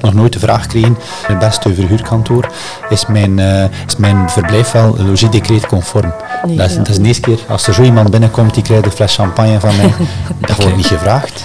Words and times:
nog 0.00 0.14
nooit 0.14 0.32
de 0.32 0.38
vraag 0.38 0.62
gekregen, 0.62 0.96
het 1.26 1.38
beste 1.38 1.74
verhuurkantoor, 1.74 2.52
is 2.88 3.06
mijn, 3.06 3.38
uh, 3.38 3.62
is 3.86 3.96
mijn 3.98 4.30
verblijf 4.30 4.70
wel 4.70 4.96
logis 4.98 5.66
conform. 5.68 6.12
Nee, 6.46 6.56
dat, 6.56 6.66
is, 6.66 6.72
ja. 6.72 6.78
dat, 6.78 6.88
is, 6.88 6.98
de 6.98 7.06
eerste 7.06 7.20
keer, 7.20 7.38
als 7.48 7.66
er 7.66 7.74
zo 7.74 7.82
iemand 7.82 8.10
binnenkomt 8.10 8.54
die 8.54 8.62
krijgt 8.62 8.84
een 8.84 8.90
fles 8.90 9.14
champagne 9.14 9.60
van 9.60 9.76
mij, 9.76 9.92
dat 10.46 10.56
wordt 10.56 10.76
niet 10.76 10.86
gevraagd. 10.86 11.44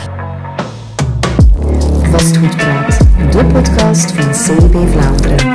Vastgoedpraat, 2.12 2.97
de 3.31 3.46
podcast 3.46 4.12
van 4.12 4.29
CB 4.29 4.92
Vlaanderen. 4.92 5.54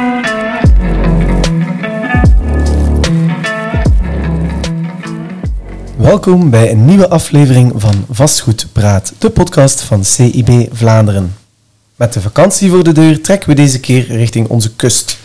Welkom 5.97 6.51
bij 6.51 6.71
een 6.71 6.85
nieuwe 6.85 7.09
aflevering 7.09 7.73
van 7.77 8.05
Vastgoedpraat, 8.11 9.13
de 9.19 9.31
podcast 9.31 9.81
van 9.81 10.05
CIB 10.05 10.69
Vlaanderen. 10.73 11.38
Met 11.99 12.13
de 12.13 12.21
vakantie 12.21 12.71
voor 12.71 12.85
de 12.85 12.93
deur 12.93 13.21
trekken 13.21 13.49
we 13.49 13.55
deze 13.55 13.81
keer 13.81 14.07
richting 14.07 14.49
onze 14.49 14.75
kust, 14.75 15.19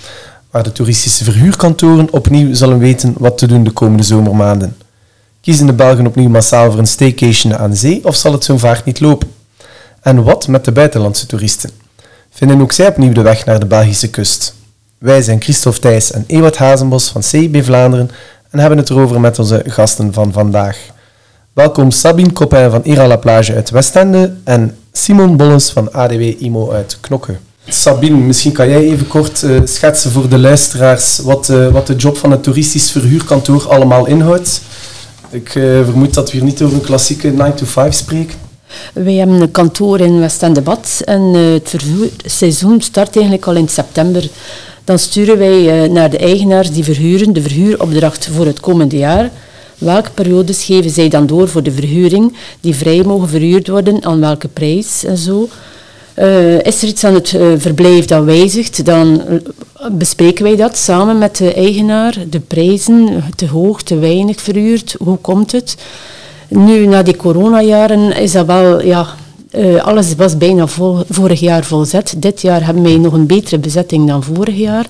waar 0.51 0.63
de 0.63 0.71
toeristische 0.71 1.23
verhuurkantoren 1.23 2.11
opnieuw 2.11 2.53
zullen 2.53 2.79
weten 2.79 3.13
wat 3.17 3.37
te 3.37 3.47
doen 3.47 3.63
de 3.63 3.71
komende 3.71 4.03
zomermaanden. 4.03 4.77
Kiezen 5.41 5.65
de 5.65 5.73
Belgen 5.73 6.07
opnieuw 6.07 6.29
massaal 6.29 6.71
voor 6.71 6.79
een 6.79 6.87
staycation 6.87 7.57
aan 7.57 7.75
zee 7.75 8.05
of 8.05 8.15
zal 8.15 8.31
het 8.31 8.43
zo'n 8.43 8.59
vaart 8.59 8.85
niet 8.85 8.99
lopen? 8.99 9.31
En 10.01 10.23
wat 10.23 10.47
met 10.47 10.65
de 10.65 10.71
buitenlandse 10.71 11.25
toeristen? 11.25 11.69
Vinden 12.29 12.61
ook 12.61 12.71
zij 12.71 12.87
opnieuw 12.87 13.13
de 13.13 13.21
weg 13.21 13.45
naar 13.45 13.59
de 13.59 13.65
Belgische 13.65 14.09
kust? 14.09 14.55
Wij 14.97 15.21
zijn 15.21 15.41
Christophe 15.41 15.79
Thijs 15.79 16.11
en 16.11 16.23
Ewart 16.27 16.57
Hazenbos 16.57 17.09
van 17.09 17.23
CIB 17.23 17.63
Vlaanderen 17.63 18.09
en 18.49 18.59
hebben 18.59 18.77
het 18.77 18.89
erover 18.89 19.19
met 19.19 19.39
onze 19.39 19.63
gasten 19.67 20.13
van 20.13 20.31
vandaag. 20.31 20.77
Welkom 21.53 21.91
Sabine 21.91 22.33
Coppin 22.33 22.69
van 22.69 22.81
Ira 22.83 23.07
La 23.07 23.17
Plage 23.17 23.53
uit 23.53 23.69
Westende 23.69 24.33
en 24.43 24.77
Simon 24.95 25.37
Bollens 25.37 25.71
van 25.71 25.93
ADW 25.93 26.21
IMO 26.21 26.71
uit 26.71 26.97
Knokke. 26.99 27.35
Sabine, 27.67 28.17
misschien 28.17 28.51
kan 28.51 28.69
jij 28.69 28.81
even 28.81 29.07
kort 29.07 29.41
uh, 29.41 29.61
schetsen 29.63 30.11
voor 30.11 30.29
de 30.29 30.37
luisteraars 30.37 31.19
wat, 31.19 31.49
uh, 31.49 31.67
wat 31.67 31.87
de 31.87 31.95
job 31.95 32.17
van 32.17 32.31
het 32.31 32.43
toeristisch 32.43 32.91
verhuurkantoor 32.91 33.69
allemaal 33.69 34.05
inhoudt. 34.05 34.61
Ik 35.29 35.55
uh, 35.55 35.63
vermoed 35.83 36.13
dat 36.13 36.31
we 36.31 36.37
hier 36.37 36.45
niet 36.45 36.61
over 36.61 36.75
een 36.75 36.83
klassieke 36.83 37.31
9-to-5 37.31 37.89
spreken. 37.89 38.35
Wij 38.93 39.13
hebben 39.13 39.41
een 39.41 39.51
kantoor 39.51 39.99
in 39.99 40.19
Westende-Bad 40.19 41.01
en 41.05 41.21
het 41.21 41.69
verhuurseizoen 41.69 42.81
start 42.81 43.15
eigenlijk 43.15 43.45
al 43.47 43.55
in 43.55 43.67
september. 43.67 44.29
Dan 44.83 44.99
sturen 44.99 45.37
wij 45.37 45.87
naar 45.87 46.09
de 46.09 46.17
eigenaars 46.17 46.71
die 46.71 46.83
verhuren 46.83 47.33
de 47.33 47.41
verhuuropdracht 47.41 48.29
voor 48.35 48.45
het 48.45 48.59
komende 48.59 48.97
jaar. 48.97 49.31
Welke 49.77 50.09
periodes 50.13 50.63
geven 50.63 50.89
zij 50.91 51.09
dan 51.09 51.25
door 51.25 51.47
voor 51.47 51.63
de 51.63 51.71
verhuring 51.71 52.33
die 52.61 52.75
vrij 52.75 53.03
mogen 53.03 53.29
verhuurd 53.29 53.67
worden, 53.67 54.05
aan 54.05 54.19
welke 54.19 54.47
prijs 54.47 55.03
en 55.03 55.17
zo. 55.17 55.49
Uh, 56.19 56.61
is 56.61 56.81
er 56.81 56.87
iets 56.87 57.03
aan 57.03 57.13
het 57.13 57.33
uh, 57.33 57.53
verblijf 57.57 58.05
dat 58.05 58.23
wijzigt, 58.23 58.85
dan 58.85 59.21
uh, 59.29 59.39
bespreken 59.91 60.43
wij 60.43 60.55
dat 60.55 60.77
samen 60.77 61.17
met 61.17 61.37
de 61.37 61.53
eigenaar. 61.53 62.15
De 62.29 62.39
prijzen, 62.39 63.23
te 63.35 63.47
hoog, 63.47 63.81
te 63.81 63.97
weinig 63.97 64.41
verhuurd, 64.41 64.95
hoe 64.99 65.17
komt 65.17 65.51
het? 65.51 65.75
Nu, 66.47 66.85
na 66.85 67.03
die 67.03 67.15
coronajaren 67.15 68.15
is 68.15 68.31
dat 68.31 68.45
wel, 68.45 68.83
ja, 68.83 69.07
alles 69.81 70.15
was 70.15 70.37
bijna 70.37 70.67
vol, 70.67 70.97
vorig 71.09 71.39
jaar 71.39 71.63
volzet. 71.63 72.13
Dit 72.17 72.41
jaar 72.41 72.65
hebben 72.65 72.83
wij 72.83 72.97
nog 72.97 73.13
een 73.13 73.27
betere 73.27 73.59
bezetting 73.59 74.07
dan 74.07 74.23
vorig 74.23 74.55
jaar. 74.55 74.85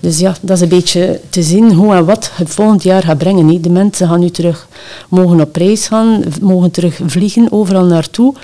Dus 0.00 0.18
ja, 0.18 0.34
dat 0.40 0.56
is 0.56 0.62
een 0.62 0.68
beetje 0.68 1.20
te 1.28 1.42
zien 1.42 1.72
hoe 1.72 1.94
en 1.94 2.04
wat 2.04 2.30
het 2.34 2.50
volgend 2.50 2.82
jaar 2.82 3.02
gaat 3.02 3.18
brengen. 3.18 3.62
De 3.62 3.70
mensen 3.70 4.08
gaan 4.08 4.20
nu 4.20 4.30
terug 4.30 4.68
mogen 5.08 5.40
op 5.40 5.56
reis 5.56 5.86
gaan, 5.86 6.22
mogen 6.40 6.70
terug 6.70 7.00
vliegen, 7.06 7.52
overal 7.52 7.84
naartoe. 7.84 8.34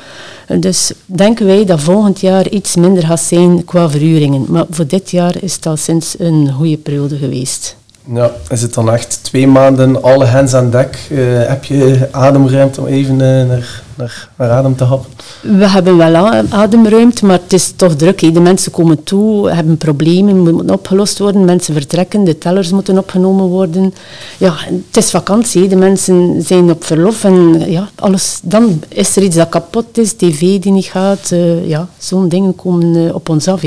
Dus 0.58 0.92
denken 1.04 1.46
wij 1.46 1.64
dat 1.64 1.80
volgend 1.80 2.20
jaar 2.20 2.48
iets 2.48 2.76
minder 2.76 3.06
gaat 3.06 3.20
zijn 3.20 3.64
qua 3.64 3.90
verhuringen. 3.90 4.44
Maar 4.48 4.64
voor 4.70 4.86
dit 4.86 5.10
jaar 5.10 5.34
is 5.40 5.54
het 5.54 5.66
al 5.66 5.76
sinds 5.76 6.14
een 6.18 6.52
goede 6.52 6.76
periode 6.76 7.16
geweest. 7.16 7.76
Ja, 8.14 8.30
is 8.48 8.62
het 8.62 8.74
dan 8.74 8.92
echt 8.92 9.18
twee 9.22 9.46
maanden 9.46 10.02
alle 10.02 10.24
hands 10.24 10.54
aan 10.54 10.70
dek? 10.70 10.98
Uh, 11.10 11.46
heb 11.46 11.64
je 11.64 12.08
ademruimte 12.10 12.80
om 12.80 12.86
even 12.86 13.14
uh, 13.14 13.20
naar, 13.20 13.82
naar, 14.36 14.50
adem 14.50 14.76
te 14.76 14.84
happen? 14.84 15.10
We 15.40 15.68
hebben 15.68 15.96
wel 15.96 16.14
ademruimte, 16.48 17.26
maar 17.26 17.38
het 17.42 17.52
is 17.52 17.72
toch 17.76 17.96
druk. 17.96 18.34
De 18.34 18.40
mensen 18.40 18.72
komen 18.72 19.02
toe, 19.02 19.50
hebben 19.50 19.76
problemen, 19.76 20.38
moeten 20.38 20.70
opgelost 20.70 21.18
worden. 21.18 21.44
Mensen 21.44 21.74
vertrekken, 21.74 22.24
de 22.24 22.38
tellers 22.38 22.70
moeten 22.70 22.98
opgenomen 22.98 23.46
worden. 23.46 23.94
Ja, 24.38 24.54
het 24.58 24.96
is 24.96 25.10
vakantie, 25.10 25.68
de 25.68 25.76
mensen 25.76 26.42
zijn 26.42 26.70
op 26.70 26.84
verlof 26.84 27.24
en 27.24 27.70
ja, 27.70 27.88
alles. 27.94 28.40
Dan 28.42 28.82
is 28.88 29.16
er 29.16 29.22
iets 29.22 29.36
dat 29.36 29.48
kapot 29.48 29.98
is, 29.98 30.12
tv 30.12 30.58
die 30.58 30.72
niet 30.72 30.84
gaat. 30.84 31.30
Uh, 31.32 31.68
ja, 31.68 31.88
zo'n 31.98 32.28
dingen 32.28 32.56
komen 32.56 33.14
op 33.14 33.28
ons 33.28 33.48
af. 33.48 33.62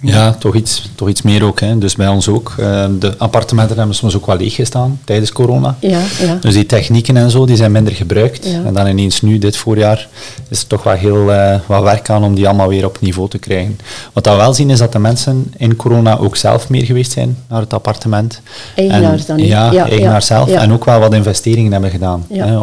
Ja, 0.00 0.32
toch 0.32 0.54
iets, 0.54 0.90
toch 0.94 1.08
iets 1.08 1.22
meer 1.22 1.44
ook. 1.44 1.60
Hè. 1.60 1.78
Dus 1.78 1.94
bij 1.94 2.08
ons 2.08 2.28
ook. 2.28 2.54
Uh, 2.60 2.84
de 2.98 3.14
appartementen 3.18 3.76
hebben 3.76 3.94
soms 3.94 4.16
ook 4.16 4.26
wel 4.26 4.36
leeg 4.36 4.54
gestaan 4.54 5.00
tijdens 5.04 5.32
corona. 5.32 5.76
Ja, 5.80 6.00
ja. 6.20 6.38
Dus 6.40 6.54
die 6.54 6.66
technieken 6.66 7.16
en 7.16 7.30
zo, 7.30 7.46
die 7.46 7.56
zijn 7.56 7.72
minder 7.72 7.92
gebruikt. 7.92 8.46
Ja. 8.46 8.64
En 8.64 8.74
dan 8.74 8.86
ineens 8.86 9.20
nu, 9.20 9.38
dit 9.38 9.56
voorjaar, 9.56 10.08
is 10.48 10.60
er 10.60 10.66
toch 10.66 10.82
wel 10.82 10.94
heel 10.94 11.30
uh, 11.30 11.54
wat 11.66 11.82
werk 11.82 12.10
aan 12.10 12.24
om 12.24 12.34
die 12.34 12.46
allemaal 12.48 12.68
weer 12.68 12.84
op 12.84 13.00
niveau 13.00 13.28
te 13.28 13.38
krijgen. 13.38 13.78
Wat 14.12 14.26
we 14.26 14.34
wel 14.34 14.54
zien 14.54 14.70
is 14.70 14.78
dat 14.78 14.92
de 14.92 14.98
mensen 14.98 15.52
in 15.56 15.76
corona 15.76 16.18
ook 16.18 16.36
zelf 16.36 16.68
meer 16.68 16.84
geweest 16.84 17.12
zijn 17.12 17.36
naar 17.48 17.60
het 17.60 17.72
appartement. 17.72 18.40
Eigenaars 18.76 19.26
dan? 19.26 19.38
Ja, 19.38 19.72
ja 19.72 19.88
eigenaar 19.88 20.22
zelf. 20.22 20.50
En 20.50 20.72
ook 20.72 20.84
wel 20.84 20.98
wat 21.00 21.14
investeringen 21.14 21.72
hebben 21.72 21.90
gedaan. 21.90 22.26
Hè, 22.32 22.58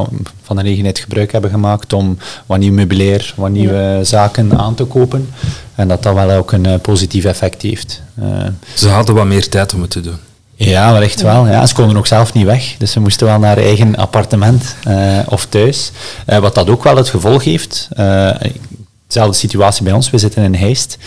van 0.48 0.56
de 0.56 0.62
gelegenheid 0.62 1.00
gebruik 1.00 1.32
hebben 1.32 1.50
gemaakt 1.50 1.94
om 1.94 2.18
wat 2.46 2.60
nieuw 2.60 2.74
meubilair, 2.74 3.34
wat 3.36 3.50
nieuwe 3.50 4.00
zaken 4.04 4.58
aan 4.58 4.76
te 4.76 4.84
kopen. 4.84 5.30
En 5.76 5.88
dat 5.88 6.04
dat 6.04 6.14
wel 6.14 6.32
ook 6.32 6.52
een 6.52 6.68
uh, 6.68 6.74
positief 6.82 7.26
effect 7.26 7.62
heeft. 7.62 8.02
Uh, 8.20 8.26
ze 8.74 8.90
hadden 8.90 9.16
wat 9.16 9.26
meer 9.26 9.50
tijd 9.50 9.74
om 9.74 9.82
het 9.82 9.90
te 9.90 10.02
doen. 10.02 10.18
Ja, 10.56 10.92
wel 10.92 11.02
echt 11.02 11.22
wel. 11.22 11.48
Ja, 11.48 11.66
ze 11.66 11.74
konden 11.74 11.98
ook 11.98 12.08
zelf 12.08 12.34
niet 12.34 12.46
weg. 12.46 12.76
Dus 12.78 12.92
ze 12.92 13.00
moesten 13.00 13.28
wel 13.28 13.40
naar 13.40 13.58
eigen 13.58 13.96
appartement 13.96 14.76
uh, 14.88 15.20
of 15.26 15.46
thuis. 15.46 15.92
wat 16.26 16.56
dat 16.56 16.70
ook 16.70 16.84
wel 16.84 16.96
het 16.96 17.10
gevolg 17.10 17.44
heeft. 17.44 17.88
Dezelfde 19.08 19.38
situatie 19.38 19.84
bij 19.84 19.94
ons. 19.94 20.10
We 20.10 20.18
zitten 20.18 20.44
in 20.44 20.56
Heist 20.56 20.98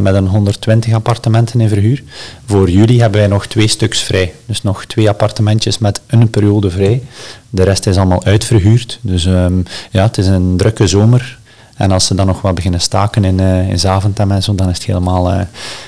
met 0.00 0.14
een 0.14 0.26
120 0.26 0.92
appartementen 0.92 1.60
in 1.60 1.68
verhuur. 1.68 2.02
Voor 2.46 2.70
juli 2.70 3.00
hebben 3.00 3.20
wij 3.20 3.28
nog 3.28 3.46
twee 3.46 3.68
stuks 3.68 4.02
vrij. 4.02 4.34
Dus 4.44 4.62
nog 4.62 4.84
twee 4.84 5.08
appartementjes 5.08 5.78
met 5.78 6.00
een 6.06 6.30
periode 6.30 6.70
vrij. 6.70 7.02
De 7.50 7.62
rest 7.62 7.86
is 7.86 7.96
allemaal 7.96 8.24
uitverhuurd. 8.24 8.98
Dus 9.00 9.24
um, 9.24 9.64
ja, 9.90 10.02
het 10.02 10.18
is 10.18 10.26
een 10.26 10.56
drukke 10.56 10.86
zomer. 10.86 11.38
En 11.76 11.90
als 11.90 12.06
ze 12.06 12.14
dan 12.14 12.26
nog 12.26 12.40
wat 12.40 12.54
beginnen 12.54 12.80
staken 12.80 13.24
in, 13.24 13.40
uh, 13.40 13.68
in 13.68 13.78
Zaventem 13.78 14.32
en 14.32 14.42
zo, 14.42 14.54
dan 14.54 14.68
is 14.68 14.76
het 14.76 14.86
helemaal... 14.86 15.32
Uh, 15.32 15.40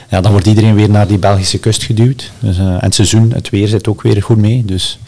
ja, 0.08 0.20
dan 0.20 0.32
wordt 0.32 0.46
iedereen 0.46 0.74
weer 0.74 0.90
naar 0.90 1.06
die 1.06 1.18
Belgische 1.18 1.58
kust 1.58 1.82
geduwd. 1.82 2.32
Dus, 2.38 2.58
en 2.58 2.78
het 2.78 2.94
seizoen, 2.94 3.32
het 3.32 3.50
weer 3.50 3.68
zit 3.68 3.88
ook 3.88 4.02
weer 4.02 4.22
goed 4.22 4.36
mee. 4.36 4.64
Dus 4.64 4.98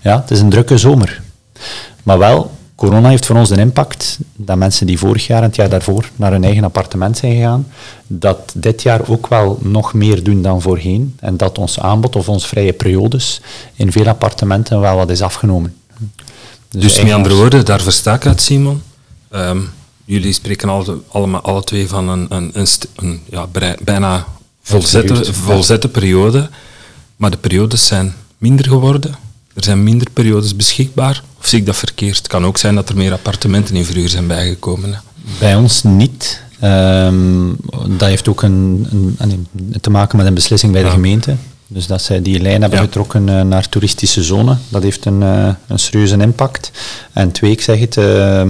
ja, 0.00 0.20
het 0.20 0.30
is 0.30 0.40
een 0.40 0.50
drukke 0.50 0.78
zomer. 0.78 1.22
Maar 2.02 2.18
wel, 2.18 2.50
corona 2.78 3.08
heeft 3.08 3.26
voor 3.26 3.36
ons 3.36 3.50
een 3.50 3.58
impact 3.58 4.18
dat 4.36 4.56
mensen 4.56 4.86
die 4.86 4.98
vorig 4.98 5.26
jaar 5.26 5.38
en 5.42 5.46
het 5.46 5.56
jaar 5.56 5.68
daarvoor 5.68 6.10
naar 6.16 6.32
hun 6.32 6.44
eigen 6.44 6.64
appartement 6.64 7.16
zijn 7.16 7.34
gegaan, 7.34 7.66
dat 8.06 8.52
dit 8.54 8.82
jaar 8.82 9.08
ook 9.08 9.26
wel 9.26 9.58
nog 9.62 9.94
meer 9.94 10.22
doen 10.22 10.42
dan 10.42 10.62
voorheen. 10.62 11.16
En 11.20 11.36
dat 11.36 11.58
ons 11.58 11.80
aanbod 11.80 12.16
of 12.16 12.28
onze 12.28 12.48
vrije 12.48 12.72
periodes 12.72 13.40
in 13.74 13.92
veel 13.92 14.06
appartementen 14.06 14.80
wel 14.80 14.96
wat 14.96 15.10
is 15.10 15.22
afgenomen. 15.22 15.76
Dus, 16.68 16.82
dus 16.82 17.02
met 17.02 17.12
andere 17.12 17.34
woorden, 17.34 17.64
daar 17.64 17.80
versta 17.80 18.14
ik 18.14 18.26
uit, 18.26 18.40
Simon. 18.40 18.82
Um, 19.30 19.70
jullie 20.04 20.32
spreken 20.32 20.68
alle, 20.68 20.98
allemaal, 21.08 21.40
alle 21.40 21.64
twee 21.64 21.88
van 21.88 22.08
een, 22.08 22.26
een, 22.28 22.50
een, 22.52 22.66
een 22.94 23.20
ja, 23.30 23.46
bijna 23.82 24.26
volzette, 24.62 25.32
volzette 25.34 25.88
periode. 25.88 26.48
Maar 27.16 27.30
de 27.30 27.36
periodes 27.36 27.86
zijn 27.86 28.14
minder 28.38 28.66
geworden. 28.66 29.14
Er 29.58 29.64
zijn 29.64 29.82
minder 29.82 30.10
periodes 30.12 30.56
beschikbaar. 30.56 31.22
Of 31.38 31.46
zie 31.46 31.58
ik 31.58 31.66
dat 31.66 31.76
verkeerd? 31.76 32.16
Het 32.16 32.26
kan 32.26 32.44
ook 32.44 32.58
zijn 32.58 32.74
dat 32.74 32.88
er 32.88 32.96
meer 32.96 33.12
appartementen 33.12 33.76
in 33.76 33.84
verhuur 33.84 34.08
zijn 34.08 34.26
bijgekomen. 34.26 34.92
Hè? 34.92 34.98
Bij 35.38 35.54
ons 35.54 35.82
niet. 35.82 36.42
Um, 36.64 37.56
dat 37.86 38.08
heeft 38.08 38.28
ook 38.28 38.42
een, 38.42 38.86
een, 39.18 39.46
te 39.80 39.90
maken 39.90 40.16
met 40.16 40.26
een 40.26 40.34
beslissing 40.34 40.72
bij 40.72 40.82
de 40.82 40.90
gemeente. 40.90 41.36
Dus 41.70 41.86
dat 41.86 42.02
zij 42.02 42.22
die 42.22 42.40
lijn 42.40 42.60
hebben 42.60 42.78
getrokken 42.78 43.28
uh, 43.28 43.40
naar 43.40 43.68
toeristische 43.68 44.22
zone, 44.22 44.56
dat 44.68 44.82
heeft 44.82 45.04
een, 45.04 45.20
uh, 45.20 45.48
een 45.66 45.78
serieuze 45.78 46.16
impact. 46.16 46.70
En 47.12 47.32
twee, 47.32 47.50
ik 47.50 47.60
zeg 47.60 47.80
het, 47.80 47.96
uh, 47.96 48.40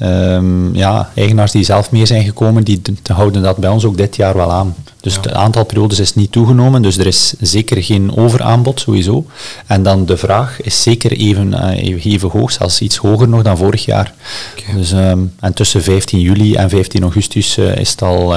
um, 0.00 0.74
ja, 0.74 1.10
eigenaars 1.14 1.52
die 1.52 1.64
zelf 1.64 1.90
mee 1.90 2.06
zijn 2.06 2.24
gekomen, 2.24 2.64
die 2.64 2.82
houden 3.12 3.42
dat 3.42 3.56
bij 3.56 3.70
ons 3.70 3.84
ook 3.84 3.96
dit 3.96 4.16
jaar 4.16 4.36
wel 4.36 4.52
aan. 4.52 4.74
Dus 5.00 5.16
het 5.16 5.32
aantal 5.32 5.64
periodes 5.64 5.98
is 5.98 6.14
niet 6.14 6.32
toegenomen, 6.32 6.82
dus 6.82 6.98
er 6.98 7.06
is 7.06 7.34
zeker 7.40 7.82
geen 7.82 8.16
overaanbod 8.16 8.80
sowieso. 8.80 9.26
En 9.66 9.82
dan 9.82 10.06
de 10.06 10.16
vraag 10.16 10.62
is 10.62 10.82
zeker 10.82 11.12
even, 11.12 11.48
uh, 11.52 12.04
even 12.04 12.30
hoog, 12.30 12.52
zelfs 12.52 12.80
iets 12.80 12.96
hoger 12.96 13.28
nog 13.28 13.42
dan 13.42 13.56
vorig 13.56 13.84
jaar. 13.84 14.14
Okay. 14.58 14.74
Dus, 14.74 14.92
um, 14.92 15.34
en 15.40 15.52
tussen 15.52 15.82
15 15.82 16.20
juli 16.20 16.54
en 16.54 16.70
15 16.70 17.02
augustus 17.02 17.58
is 17.58 17.90
het 17.90 18.02
al 18.02 18.34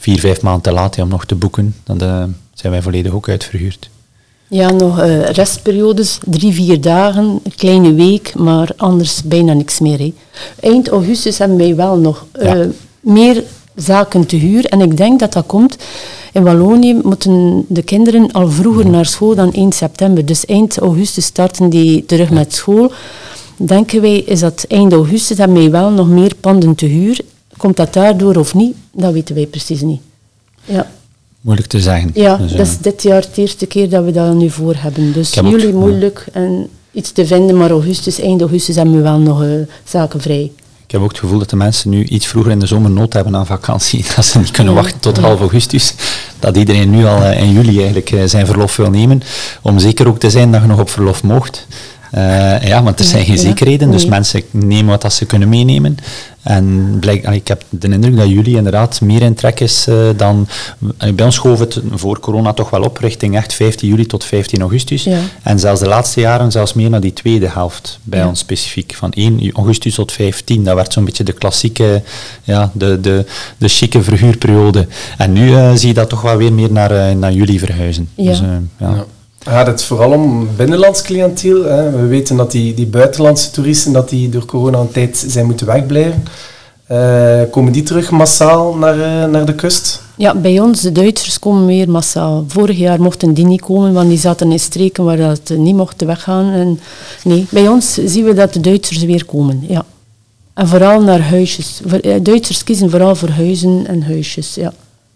vier, 0.00 0.18
vijf 0.20 0.42
maanden 0.42 0.62
te 0.62 0.72
laat 0.72 0.98
om 0.98 1.08
nog 1.08 1.24
te 1.24 1.34
boeken. 1.34 1.74
Dan 1.84 1.98
zijn 2.54 2.72
wij 2.72 2.82
volledig 2.82 3.12
ook 3.12 3.28
uitverhuurd. 3.28 3.90
Ja, 4.48 4.70
nog 4.70 4.98
uh, 4.98 5.28
restperiodes, 5.28 6.18
drie, 6.26 6.52
vier 6.52 6.80
dagen, 6.80 7.24
een 7.24 7.54
kleine 7.56 7.94
week, 7.94 8.34
maar 8.34 8.70
anders 8.76 9.22
bijna 9.22 9.52
niks 9.52 9.80
meer. 9.80 9.98
Hè. 9.98 10.14
Eind 10.60 10.88
augustus 10.88 11.38
hebben 11.38 11.56
wij 11.56 11.76
wel 11.76 11.96
nog 11.96 12.26
ja. 12.40 12.66
meer 13.00 13.42
zaken 13.74 14.26
te 14.26 14.36
huur. 14.36 14.64
En 14.64 14.80
ik 14.80 14.96
denk 14.96 15.20
dat 15.20 15.32
dat 15.32 15.46
komt. 15.46 15.76
In 16.32 16.42
Wallonië 16.42 17.00
moeten 17.02 17.64
de 17.68 17.82
kinderen 17.82 18.32
al 18.32 18.50
vroeger 18.50 18.90
naar 18.90 19.06
school 19.06 19.34
dan 19.34 19.52
1 19.52 19.72
september. 19.72 20.26
Dus 20.26 20.44
eind 20.44 20.78
augustus 20.78 21.24
starten 21.24 21.68
die 21.68 22.04
terug 22.04 22.30
met 22.30 22.54
school. 22.54 22.92
Denken 23.56 24.00
wij, 24.00 24.16
is 24.16 24.40
dat 24.40 24.64
eind 24.68 24.92
augustus, 24.92 25.38
hebben 25.38 25.56
wij 25.56 25.70
wel 25.70 25.90
nog 25.90 26.08
meer 26.08 26.34
panden 26.40 26.74
te 26.74 26.86
huur. 26.86 27.20
Komt 27.60 27.76
dat 27.76 27.92
daardoor 27.92 28.36
of 28.36 28.54
niet? 28.54 28.76
Dat 28.92 29.12
weten 29.12 29.34
wij 29.34 29.46
precies 29.46 29.80
niet. 29.80 30.00
Ja. 30.64 30.90
Moeilijk 31.40 31.68
te 31.68 31.80
zeggen. 31.80 32.10
Ja, 32.14 32.36
Dus, 32.36 32.50
dat 32.50 32.60
eh, 32.60 32.66
is 32.72 32.78
dit 32.78 33.02
jaar 33.02 33.20
de 33.34 33.40
eerste 33.40 33.66
keer 33.66 33.88
dat 33.88 34.04
we 34.04 34.12
dat 34.12 34.34
nu 34.34 34.50
voor 34.50 34.74
hebben. 34.76 35.12
Dus 35.12 35.34
heb 35.34 35.44
ook- 35.44 35.50
juli 35.50 35.66
ja. 35.66 35.72
moeilijk 35.72 36.26
en 36.32 36.68
iets 36.92 37.12
te 37.12 37.26
vinden, 37.26 37.56
maar 37.56 37.70
augustus, 37.70 38.20
eind 38.20 38.40
augustus 38.40 38.76
hebben 38.76 38.94
we 38.94 39.00
wel 39.02 39.18
nog 39.18 39.42
eh, 39.42 39.48
zaken 39.84 40.20
vrij. 40.20 40.50
Ik 40.86 40.90
heb 40.96 41.00
ook 41.00 41.08
het 41.10 41.18
gevoel 41.18 41.38
dat 41.38 41.50
de 41.50 41.56
mensen 41.56 41.90
nu 41.90 42.04
iets 42.04 42.26
vroeger 42.26 42.52
in 42.52 42.58
de 42.58 42.66
zomer 42.66 42.90
nood 42.90 43.12
hebben 43.12 43.36
aan 43.36 43.46
vakantie. 43.46 44.04
Dat 44.16 44.24
ze 44.24 44.38
niet 44.38 44.50
kunnen 44.50 44.74
wachten 44.74 45.00
tot 45.00 45.18
half 45.18 45.40
augustus. 45.40 45.94
Dat 46.38 46.56
iedereen 46.56 46.90
nu 46.90 47.04
al 47.06 47.22
eh, 47.22 47.42
in 47.42 47.52
juli 47.52 47.76
eigenlijk 47.76 48.10
eh, 48.10 48.22
zijn 48.24 48.46
verlof 48.46 48.76
wil 48.76 48.90
nemen. 48.90 49.22
Om 49.62 49.78
zeker 49.78 50.08
ook 50.08 50.18
te 50.18 50.30
zijn 50.30 50.52
dat 50.52 50.60
je 50.60 50.66
nog 50.66 50.80
op 50.80 50.90
verlof 50.90 51.22
mocht. 51.22 51.66
Eh, 52.10 52.62
ja, 52.62 52.82
want 52.82 52.98
er 52.98 53.04
zijn 53.04 53.24
geen 53.24 53.34
Ja. 53.34 53.40
zekerheden, 53.40 53.90
dus 53.90 54.00
Nee. 54.02 54.10
mensen 54.10 54.42
nemen 54.50 54.86
wat 54.90 55.02
dat 55.02 55.12
ze 55.12 55.26
kunnen 55.26 55.48
meenemen. 55.48 55.96
En 56.42 56.96
blijk, 57.00 57.28
ik 57.28 57.48
heb 57.48 57.62
de 57.68 57.88
indruk 57.88 58.16
dat 58.16 58.28
juli 58.28 58.56
inderdaad 58.56 59.00
meer 59.00 59.22
in 59.22 59.34
trek 59.34 59.60
is 59.60 59.86
eh, 59.88 59.94
dan... 60.16 60.48
bij 61.14 61.24
ons 61.24 61.34
schoof 61.34 61.58
het 61.58 61.80
voor 61.94 62.20
corona 62.20 62.52
toch 62.52 62.70
wel 62.70 62.82
op, 62.82 62.96
richting 62.96 63.36
echt 63.36 63.52
15 63.54 63.88
juli 63.88 64.06
tot 64.06 64.24
15 64.24 64.60
augustus. 64.60 65.04
Ja. 65.04 65.18
En 65.42 65.58
zelfs 65.58 65.80
de 65.80 65.86
laatste 65.88 66.20
jaren 66.20 66.50
zelfs 66.52 66.72
meer 66.72 66.90
naar 66.90 67.00
die 67.00 67.12
tweede 67.12 67.48
helft 67.48 67.98
bij 68.02 68.18
Ja. 68.18 68.28
ons 68.28 68.38
specifiek. 68.38 68.94
Van 68.94 69.10
1 69.14 69.50
augustus 69.52 69.94
tot 69.94 70.12
15, 70.12 70.64
dat 70.64 70.74
werd 70.74 70.92
zo'n 70.92 71.04
beetje 71.04 71.24
de 71.24 71.32
klassieke, 71.32 72.02
ja, 72.42 72.70
de, 72.74 73.00
de, 73.00 73.24
de 73.58 73.68
chique 73.68 74.02
verhuurperiode. 74.02 74.86
En 75.18 75.32
nu 75.32 75.54
eh, 75.54 75.72
zie 75.74 75.88
je 75.88 75.94
dat 75.94 76.08
toch 76.08 76.22
wel 76.22 76.36
weer 76.36 76.52
meer 76.52 76.72
naar, 76.72 77.16
naar 77.16 77.32
juli 77.32 77.58
verhuizen. 77.58 78.08
Ja. 78.14 78.30
Dus, 78.30 78.40
eh, 78.40 78.46
ja. 78.78 79.04
Gaat 79.44 79.66
het 79.66 79.84
vooral 79.84 80.12
om 80.12 80.48
binnenlands 80.56 81.02
cliënteel? 81.02 81.64
Hè? 81.64 81.90
We 81.90 82.06
weten 82.06 82.36
dat 82.36 82.50
die, 82.50 82.74
die 82.74 82.86
buitenlandse 82.86 83.50
toeristen 83.50 83.92
dat 83.92 84.08
die 84.08 84.28
door 84.28 84.44
corona 84.44 84.78
een 84.78 84.90
tijd 84.90 85.24
zijn 85.28 85.46
moeten 85.46 85.66
wegblijven. 85.66 86.24
Eh, 86.86 87.40
komen 87.50 87.72
die 87.72 87.82
terug 87.82 88.10
massaal 88.10 88.74
naar, 88.74 89.00
eh, 89.00 89.30
naar 89.30 89.44
de 89.44 89.54
kust? 89.54 90.02
Ja, 90.16 90.34
bij 90.34 90.60
ons, 90.60 90.80
de 90.80 90.92
Duitsers 90.92 91.38
komen 91.38 91.66
weer 91.66 91.90
massaal. 91.90 92.44
Vorig 92.48 92.78
jaar 92.78 93.02
mochten 93.02 93.34
die 93.34 93.46
niet 93.46 93.60
komen, 93.60 93.92
want 93.92 94.08
die 94.08 94.18
zaten 94.18 94.52
in 94.52 94.60
streken 94.60 95.04
waar 95.04 95.16
dat 95.16 95.52
niet 95.56 95.74
mochten 95.74 96.06
weggaan. 96.06 96.52
En 96.52 96.80
nee, 97.24 97.46
bij 97.50 97.68
ons 97.68 97.94
zien 98.04 98.24
we 98.24 98.34
dat 98.34 98.52
de 98.52 98.60
Duitsers 98.60 99.02
weer 99.02 99.24
komen, 99.24 99.64
ja. 99.68 99.84
En 100.54 100.68
vooral 100.68 101.02
naar 101.02 101.20
huisjes. 101.20 101.80
Eh, 102.02 102.14
Duitsers 102.22 102.64
kiezen 102.64 102.90
vooral 102.90 103.14
voor 103.14 103.28
huizen 103.28 103.86
en 103.86 104.02
huisjes, 104.02 104.54
ja. 104.54 104.72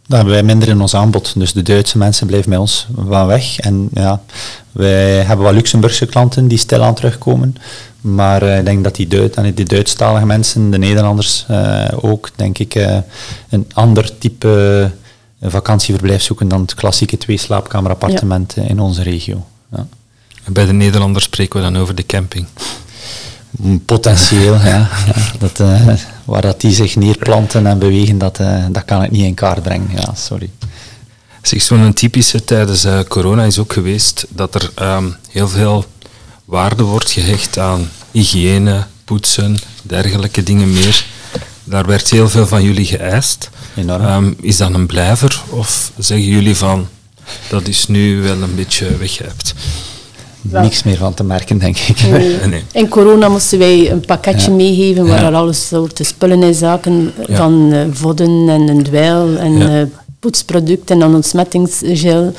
Dat 0.07 0.17
hebben 0.17 0.35
wij 0.35 0.43
minder 0.43 0.69
in 0.69 0.81
ons 0.81 0.95
aanbod. 0.95 1.33
Dus 1.37 1.53
de 1.53 1.63
Duitse 1.63 1.99
mensen 1.99 2.27
blijven 2.27 2.51
bij 2.51 2.59
ons 2.59 2.87
wel 2.95 3.27
weg. 3.27 3.59
En 3.59 3.89
ja, 3.93 4.23
wij 4.73 5.23
hebben 5.23 5.45
wel 5.45 5.55
Luxemburgse 5.55 6.07
klanten 6.07 6.49
die 6.49 6.59
stilaan 6.59 6.95
terugkomen. 6.95 7.57
Maar 8.01 8.43
eh, 8.43 8.59
ik 8.59 8.65
denk 8.65 8.85
dat 8.85 8.95
die, 8.95 9.09
Duit, 9.09 9.35
en 9.35 9.55
die 9.55 9.65
Duitsstalige 9.65 10.27
mensen, 10.27 10.71
de 10.71 10.79
Nederlanders 10.79 11.45
eh, 11.49 11.85
ook, 12.01 12.31
denk 12.37 12.59
ik, 12.59 12.75
eh, 12.75 12.99
een 13.49 13.67
ander 13.75 14.19
type 14.19 14.91
vakantieverblijf 15.43 16.23
zoeken 16.23 16.49
dan 16.49 16.61
het 16.61 16.75
klassieke 16.75 17.19
twee 17.19 17.37
slaapkamerappartement 17.37 18.57
in 18.57 18.81
onze 18.81 19.03
regio. 19.03 19.47
Ja. 19.73 19.87
En 20.45 20.53
bij 20.53 20.67
de 20.67 20.73
Nederlanders 20.73 21.25
spreken 21.25 21.59
we 21.59 21.71
dan 21.71 21.77
over 21.83 21.95
de 21.95 22.07
camping. 22.07 22.47
Potentieel, 23.85 24.55
ja. 24.55 24.89
Dat, 25.39 25.61
eh, 25.61 25.89
waar 26.25 26.43
dat 26.43 26.61
die 26.61 26.73
zich 26.73 26.97
neerplanten 26.97 27.67
en 27.67 27.79
bewegen, 27.79 28.19
dat, 28.19 28.39
eh, 28.39 28.65
dat 28.71 28.85
kan 28.85 29.03
ik 29.03 29.11
niet 29.11 29.25
in 29.25 29.35
kaart 29.35 29.63
brengen. 29.63 29.91
Ja, 29.97 30.15
sorry. 30.15 30.51
Zeg, 31.43 31.63
zo'n 31.63 31.93
typische 31.93 32.45
tijdens 32.45 32.85
eh, 32.85 33.01
corona 33.09 33.43
is 33.43 33.59
ook 33.59 33.73
geweest 33.73 34.27
dat 34.29 34.55
er 34.55 34.71
ehm, 34.75 35.05
heel 35.31 35.49
veel 35.49 35.85
waarde 36.45 36.83
wordt 36.83 37.11
gehecht 37.11 37.59
aan 37.59 37.89
hygiëne, 38.11 38.87
poetsen, 39.05 39.57
dergelijke 39.83 40.43
dingen 40.43 40.73
meer. 40.73 41.07
Daar 41.65 41.87
werd 41.87 42.11
heel 42.11 42.29
veel 42.29 42.47
van 42.47 42.63
jullie 42.63 42.87
geëist. 42.87 43.51
Enorm. 43.77 44.05
Ehm, 44.05 44.33
is 44.41 44.57
dat 44.57 44.75
een 44.75 44.87
blijver 44.87 45.43
of 45.49 45.93
zeggen 45.99 46.29
jullie 46.29 46.57
van 46.57 46.89
dat 47.49 47.69
is 47.69 47.87
nu 47.87 48.23
wel 48.23 48.43
een 48.43 48.55
beetje 48.55 48.97
weggehept? 48.97 49.55
Wel. 50.51 50.63
Niks 50.63 50.83
meer 50.83 50.97
van 50.97 51.15
te 51.15 51.25
merken, 51.25 51.59
denk 51.59 51.77
ik. 51.79 52.01
Nee. 52.11 52.37
Nee. 52.49 52.63
In 52.73 52.89
corona 52.89 53.29
moesten 53.29 53.59
wij 53.59 53.91
een 53.91 54.01
pakketje 54.01 54.51
Ja. 54.51 54.57
meegeven 54.57 55.07
waar 55.07 55.21
Ja. 55.21 55.27
er 55.27 55.35
alles 55.35 55.67
soorten 55.69 56.05
spullen 56.05 56.43
in 56.43 56.55
zaken, 56.55 57.13
Ja. 57.27 57.37
van 57.37 57.73
eh, 57.73 57.81
vodden 57.93 58.49
en 58.49 58.69
een 58.69 58.83
dweil 58.83 59.37
en 59.37 59.59
Ja. 59.59 59.81
eh, 59.81 59.87
poetsproducten 60.21 61.03
en 61.03 61.15
ontsmettingsgel. 61.15 62.33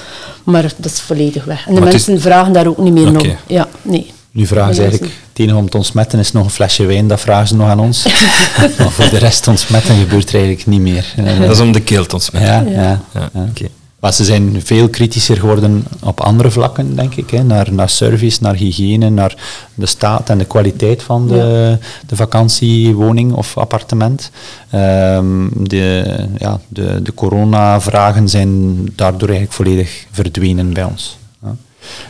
Maar 0.43 0.61
dat 0.77 0.91
is 0.91 0.99
volledig 1.01 1.43
weg. 1.45 1.67
En 1.67 1.73
de 1.73 1.79
Maar 1.79 1.89
het 1.89 1.99
is- 1.99 2.05
mensen 2.07 2.29
vragen 2.29 2.53
daar 2.53 2.67
ook 2.67 2.77
niet 2.77 2.93
meer 2.93 3.11
nog. 3.11 3.25
Ja, 3.47 3.67
nee. 3.81 4.11
Nu 4.31 4.45
vragen 4.45 4.75
ze 4.75 4.81
eigenlijk, 4.81 5.13
het 5.29 5.39
enige 5.39 5.55
om 5.57 5.69
te 5.69 5.77
ontsmetten 5.77 6.19
is 6.19 6.31
nog 6.31 6.43
een 6.43 6.49
flesje 6.49 6.85
wijn, 6.85 7.07
dat 7.07 7.19
vragen 7.19 7.47
ze 7.47 7.55
nog 7.55 7.67
aan 7.69 7.79
ons. 7.79 8.03
maar 8.77 8.91
voor 8.91 9.09
de 9.09 9.17
rest 9.17 9.47
ontsmetten 9.47 9.95
gebeurt 9.97 10.29
er 10.29 10.35
eigenlijk 10.35 10.65
niet 10.67 10.81
meer. 10.81 11.13
Dat 11.39 11.51
is 11.55 11.59
om 11.59 11.71
de 11.71 11.81
keel 11.81 12.05
te 12.05 12.13
ontsmetten. 12.15 12.71
ja, 12.71 12.81
Ja. 12.81 12.81
ja. 13.13 13.29
Ja, 13.33 13.49
ja. 13.53 13.67
Maar 14.05 14.13
ze 14.13 14.23
zijn 14.23 14.61
veel 14.63 14.89
kritischer 14.89 15.37
geworden 15.37 15.85
op 16.03 16.19
andere 16.19 16.51
vlakken, 16.51 16.95
denk 16.95 17.15
ik. 17.15 17.29
Hè. 17.29 17.43
Naar, 17.43 17.73
naar 17.73 17.89
service, 17.89 18.37
naar 18.41 18.55
hygiëne, 18.55 19.09
naar 19.09 19.35
de 19.73 19.85
staat 19.85 20.29
en 20.29 20.37
de 20.37 20.45
kwaliteit 20.45 21.03
van 21.03 21.27
de, 21.27 21.77
de 22.07 22.15
vakantiewoning 22.15 23.33
of 23.33 23.57
appartement. 23.57 24.31
Ehm, 24.69 25.47
de, 25.53 26.15
ja, 26.37 26.59
de, 26.67 27.01
de 27.01 27.13
coronavragen 27.13 28.29
zijn 28.29 28.75
daardoor 28.95 29.29
eigenlijk 29.29 29.57
volledig 29.57 30.05
verdwenen 30.11 30.73
bij 30.73 30.83
ons. 30.83 31.17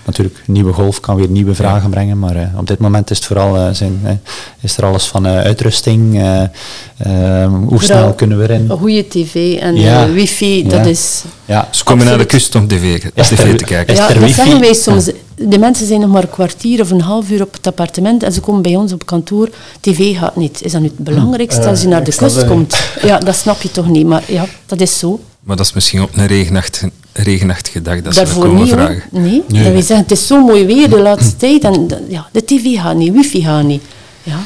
Natuurlijk, 0.05 0.41
nieuwe 0.47 0.73
golf 0.73 0.99
kan 0.99 1.15
weer 1.15 1.27
nieuwe 1.29 1.55
vragen 1.55 1.89
brengen, 1.89 2.19
maar 2.19 2.35
eh, 2.35 2.47
op 2.57 2.67
dit 2.67 2.79
moment 2.79 3.09
is 3.11 3.17
het 3.17 3.25
vooral 3.25 3.55
eh, 3.57 3.67
zijn, 3.71 4.21
is 4.61 4.77
er 4.77 4.85
alles 4.85 5.05
van 5.05 5.25
eh, 5.25 5.37
uitrusting, 5.37 6.19
eh, 6.21 6.41
ehm, 6.97 7.51
hoe 7.53 7.83
snel 7.83 8.13
kunnen 8.13 8.37
we 8.37 8.43
erin. 8.43 8.69
Een 8.69 8.77
goede 8.77 9.07
tv 9.07 9.57
en 9.59 9.75
Ja. 9.75 10.09
wifi, 10.11 10.63
Ja. 10.63 10.69
dat 10.69 10.85
is... 10.85 11.23
Ja, 11.45 11.67
Ze 11.71 11.83
komen 11.83 12.05
naar 12.05 12.17
de 12.17 12.25
kust 12.25 12.55
om 12.55 12.67
tv, 12.67 13.03
Is 13.13 13.27
tv 13.27 13.39
er- 13.51 13.57
te 13.57 13.63
kijken. 13.63 13.93
is 13.93 13.99
Ja, 13.99 14.09
er 14.09 14.19
dat 14.19 14.29
zeggen 14.29 14.59
wij 14.59 14.73
soms. 14.73 15.09
De 15.37 15.57
mensen 15.59 15.87
zijn 15.87 15.99
nog 15.99 16.09
maar 16.09 16.23
een 16.23 16.29
kwartier 16.29 16.81
of 16.81 16.91
een 16.91 17.01
half 17.01 17.29
uur 17.29 17.41
op 17.41 17.53
het 17.53 17.67
appartement 17.67 18.23
en 18.23 18.31
ze 18.33 18.39
komen 18.39 18.61
bij 18.61 18.75
ons 18.75 18.93
op 18.93 19.05
kantoor. 19.05 19.49
TV 19.79 20.17
gaat 20.17 20.35
niet. 20.35 20.61
Is 20.63 20.71
dat 20.71 20.81
nu 20.81 20.87
het 20.87 20.97
belangrijkste 20.97 21.67
als 21.67 21.81
je 21.81 21.87
naar 21.87 22.03
de 22.03 22.15
kust 22.15 22.47
komt? 22.47 22.77
Ja, 23.01 23.17
dat 23.19 23.35
snap 23.35 23.61
je 23.61 23.71
toch 23.71 23.87
niet. 23.87 24.05
Maar 24.07 24.23
ja, 24.27 24.45
dat 24.65 24.81
is 24.81 24.99
zo. 24.99 25.19
Maar 25.45 25.55
dat 25.55 25.65
is 25.65 25.73
misschien 25.73 26.01
op 26.01 26.09
een 26.17 26.27
regenachtige, 26.27 26.91
regenachtige 27.13 27.81
dag 27.81 28.01
dat 28.01 28.13
ze 28.13 28.19
Daarvoor 28.19 28.43
komen 28.45 28.61
niet, 28.63 28.73
hoor. 28.73 28.79
vragen. 28.83 29.03
Nee, 29.11 29.43
Nee. 29.47 29.63
dat 29.63 29.71
wij 29.71 29.81
zeggen, 29.81 29.97
het 29.97 30.11
is 30.11 30.27
zo 30.27 30.45
mooi 30.45 30.65
weer 30.65 30.89
de 30.89 31.01
laatste 31.01 31.35
tijd 31.35 31.63
en 31.63 31.87
de- 31.87 32.05
ja, 32.09 32.27
de 32.31 32.45
tv 32.45 32.77
gaat 32.81 32.95
niet, 32.95 33.13
wifi 33.13 33.41
gaat 33.41 33.63
niet. 33.63 33.81
Ja, 34.23 34.39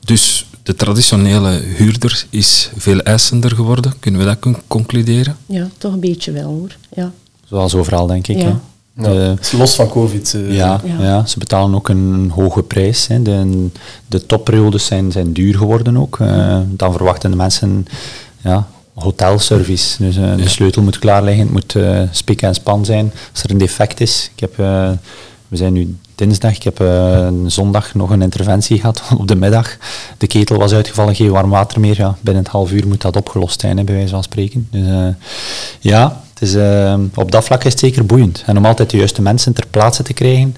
Dus 0.00 0.46
de 0.62 0.74
traditionele 0.74 1.50
huurder 1.76 2.26
is 2.30 2.70
veel 2.76 3.00
eisender 3.00 3.50
geworden. 3.54 3.92
Kunnen 4.00 4.20
we 4.20 4.26
dat 4.26 4.38
con- 4.38 4.56
concluderen? 4.66 5.36
ja, 5.46 5.68
toch 5.78 5.92
een 5.92 6.00
beetje 6.00 6.32
wel 6.32 6.44
hoor. 6.48 6.76
Ja. 6.94 7.12
Zoals 7.48 7.74
overal, 7.74 8.06
denk 8.06 8.26
ik. 8.28 8.36
Ja. 8.36 8.42
hè. 8.44 8.54
Ja, 8.96 9.08
De- 9.08 9.14
het 9.14 9.40
is 9.40 9.52
los 9.52 9.74
van 9.74 9.88
COVID. 9.88 10.34
eh. 10.34 10.56
ja, 10.56 10.80
Ja. 10.84 11.02
ja. 11.04 11.26
ze 11.26 11.38
betalen 11.38 11.74
ook 11.74 11.88
een 11.88 12.30
hoge 12.34 12.62
prijs. 12.62 13.06
Hè. 13.06 13.22
De, 13.22 13.66
de 14.06 14.26
topperiodes 14.26 14.86
zijn, 14.86 15.12
zijn 15.12 15.32
duur 15.32 15.56
geworden 15.56 15.96
ook. 15.96 16.20
Eh, 16.20 16.58
dan 16.66 16.92
verwachten 16.92 17.30
de 17.30 17.36
mensen 17.36 17.86
ja, 18.40 18.66
hotelservice. 18.94 20.02
Dus 20.02 20.16
eh, 20.16 20.36
de 20.36 20.48
sleutel 20.48 20.82
moet 20.82 20.98
klaar 20.98 21.22
liggen, 21.22 21.42
het 21.42 21.52
moet 21.52 21.74
eh 21.74 22.00
spik 22.10 22.42
en 22.42 22.54
span 22.54 22.84
zijn. 22.84 23.12
Als 23.32 23.42
er 23.42 23.50
een 23.50 23.58
defect 23.58 24.00
is, 24.00 24.30
ik 24.34 24.40
heb, 24.40 24.58
eh, 24.58 24.90
we 25.48 25.56
zijn 25.56 25.72
nu 25.72 25.96
dinsdag, 26.14 26.56
ik 26.56 26.62
heb 26.62 26.84
zondag 27.46 27.94
nog 27.94 28.10
een 28.10 28.22
interventie 28.22 28.78
gehad 28.78 29.02
op 29.18 29.28
de 29.28 29.34
middag. 29.34 29.76
De 30.18 30.26
ketel 30.26 30.56
was 30.56 30.72
uitgevallen, 30.72 31.14
geen 31.14 31.30
warm 31.30 31.50
water 31.50 31.80
meer. 31.80 31.96
Ja, 31.96 32.16
binnen 32.20 32.42
het 32.42 32.52
half 32.52 32.72
uur 32.72 32.86
moet 32.86 33.00
dat 33.00 33.16
opgelost 33.16 33.60
zijn, 33.60 33.76
hè, 33.76 33.84
bij 33.84 33.94
wijze 33.94 34.10
van 34.10 34.22
spreken. 34.22 34.68
Dus, 34.70 35.14
ja, 35.80 36.20
het 36.34 36.48
is, 36.48 36.54
op 37.14 37.30
dat 37.30 37.44
vlak 37.44 37.64
is 37.64 37.70
het 37.70 37.80
zeker 37.80 38.06
boeiend. 38.06 38.42
En 38.46 38.56
om 38.56 38.66
altijd 38.66 38.90
de 38.90 38.96
juiste 38.96 39.22
mensen 39.22 39.52
ter 39.52 39.66
plaatse 39.70 40.02
te 40.02 40.12
krijgen, 40.12 40.56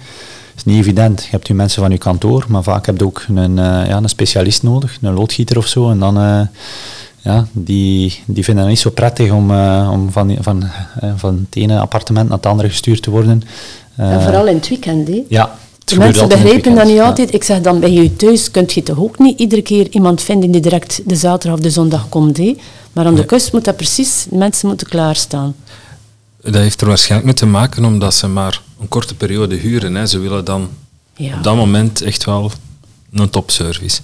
is 0.57 0.65
niet 0.65 0.79
evident. 0.79 1.23
Je 1.23 1.31
hebt 1.31 1.47
je 1.47 1.55
mensen 1.55 1.83
van 1.83 1.91
je 1.91 1.99
kantoor, 1.99 2.45
maar 2.49 2.63
vaak 2.63 2.87
heb 2.87 2.99
je 2.99 3.05
ook 3.05 3.25
een, 3.35 3.57
ja, 3.57 3.97
een 3.97 4.09
specialist 4.09 4.63
nodig, 4.63 4.99
een 5.01 5.15
loodgieter 5.15 5.57
of 5.57 5.67
zo. 5.67 5.91
En 5.91 5.99
dan, 5.99 6.49
ja, 7.27 7.47
die, 7.53 8.23
die 8.27 8.45
vinden 8.45 8.63
het 8.63 8.73
niet 8.73 8.83
zo 8.83 8.91
prettig 8.91 9.31
om, 9.31 9.51
eh, 9.51 9.89
om 9.93 10.13
van, 10.13 10.37
van, 10.41 10.63
eh, 11.01 11.11
van 11.17 11.47
het 11.49 11.63
ene 11.63 11.79
appartement 11.79 12.29
naar 12.29 12.37
het 12.37 12.47
andere 12.47 12.69
gestuurd 12.69 13.03
te 13.03 13.11
worden. 13.11 13.43
En 13.97 14.11
Eh, 14.11 14.23
vooral 14.23 14.47
in 14.47 14.55
het 14.55 14.69
weekend. 14.69 15.09
Hè. 15.09 15.23
ja, 15.29 15.57
het 15.79 15.89
De 15.89 15.99
mensen 15.99 16.29
begrijpen 16.29 16.75
dat 16.75 16.87
niet 16.87 17.01
altijd. 17.01 17.35
Ik 17.35 17.45
zeg 17.45 17.61
dan 17.61 17.81
bij 17.81 17.93
je 17.93 18.17
thuis 18.17 18.51
kunt 18.51 18.73
je 18.73 18.83
toch 18.83 18.99
ook 18.99 19.19
niet 19.19 19.39
iedere 19.39 19.63
keer 19.63 19.89
iemand 19.91 20.23
vinden 20.23 20.51
die 20.51 20.61
direct 20.61 21.01
de 21.07 21.17
zaterdag 21.17 21.59
of 21.59 21.65
de 21.65 21.71
zondag 21.71 22.09
komt. 22.09 22.37
Hè? 22.37 22.57
Maar 22.93 23.07
aan 23.07 23.15
de 23.15 23.25
kust 23.25 23.53
moet 23.53 23.65
dat 23.65 23.77
precies, 23.77 24.27
de 24.31 24.37
mensen 24.37 24.69
moeten 24.69 24.87
klaarstaan. 24.89 25.55
Dat 26.43 26.55
heeft 26.55 26.81
er 26.81 26.87
waarschijnlijk 26.87 27.25
mee 27.25 27.35
te 27.35 27.47
maken 27.47 27.85
omdat 27.85 28.15
ze 28.15 28.27
maar 28.29 28.61
een 28.81 28.89
korte 28.89 29.15
periode 29.15 29.55
huren. 29.57 29.95
Hè. 29.95 30.07
Ze 30.07 30.19
willen 30.19 30.45
dan 30.45 30.69
Ja. 31.17 31.37
op 31.37 31.43
dat 31.45 31.57
moment 31.57 32.03
echt 32.03 32.25
wel 32.25 32.51
een 33.13 33.31
topservice. 33.31 34.01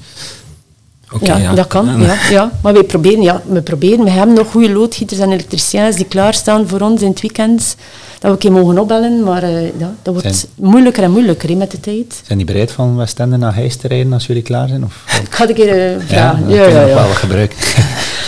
Ja, 1.21 1.37
ja. 1.37 1.55
dat 1.55 1.67
kan. 1.67 2.01
Ja, 2.01 2.15
ja. 2.31 2.51
Maar 2.63 2.73
wij 2.73 2.83
proberen, 2.85 3.23
ja, 3.23 3.43
we 3.47 3.63
proberen. 3.63 4.05
We 4.05 4.11
hebben 4.11 4.35
nog 4.37 4.51
goede 4.51 4.71
loodgieters 4.73 5.21
en 5.21 5.33
elektriciens 5.33 5.97
die 5.97 6.05
klaarstaan 6.07 6.69
voor 6.69 6.81
ons 6.81 7.03
in 7.03 7.09
het 7.11 7.21
weekend. 7.21 7.77
Dat 8.13 8.21
we 8.21 8.29
een 8.29 8.39
keer 8.39 8.53
mogen 8.53 8.79
opbellen, 8.79 9.23
maar 9.23 9.43
eh, 9.43 9.65
ja, 9.79 9.95
dat 10.03 10.15
wordt 10.15 10.35
Zijn- 10.37 10.51
moeilijker 10.55 11.03
en 11.03 11.11
moeilijker 11.11 11.57
met 11.57 11.71
de 11.71 11.81
tijd. 11.81 12.21
Zijn 12.27 12.39
die 12.39 12.47
bereid 12.47 12.71
van 12.73 12.97
Westende 12.97 13.37
naar 13.37 13.55
Heist 13.55 13.81
te 13.81 13.89
rijden 13.89 14.13
als 14.13 14.27
jullie 14.27 14.43
klaar 14.43 14.69
zijn? 14.69 14.85
Of? 14.85 15.05
Ik 15.27 15.35
ga 15.35 15.49
een 15.49 15.55
keer 15.55 15.93
eh, 15.93 15.97
vragen. 16.07 16.49
Ja, 16.49 16.65
ja, 16.67 16.81
nog 16.81 16.89
ja. 16.89 16.95
wel 16.95 17.05
gebruiken. 17.15 17.57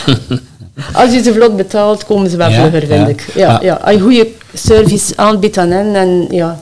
Als 0.92 1.12
je 1.12 1.22
ze 1.22 1.32
vlot 1.32 1.56
betaalt, 1.56 2.04
komen 2.06 2.30
ze 2.30 2.36
wel 2.36 2.48
Ja, 2.50 2.60
vlugger, 2.60 2.80
vind 2.88 3.00
ja. 3.00 3.06
ik. 3.06 3.26
Ja, 3.34 3.54
Ah. 3.54 3.62
ja. 3.62 3.74
Als 3.74 3.94
je 3.94 4.00
goede 4.00 4.28
service 4.54 5.12
aanbiedt 5.16 5.58
aan 5.58 5.70
hen, 5.70 5.94
en 5.94 6.26
ja, 6.30 6.60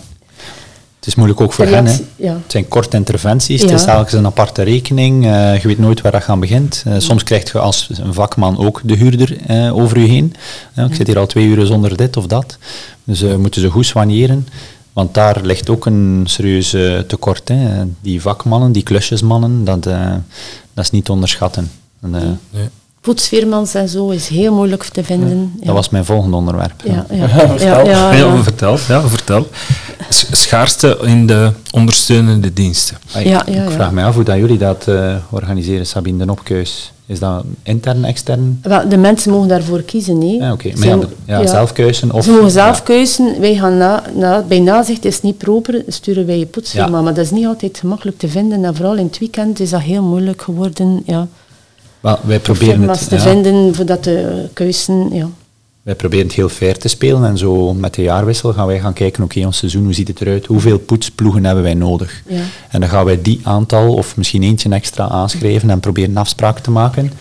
Het 1.02 1.10
is 1.10 1.16
moeilijk 1.16 1.40
ook 1.40 1.52
voor 1.52 1.66
hen. 1.66 1.86
Hè. 1.86 1.98
ja. 2.16 2.32
Het 2.32 2.50
zijn 2.52 2.68
korte 2.68 2.96
interventies, 2.96 3.60
Ja. 3.60 3.66
het 3.68 3.78
is 3.78 3.84
telkens 3.84 4.12
een 4.12 4.26
aparte 4.26 4.62
rekening, 4.62 5.24
eh, 5.26 5.60
je 5.62 5.68
weet 5.68 5.78
nooit 5.78 6.00
waar 6.00 6.12
dat 6.12 6.26
aan 6.26 6.40
begint. 6.40 6.82
Eh, 6.86 6.94
soms 6.98 7.22
krijg 7.24 7.52
je 7.52 7.58
als 7.58 7.88
een 7.92 8.14
vakman 8.14 8.58
ook 8.58 8.80
de 8.84 8.94
huurder 8.94 9.36
eh, 9.46 9.76
over 9.76 9.98
je 9.98 10.06
heen. 10.08 10.34
Ik 10.76 10.94
zit 10.94 11.06
hier 11.06 11.18
al 11.18 11.26
twee 11.26 11.46
uur 11.46 11.66
zonder 11.66 11.96
dit 11.96 12.16
of 12.16 12.26
dat. 12.26 12.56
Dus 13.04 13.22
eh, 13.22 13.36
moeten 13.36 13.60
ze 13.60 13.68
goed 13.70 13.86
soigneren. 13.86 14.48
Want 14.92 15.14
daar 15.14 15.40
ligt 15.42 15.68
ook 15.70 15.86
een 15.86 16.22
serieus 16.24 16.72
eh, 16.74 16.98
tekort. 16.98 17.48
Hè. 17.48 17.84
Die 18.00 18.20
vakmannen, 18.20 18.72
die 18.72 18.82
klusjesmannen, 18.82 19.64
dat, 19.64 19.86
eh, 19.86 20.10
dat 20.74 20.84
is 20.84 20.90
niet 20.90 21.04
te 21.04 21.12
onderschatten. 21.12 21.70
En, 22.02 22.14
eh, 22.14 22.20
Nee. 22.50 22.68
Poetsfirmans 23.02 23.74
en 23.74 23.88
zo 23.88 24.08
is 24.10 24.28
heel 24.28 24.54
moeilijk 24.54 24.84
te 24.84 25.04
vinden. 25.04 25.52
Ja. 25.60 25.66
Dat 25.66 25.74
was 25.74 25.88
mijn 25.88 26.04
volgende 26.04 26.36
onderwerp. 26.36 26.72
Ja, 26.84 27.06
ja. 27.10 27.28
vertel. 27.28 27.56
ja, 27.66 27.80
ja, 27.80 28.12
Ja, 28.12 28.16
ja. 28.34 28.42
vertel. 28.42 28.76
Ja, 28.88 29.00
vertel. 29.08 29.46
Schaarste 30.30 30.98
in 31.02 31.26
de 31.26 31.50
ondersteunende 31.70 32.52
diensten. 32.52 32.96
Ah, 33.14 33.20
ik, 33.20 33.26
ja, 33.26 33.46
ik 33.46 33.54
ja. 33.54 33.70
vraag 33.70 33.92
me 33.92 34.02
af 34.04 34.14
hoe 34.14 34.24
dat 34.24 34.36
jullie 34.36 34.58
dat 34.58 34.88
eh, 34.88 35.14
organiseren, 35.30 35.86
Sabine, 35.86 36.24
de 36.24 36.30
opkeus. 36.30 36.92
Is 37.06 37.18
dat 37.18 37.44
intern, 37.62 38.04
extern? 38.04 38.58
Wel, 38.62 38.88
de 38.88 38.96
mensen 38.96 39.32
mogen 39.32 39.48
daarvoor 39.48 39.82
kiezen. 39.82 40.20
hè. 40.20 40.26
Ja, 40.46 40.52
oké. 40.52 40.70
Maar 40.76 40.88
ja, 40.88 40.96
mo- 40.96 41.04
ja, 41.26 41.38
ja. 41.40 41.46
zelf 41.46 41.72
keuzen 41.72 42.12
of... 42.12 42.24
Ze 42.24 42.30
mogen 42.30 42.50
zelf 42.50 42.76
ja. 42.76 42.82
keuzen. 42.82 43.40
Wij 43.40 43.54
gaan 43.54 43.76
na, 43.76 44.02
na, 44.14 44.44
bij 44.48 44.60
nazicht 44.60 45.04
is 45.04 45.20
niet 45.22 45.38
proper, 45.38 45.82
sturen 45.88 46.26
wij 46.26 46.38
je 46.38 46.46
poetsfirma. 46.46 46.96
Ja. 46.96 47.02
Maar 47.02 47.14
dat 47.14 47.24
is 47.24 47.30
niet 47.30 47.46
altijd 47.46 47.78
gemakkelijk 47.78 48.18
te 48.18 48.28
vinden. 48.28 48.64
En 48.64 48.74
vooral 48.76 48.96
in 48.96 49.06
het 49.06 49.18
weekend 49.18 49.60
is 49.60 49.70
dat 49.70 49.80
heel 49.80 50.02
moeilijk 50.02 50.42
geworden. 50.42 51.02
Ja, 51.06 51.26
Wel, 52.02 52.18
wij 52.22 52.38
proberen 52.40 52.88
het, 52.88 53.08
te 53.08 53.14
ja, 53.14 53.20
vinden 53.20 53.74
voor 53.74 53.84
dat 53.84 54.02
te 54.02 54.46
keuzen. 54.52 55.08
Ja. 55.12 55.28
wij 55.82 55.94
proberen 55.94 56.26
het 56.26 56.34
heel 56.34 56.48
fair 56.48 56.78
te 56.78 56.88
spelen 56.88 57.24
en 57.24 57.38
zo 57.38 57.74
met 57.74 57.94
de 57.94 58.02
jaarwissel 58.02 58.52
gaan 58.52 58.66
wij 58.66 58.80
gaan 58.80 58.92
kijken, 58.92 59.24
oké, 59.24 59.46
ons 59.46 59.56
seizoen, 59.56 59.84
hoe 59.84 59.92
ziet 59.92 60.08
het 60.08 60.20
eruit? 60.20 60.46
Hoeveel 60.46 60.78
poetsploegen 60.78 61.44
hebben 61.44 61.62
wij 61.64 61.74
nodig? 61.74 62.22
Ja. 62.26 62.42
En 62.68 62.80
dan 62.80 62.88
gaan 62.88 63.04
wij 63.04 63.22
die 63.22 63.40
aantal 63.42 63.94
of 63.94 64.16
misschien 64.16 64.42
eentje 64.42 64.68
extra 64.68 65.08
aanschrijven 65.08 65.70
en 65.70 65.80
proberen 65.80 66.16
afspraken 66.16 66.62
te 66.62 66.70
maken. 66.70 67.12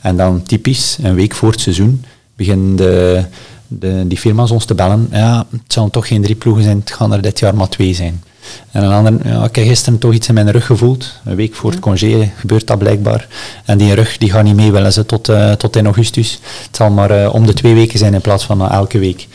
En 0.00 0.16
dan 0.16 0.42
typisch, 0.42 0.98
een 1.02 1.14
week 1.14 1.34
voor 1.34 1.50
het 1.50 1.60
seizoen, 1.60 2.04
beginnen 2.36 2.76
de, 2.76 3.24
de, 3.66 4.04
die 4.06 4.18
firma's 4.18 4.50
ons 4.50 4.64
te 4.64 4.74
bellen. 4.74 5.08
Ja, 5.10 5.46
het 5.50 5.72
zullen 5.72 5.90
toch 5.90 6.08
geen 6.08 6.22
drie 6.22 6.34
ploegen 6.34 6.62
zijn, 6.62 6.78
het 6.78 6.90
gaan 6.90 7.12
er 7.12 7.22
dit 7.22 7.38
jaar 7.38 7.54
maar 7.54 7.68
twee 7.68 7.94
zijn. 7.94 8.22
En 8.70 8.82
een 8.82 8.92
ander, 8.92 9.28
ja, 9.28 9.44
ik 9.44 9.56
heb 9.56 9.66
gisteren 9.66 9.98
toch 9.98 10.12
iets 10.12 10.28
in 10.28 10.34
mijn 10.34 10.50
rug 10.50 10.66
gevoeld. 10.66 11.12
Een 11.24 11.36
week 11.36 11.54
voor 11.54 11.70
het 11.70 11.80
congé 11.80 12.30
gebeurt 12.36 12.66
dat 12.66 12.78
blijkbaar. 12.78 13.28
En 13.64 13.78
die 13.78 13.94
rug 13.94 14.18
die 14.18 14.30
gaat 14.30 14.44
niet 14.44 14.56
mee 14.56 14.72
willen 14.72 14.92
ze 14.92 15.06
tot, 15.06 15.28
eh, 15.28 15.52
tot 15.52 15.76
in 15.76 15.84
augustus. 15.84 16.40
Het 16.66 16.76
zal 16.76 16.90
maar 16.90 17.10
eh, 17.10 17.34
om 17.34 17.46
de 17.46 17.52
twee 17.52 17.74
weken 17.74 17.98
zijn 17.98 18.14
in 18.14 18.20
plaats 18.20 18.44
van 18.44 18.62
eh, 18.62 18.72
elke 18.72 18.98
week. 18.98 19.26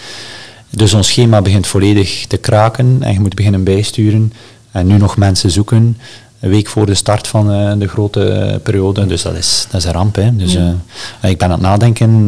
Dus 0.69 0.93
ons 0.93 1.07
schema 1.07 1.41
begint 1.41 1.67
volledig 1.67 2.25
te 2.27 2.37
kraken 2.37 2.97
en 2.99 3.13
je 3.13 3.19
moet 3.19 3.35
beginnen 3.35 3.63
bijsturen. 3.63 4.33
En 4.71 4.87
nu 4.87 4.97
nog 4.97 5.17
mensen 5.17 5.51
zoeken. 5.51 5.97
Een 6.43 6.49
week 6.49 6.67
voor 6.67 6.85
de 6.85 6.93
start 6.93 7.27
van 7.27 7.51
eh, 7.51 7.71
de 7.77 7.87
grote 7.87 8.29
eh, 8.29 8.55
periode. 8.63 9.05
Dus 9.05 9.21
dat 9.21 9.35
is, 9.35 9.67
dat 9.69 9.81
is 9.81 9.87
een 9.87 9.93
ramp. 9.93 10.15
Hè. 10.15 10.35
Dus, 10.35 10.55
eh, 10.55 11.29
ik 11.29 11.37
ben 11.37 11.47
aan 11.47 11.53
het 11.53 11.61
nadenken, 11.61 12.27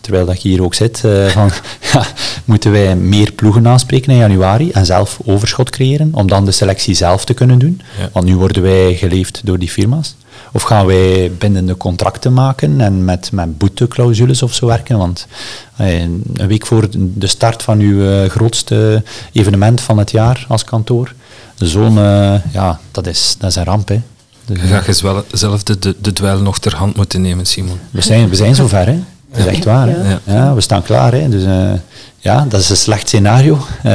terwijl 0.00 0.26
dat 0.26 0.34
ik 0.34 0.40
hier 0.40 0.62
ook 0.62 0.74
zit, 0.74 0.98
van, 1.34 1.50
ja, 1.92 2.06
moeten 2.44 2.72
wij 2.72 2.96
meer 2.96 3.32
ploegen 3.32 3.66
aanspreken 3.68 4.12
in 4.12 4.18
januari 4.18 4.70
en 4.70 4.86
zelf 4.86 5.18
overschot 5.24 5.70
creëren, 5.70 6.10
om 6.14 6.28
dan 6.28 6.44
de 6.44 6.50
selectie 6.50 6.94
zelf 6.94 7.24
te 7.24 7.34
kunnen 7.34 7.58
doen. 7.58 7.80
Ja. 7.98 8.08
Want 8.12 8.26
nu 8.26 8.36
worden 8.36 8.62
wij 8.62 8.94
geleefd 8.94 9.40
door 9.44 9.58
die 9.58 9.70
firma's. 9.70 10.14
Of 10.52 10.62
gaan 10.62 10.86
wij 10.86 11.32
bindende 11.38 11.76
contracten 11.76 12.32
maken 12.32 12.80
en 12.80 13.04
met, 13.04 13.32
met 13.32 13.58
boeteclausules 13.58 14.42
of 14.42 14.54
zo 14.54 14.66
werken? 14.66 14.98
Want 14.98 15.26
een 15.76 16.24
week 16.46 16.66
voor 16.66 16.88
de 16.92 17.26
start 17.26 17.62
van 17.62 17.78
uw 17.78 18.28
grootste 18.28 19.02
evenement 19.32 19.80
van 19.80 19.98
het 19.98 20.10
jaar 20.10 20.44
als 20.48 20.64
kantoor, 20.64 21.12
zo'n, 21.68 21.98
eh, 21.98 22.34
ja, 22.52 22.78
dat 22.90 23.06
is, 23.06 23.36
dat 23.38 23.50
is 23.50 23.56
een 23.56 23.64
ramp. 23.64 23.88
Hè. 23.88 24.00
Dus, 24.44 24.60
Je 24.60 24.66
gaat 24.66 25.24
zelf 25.32 25.62
de, 25.62 25.78
de, 25.78 25.96
de 26.00 26.12
dweil 26.12 26.40
nog 26.40 26.58
ter 26.58 26.76
hand 26.76 26.96
moeten 26.96 27.20
nemen, 27.20 27.46
Simon. 27.46 27.78
we, 27.90 28.00
zijn, 28.00 28.28
we 28.28 28.34
zijn 28.34 28.54
zover, 28.54 28.86
hè. 28.86 28.98
Dat 29.30 29.38
is 29.38 29.46
echt 29.46 29.64
waar. 29.64 29.88
Hè? 29.88 30.10
Ja. 30.10 30.20
Ja. 30.24 30.54
we 30.54 30.60
staan 30.60 30.82
klaar. 30.82 31.12
Hè? 31.12 31.28
Dus, 31.28 31.44
eh, 31.44 31.72
ja, 32.18 32.46
dat 32.48 32.60
is 32.60 32.70
een 32.70 32.76
slecht 32.76 33.06
scenario. 33.06 33.58
Eh, 33.82 33.92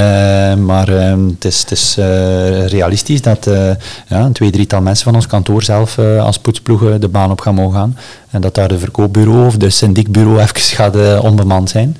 maar 0.55 0.87
ehm, 0.87 1.27
het 1.27 1.45
is, 1.45 1.59
het 1.59 1.71
is 1.71 1.95
realistisch 2.71 3.21
dat 3.21 3.49
ja, 4.07 4.19
een 4.19 4.31
twee, 4.31 4.51
drietal 4.51 4.81
mensen 4.81 5.03
van 5.03 5.15
ons 5.15 5.27
kantoor 5.27 5.63
zelf 5.63 5.99
als 5.99 6.39
poetsploegen 6.39 7.01
de 7.01 7.07
baan 7.07 7.31
op 7.31 7.41
gaan 7.41 7.55
mogen 7.55 7.79
gaan. 7.79 7.97
En 8.29 8.41
dat 8.41 8.55
daar 8.55 8.67
de 8.67 8.79
verkoopbureau 8.79 9.45
of 9.45 9.57
de 9.57 9.69
syndiekbureau 9.69 10.39
even 10.39 10.59
gaat 10.59 11.19
onbemand 11.19 11.69
zijn. 11.69 11.97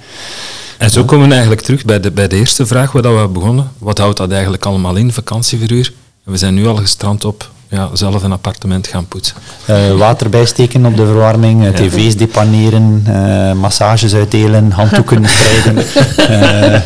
En 0.78 0.90
zo 0.90 1.06
komen 1.06 1.26
we 1.26 1.32
eigenlijk 1.32 1.62
terug 1.62 1.86
bij 1.86 2.00
de, 2.00 2.12
bij 2.12 2.28
de 2.28 2.36
eerste 2.36 2.66
vraag 2.66 2.92
waar 2.92 3.22
we 3.22 3.28
begonnen. 3.28 3.72
Wat 3.78 3.98
houdt 3.98 4.18
dat 4.18 4.32
eigenlijk 4.32 4.66
allemaal 4.66 4.96
in, 4.96 5.12
vakantieverhuur? 5.12 5.94
We 6.24 6.38
zijn 6.38 6.54
nu 6.54 6.68
al 6.68 6.76
gestrand 6.76 7.26
op 7.26 7.50
ja, 7.76 7.90
zelf 7.94 8.24
een 8.24 8.32
appartement 8.32 8.88
gaan 8.88 9.08
poetsen. 9.08 9.36
Eh, 9.66 9.92
water 9.98 10.30
bijsteken 10.30 10.86
op 10.86 10.98
de 10.98 11.06
verwarming, 11.06 11.66
eh, 11.66 11.72
Ja. 11.72 11.88
tv's 11.90 12.16
depaneren, 12.16 13.04
eh, 13.06 13.52
massages 13.54 14.14
uitdelen, 14.14 14.72
handdoeken 14.72 15.26
spreiden, 15.36 15.86
eh, 16.18 16.82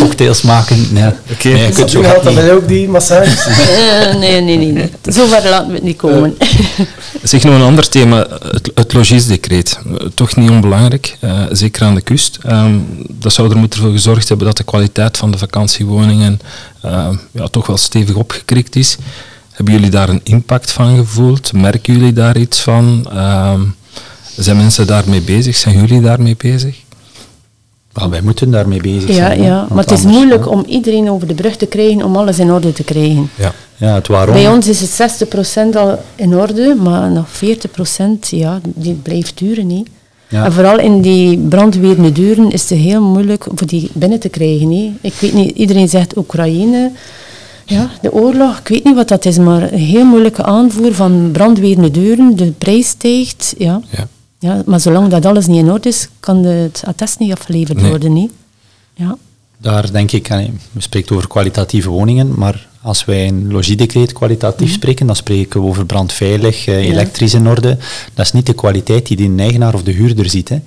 cocktails 0.00 0.42
maken. 0.42 0.86
Ja. 0.92 1.14
Oké. 1.32 1.48
Nee, 1.48 1.66
je 1.66 1.72
kunt 1.72 1.90
zo 1.90 2.02
dat 2.02 2.34
bij 2.34 2.52
ook 2.54 2.68
die 2.68 2.88
massages? 2.88 3.46
Eh, 4.04 4.14
nee, 4.14 4.40
nee, 4.40 4.56
nee. 4.56 4.72
nee. 4.72 4.90
Zover 5.02 5.48
laten 5.48 5.68
we 5.68 5.74
het 5.74 5.82
niet 5.82 5.96
komen. 5.96 6.36
Zeg 7.22 7.44
nog 7.44 7.54
een 7.54 7.62
ander 7.62 7.88
thema, 7.88 8.26
het, 8.50 8.70
het 8.74 8.92
logiesdecreet. 8.92 9.78
Toch 10.14 10.36
niet 10.36 10.50
onbelangrijk, 10.50 11.16
eh, 11.20 11.40
zeker 11.50 11.82
aan 11.84 11.94
de 11.94 12.00
kust. 12.00 12.38
Ehm, 12.42 12.74
dat 13.08 13.32
zou 13.32 13.50
er 13.50 13.56
moeten 13.56 13.80
voor 13.80 13.90
gezorgd 13.90 14.28
hebben 14.28 14.46
dat 14.46 14.56
de 14.56 14.64
kwaliteit 14.64 15.16
van 15.16 15.30
de 15.30 15.38
vakantiewoningen 15.38 16.40
ja, 17.30 17.48
toch 17.50 17.66
wel 17.66 17.76
stevig 17.76 18.14
opgekrikt 18.14 18.76
is. 18.76 18.96
Hebben 19.54 19.74
jullie 19.74 19.90
daar 19.90 20.08
een 20.08 20.20
impact 20.22 20.72
van 20.72 20.96
gevoeld? 20.96 21.52
Merken 21.52 21.94
jullie 21.94 22.12
daar 22.12 22.36
iets 22.36 22.60
van? 22.60 23.06
Ehm, 23.12 23.60
zijn 24.36 24.56
mensen 24.56 24.86
daarmee 24.86 25.20
bezig? 25.20 25.56
Zijn 25.56 25.76
jullie 25.80 26.00
daarmee 26.00 26.36
bezig? 26.38 26.76
Wel, 27.92 28.10
wij 28.10 28.20
moeten 28.22 28.50
daarmee 28.50 28.80
bezig 28.80 29.08
Ja, 29.08 29.14
zijn. 29.14 29.42
ja. 29.42 29.56
want 29.58 29.68
maar 29.68 29.78
het 29.84 29.90
is 29.90 29.98
anders, 30.04 30.16
moeilijk 30.16 30.48
om 30.50 30.64
iedereen 30.68 31.10
over 31.10 31.26
de 31.28 31.34
brug 31.34 31.56
te 31.56 31.66
krijgen 31.66 32.02
om 32.04 32.16
alles 32.16 32.38
in 32.38 32.50
orde 32.52 32.72
te 32.72 32.84
krijgen. 32.84 33.30
Ja. 33.34 33.52
Ja, 33.76 33.94
het 33.94 34.06
waarom. 34.08 34.34
Bij 34.34 34.48
ons 34.48 34.68
is 34.68 34.80
het 34.80 34.90
60% 34.90 35.76
al 35.76 36.02
in 36.14 36.34
orde, 36.36 36.74
maar 36.82 37.10
nog 37.10 37.26
40% 37.28 38.28
ja, 38.30 38.60
die 38.64 38.94
blijft 38.94 39.38
duren. 39.38 39.66
Niet. 39.66 39.88
Ja. 40.28 40.44
En 40.44 40.52
vooral 40.52 40.78
in 40.78 41.00
die 41.00 41.38
brandweerende 41.38 42.12
deuren 42.12 42.50
is 42.50 42.60
het 42.70 42.78
heel 42.78 43.02
moeilijk 43.02 43.46
voor 43.54 43.66
die 43.66 43.90
binnen 43.92 44.18
te 44.20 44.28
krijgen. 44.28 44.68
Niet. 44.68 44.92
Ik 45.00 45.14
weet 45.20 45.32
niet, 45.32 45.56
iedereen 45.56 45.88
zegt 45.88 46.16
Oekraïne, 46.16 46.90
ja, 47.66 47.90
de 48.02 48.12
oorlog, 48.12 48.58
ik 48.58 48.68
weet 48.68 48.84
niet 48.84 48.94
wat 48.94 49.08
dat 49.08 49.24
is, 49.24 49.38
maar 49.38 49.72
een 49.72 49.78
heel 49.78 50.04
moeilijke 50.04 50.42
aanvoer 50.44 50.94
van 50.94 51.28
brandweerende 51.32 51.90
deuren, 51.90 52.36
de 52.36 52.50
prijs 52.58 52.88
stijgt. 52.88 53.54
Ja. 53.58 53.80
Ja. 53.90 54.08
Ja, 54.38 54.62
maar 54.66 54.80
zolang 54.80 55.08
dat 55.08 55.26
alles 55.26 55.46
niet 55.46 55.58
in 55.58 55.70
orde 55.70 55.88
is, 55.88 56.08
kan 56.20 56.42
de- 56.42 56.48
het 56.48 56.82
attest 56.86 57.18
niet 57.18 57.32
afgeleverd 57.32 57.80
Nee. 57.80 57.90
worden. 57.90 58.12
Niet. 58.12 58.32
Ja. 58.94 59.16
Daar 59.58 59.92
denk 59.92 60.12
ik, 60.12 60.28
we 60.72 60.80
spreken 60.80 61.16
over 61.16 61.28
kwalitatieve 61.28 61.90
woningen, 61.90 62.32
maar 62.38 62.68
als 62.84 63.04
wij 63.04 63.26
een 63.28 63.52
logiedecreet 63.52 64.12
kwalitatief 64.12 64.72
spreken, 64.72 65.06
dan 65.06 65.16
spreken 65.16 65.60
we 65.60 65.66
over 65.66 65.86
brandveilig, 65.86 66.66
eh, 66.66 66.74
Mhm. 66.74 66.84
Ja. 66.84 66.90
elektrisch 66.92 67.34
in 67.34 67.48
orde. 67.48 67.76
Dat 68.14 68.24
is 68.26 68.32
niet 68.32 68.46
de 68.46 68.52
kwaliteit 68.54 69.06
die 69.06 69.16
de 69.16 69.42
eigenaar 69.42 69.74
of 69.74 69.82
de 69.82 69.90
huurder 69.92 70.30
ziet. 70.30 70.48
Hè. 70.48 70.58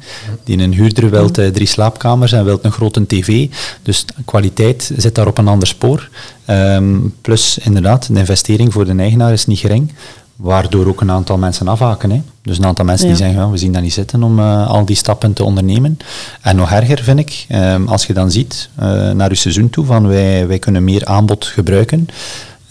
Die 0.43 0.57
een 0.57 0.73
huurder 0.73 1.09
wil 1.09 1.27
Mhm. 1.27 1.41
eh, 1.41 1.47
drie 1.47 1.67
slaapkamers 1.67 2.31
en 2.31 2.45
wil 2.45 2.59
een 2.61 2.71
grote 2.71 3.05
tv. 3.05 3.47
Dus 3.83 4.05
kwaliteit 4.25 4.91
zit 4.97 5.15
daar 5.15 5.27
op 5.27 5.37
een 5.37 5.47
ander 5.47 5.67
spoor. 5.67 6.09
Ehm, 6.45 6.95
plus, 7.21 7.57
inderdaad, 7.63 8.07
de 8.13 8.19
investering 8.19 8.73
voor 8.73 8.85
de 8.85 8.95
eigenaar 8.95 9.33
is 9.33 9.45
niet 9.45 9.59
gering. 9.59 9.91
Waardoor 10.37 10.87
ook 10.87 11.01
een 11.01 11.11
aantal 11.11 11.37
mensen 11.37 11.67
afhaken. 11.67 12.11
Hè. 12.11 12.21
Dus 12.41 12.57
een 12.57 12.65
aantal 12.65 12.85
mensen 12.85 13.07
die 13.07 13.15
zeggen, 13.15 13.51
we 13.51 13.57
zien 13.57 13.71
dat 13.71 13.81
niet 13.81 13.93
zitten 13.93 14.23
om 14.23 14.39
eh, 14.39 14.67
al 14.67 14.85
die 14.85 14.95
stappen 14.95 15.33
te 15.33 15.43
ondernemen. 15.43 15.97
En 16.41 16.55
nog 16.55 16.71
erger 16.71 17.03
vind 17.03 17.19
ik, 17.19 17.45
ehm, 17.47 17.87
als 17.87 18.05
je 18.05 18.13
dan 18.13 18.31
ziet 18.31 18.69
eh, 18.75 19.11
naar 19.11 19.29
je 19.29 19.35
seizoen 19.35 19.69
toe, 19.69 19.85
van 19.85 20.07
wij, 20.07 20.47
wij 20.47 20.59
kunnen 20.59 20.83
meer 20.83 21.05
aanbod 21.05 21.45
gebruiken. 21.45 22.07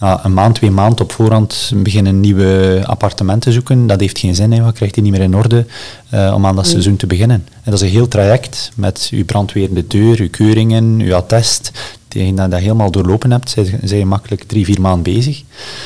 Ja, 0.00 0.25
een 0.25 0.35
maand, 0.35 0.54
twee 0.54 0.70
maanden 0.70 1.00
op 1.00 1.12
voorhand 1.12 1.73
beginnen 1.75 2.20
nieuwe 2.20 2.82
appartementen 2.87 3.52
zoeken. 3.52 3.87
Dat 3.87 4.00
heeft 4.00 4.18
geen 4.18 4.35
zin, 4.35 4.52
hè. 4.52 4.64
je 4.64 4.73
krijgt 4.73 4.94
die 4.94 5.02
niet 5.02 5.12
meer 5.12 5.20
in 5.20 5.37
orde 5.37 5.66
eh, 6.08 6.32
om 6.35 6.46
aan 6.46 6.56
dat 6.56 6.66
seizoen 6.66 6.96
te 6.96 7.06
beginnen. 7.06 7.46
En 7.52 7.70
dat 7.70 7.75
is 7.75 7.80
een 7.80 7.94
heel 7.94 8.08
traject 8.08 8.70
met 8.75 9.08
uw 9.12 9.25
brandweerende 9.25 9.87
deur, 9.87 10.20
uw 10.20 10.30
keuringen, 10.30 10.85
uw 11.00 11.14
attest, 11.14 11.70
tegen 12.16 12.35
dat 12.37 12.44
je 12.44 12.50
dat 12.50 12.61
helemaal 12.61 12.90
doorlopen 12.90 13.30
hebt, 13.30 13.50
zijn, 13.85 13.99
je 13.99 14.04
makkelijk 14.06 14.42
drie, 14.46 14.64
vier 14.64 14.80
maanden 14.80 15.14
bezig. 15.14 15.42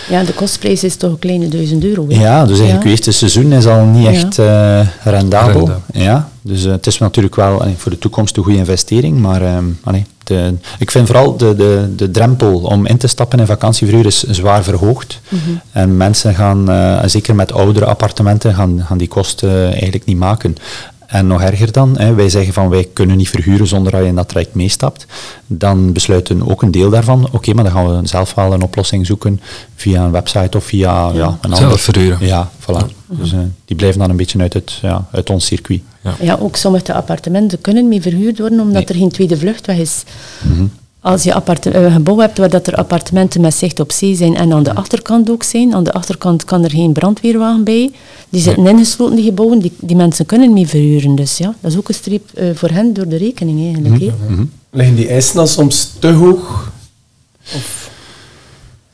Ja, 0.09 0.23
de 0.25 0.33
kostprijs 0.33 0.85
is 0.85 0.97
toch 0.97 1.11
een 1.11 1.19
kleine 1.19 1.49
duizend 1.49 1.85
euro. 1.85 2.07
hè? 2.09 2.21
Ja, 2.21 2.41
dus 2.47 2.59
eigenlijk 2.59 2.83
Ja. 2.83 2.91
je 2.91 2.97
eerste 2.97 3.13
seizoen 3.13 3.53
is 3.53 3.67
al 3.67 3.85
niet 3.85 4.03
Ja. 4.05 4.11
echt 4.11 4.39
eh, 4.39 4.81
rendabel. 5.05 5.71
Ja, 5.93 6.29
dus 6.43 6.65
eh, 6.65 6.71
het 6.71 6.87
is 6.87 6.99
natuurlijk 6.99 7.35
wel 7.37 7.61
allee, 7.61 7.75
voor 7.77 7.91
de 7.91 7.99
toekomst 7.99 8.37
een 8.37 8.43
goede 8.43 8.59
investering, 8.59 9.19
maar 9.19 9.43
ehm, 9.43 9.65
allee, 9.85 10.05
de, 10.25 10.55
ik 10.79 10.91
vind 10.91 11.07
vooral 11.07 11.37
de, 11.37 11.55
de, 11.57 11.93
de 11.97 12.11
drempel 12.11 12.59
om 12.61 12.87
in 12.87 12.97
te 12.97 13.07
stappen 13.07 13.39
in 13.39 13.47
vakantieverhuur 13.47 14.07
is 14.07 14.23
zwaar 14.23 14.63
verhoogd. 14.65 15.21
Mhm. 15.29 15.41
En 15.73 15.97
mensen 15.97 16.35
gaan, 16.35 16.71
eh, 16.71 16.99
zeker 17.07 17.35
met 17.35 17.53
oudere 17.53 17.85
appartementen, 17.87 18.55
gaan, 18.55 18.85
gaan 18.87 18.99
die 18.99 19.09
kosten 19.09 19.73
eigenlijk 19.73 20.05
niet 20.05 20.17
maken. 20.17 20.57
En 21.11 21.27
nog 21.27 21.43
erger 21.43 21.73
dan, 21.73 21.99
hè, 21.99 22.15
wij 22.15 22.29
zeggen 22.29 22.53
van 22.53 22.69
wij 22.69 22.89
kunnen 22.93 23.17
niet 23.17 23.29
verhuren 23.29 23.67
zonder 23.67 23.93
dat 23.93 24.01
je 24.01 24.07
in 24.07 24.15
dat 24.15 24.29
traject 24.29 24.55
meestapt. 24.55 25.07
Dan 25.47 25.93
besluiten 25.93 26.49
ook 26.51 26.63
een 26.63 26.71
deel 26.71 26.91
daarvan, 26.91 27.29
oké, 27.33 27.53
maar 27.53 27.65
dan 27.65 27.73
gaan 27.73 28.01
we 28.01 28.09
zelf 28.09 28.35
wel 28.35 28.53
een 28.53 28.63
oplossing 28.63 29.07
zoeken 29.07 29.41
via 29.75 30.05
een 30.05 30.11
website 30.11 30.57
of 30.57 30.65
via 30.65 31.11
ja. 31.13 31.27
een 31.27 31.37
ander. 31.41 31.59
Zelf 31.59 31.81
verhuren. 31.81 32.27
Ja, 32.27 32.51
voilà. 32.61 32.87
Dus 33.07 33.33
eh, 33.33 33.39
die 33.65 33.77
blijven 33.77 34.01
dan 34.01 34.11
een 34.11 34.17
beetje 34.17 34.41
uit, 34.41 34.53
het, 34.53 34.79
ja, 34.83 35.07
uit 35.13 35.31
ons 35.31 35.47
circuit. 35.47 35.81
Ja, 36.21 36.37
ook 36.41 36.57
sommige 36.57 36.95
appartementen 36.95 37.61
kunnen 37.61 37.89
niet 37.89 38.03
verhuurd 38.03 38.39
worden 38.39 38.61
omdat 38.61 38.75
Nee. 38.75 38.85
er 38.85 38.95
geen 38.95 39.11
tweede 39.11 39.37
vluchtweg 39.37 39.77
is. 39.79 40.03
Mhm. 40.43 40.65
Als 41.03 41.23
je 41.23 41.35
appart- 41.35 41.67
eh, 41.67 41.83
een 41.83 41.93
gebouw 41.93 42.19
hebt 42.19 42.39
waar 42.39 42.51
dat 42.51 42.67
er 42.67 42.75
appartementen 42.75 43.41
met 43.41 43.55
zicht 43.55 43.81
op 43.81 43.93
zee 43.93 44.15
zijn 44.15 44.37
en 44.37 44.53
aan 44.53 44.63
de 44.63 44.75
achterkant 44.75 45.31
ook 45.31 45.43
zijn, 45.43 45.75
aan 45.75 45.85
de 45.85 45.93
achterkant 45.93 46.45
kan 46.45 46.65
er 46.65 46.71
geen 46.71 46.93
brandweerwagen 46.93 47.65
bij. 47.65 47.91
Die 48.29 48.41
zitten 48.41 48.67
ingesloten, 48.67 49.17
die 49.17 49.25
gebouwen, 49.25 49.59
die, 49.59 49.73
die 49.81 49.97
mensen 49.97 50.27
kunnen 50.27 50.53
niet 50.53 50.69
verhuren. 50.69 51.15
Dus 51.15 51.39
ja, 51.39 51.55
dat 51.61 51.71
is 51.73 51.79
ook 51.79 51.89
een 51.89 51.95
streep 51.95 52.31
eh, 52.35 52.45
voor 52.55 52.69
hen 52.69 52.93
door 52.95 53.09
de 53.09 53.17
rekening 53.17 53.65
eigenlijk. 53.65 54.01
hè. 54.03 54.11
Mhm. 54.35 54.45
Liggen 54.71 54.95
die 54.97 55.09
eisen 55.09 55.37
dan 55.37 55.49
soms 55.49 55.91
te 55.99 56.09
hoog? 56.09 56.73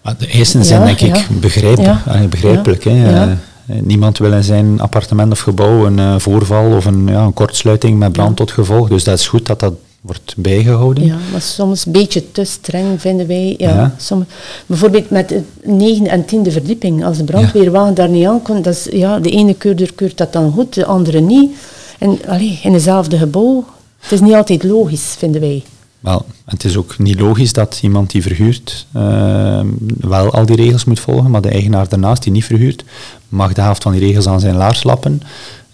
Maar 0.03 0.17
de 0.19 0.27
eisen 0.27 0.65
zijn 0.65 0.81
Ja, 0.81 0.87
denk 0.87 1.01
ik 1.01 1.17
ja. 1.17 1.23
begrijp, 1.41 1.79
Ja. 1.79 2.03
allee, 2.07 2.29
begrijpelijk. 2.29 2.85
Ja. 2.85 2.91
Hè. 2.91 3.11
Ja. 3.25 3.39
Eh, 3.67 3.77
niemand 3.83 4.19
wil 4.19 4.33
in 4.33 4.45
zijn 4.45 4.81
appartement 4.81 5.33
of 5.33 5.41
gebouw 5.41 5.87
een 5.87 6.21
voorval 6.21 6.77
of 6.77 6.85
een, 6.85 7.07
ja, 7.07 7.23
een 7.25 7.35
kortsluiting 7.35 7.99
met 7.99 8.13
brand 8.13 8.37
tot 8.37 8.51
gevolg. 8.51 8.89
Dus 8.89 9.05
dat 9.05 9.19
is 9.19 9.29
goed 9.29 9.47
dat 9.47 9.61
dat 9.61 9.73
wordt 10.07 10.35
bijgehouden. 10.37 11.05
Ja, 11.05 11.17
maar 11.33 11.41
soms 11.41 11.87
een 11.87 11.93
beetje 11.93 12.33
te 12.33 12.45
streng 12.45 13.01
vinden 13.01 13.27
wij. 13.27 13.55
Ja, 13.59 13.75
Ja. 13.75 13.95
Soms, 13.99 14.25
bijvoorbeeld 14.67 15.11
met 15.11 15.29
de 15.29 15.43
negende 15.63 16.11
en 16.11 16.25
tiende 16.25 16.51
verdieping. 16.51 17.05
Als 17.05 17.17
de 17.17 17.25
brandweerwagen 17.25 17.95
daar 17.95 18.09
niet 18.09 18.27
aankomt, 18.27 18.65
dat 18.65 18.75
is, 18.75 18.87
ja, 18.91 19.19
de 19.19 19.31
ene 19.31 19.55
keurder 19.55 19.93
keurt 19.95 20.17
dat 20.17 20.33
dan 20.33 20.53
goed, 20.53 20.75
de 20.75 20.85
andere 20.85 21.21
niet. 21.21 21.51
En 21.99 22.19
allee, 22.27 22.61
in 22.63 22.73
hetzelfde 22.73 23.19
gebouw. 23.19 23.65
Het 23.99 24.13
is 24.13 24.21
niet 24.21 24.35
altijd 24.35 24.63
logisch, 24.63 25.15
vinden 25.19 25.41
wij. 25.41 25.63
Wel, 26.01 26.27
het 26.45 26.65
is 26.65 26.77
ook 26.77 26.99
niet 26.99 27.21
logisch 27.21 27.53
dat 27.53 27.79
iemand 27.83 28.11
die 28.11 28.23
verhuurt 28.23 28.87
eh, 28.93 29.61
wel 30.01 30.33
al 30.33 30.47
die 30.47 30.57
regels 30.57 30.85
moet 30.85 31.01
volgen, 31.01 31.31
maar 31.31 31.41
de 31.41 31.49
eigenaar 31.49 31.89
daarnaast 31.89 32.23
die 32.23 32.33
niet 32.33 32.45
verhuurt, 32.45 32.85
mag 33.29 33.53
de 33.53 33.61
helft 33.61 33.83
van 33.83 33.93
die 33.93 34.01
regels 34.01 34.27
aan 34.27 34.41
zijn 34.41 34.57
laars 34.57 34.83
lappen. 34.83 35.23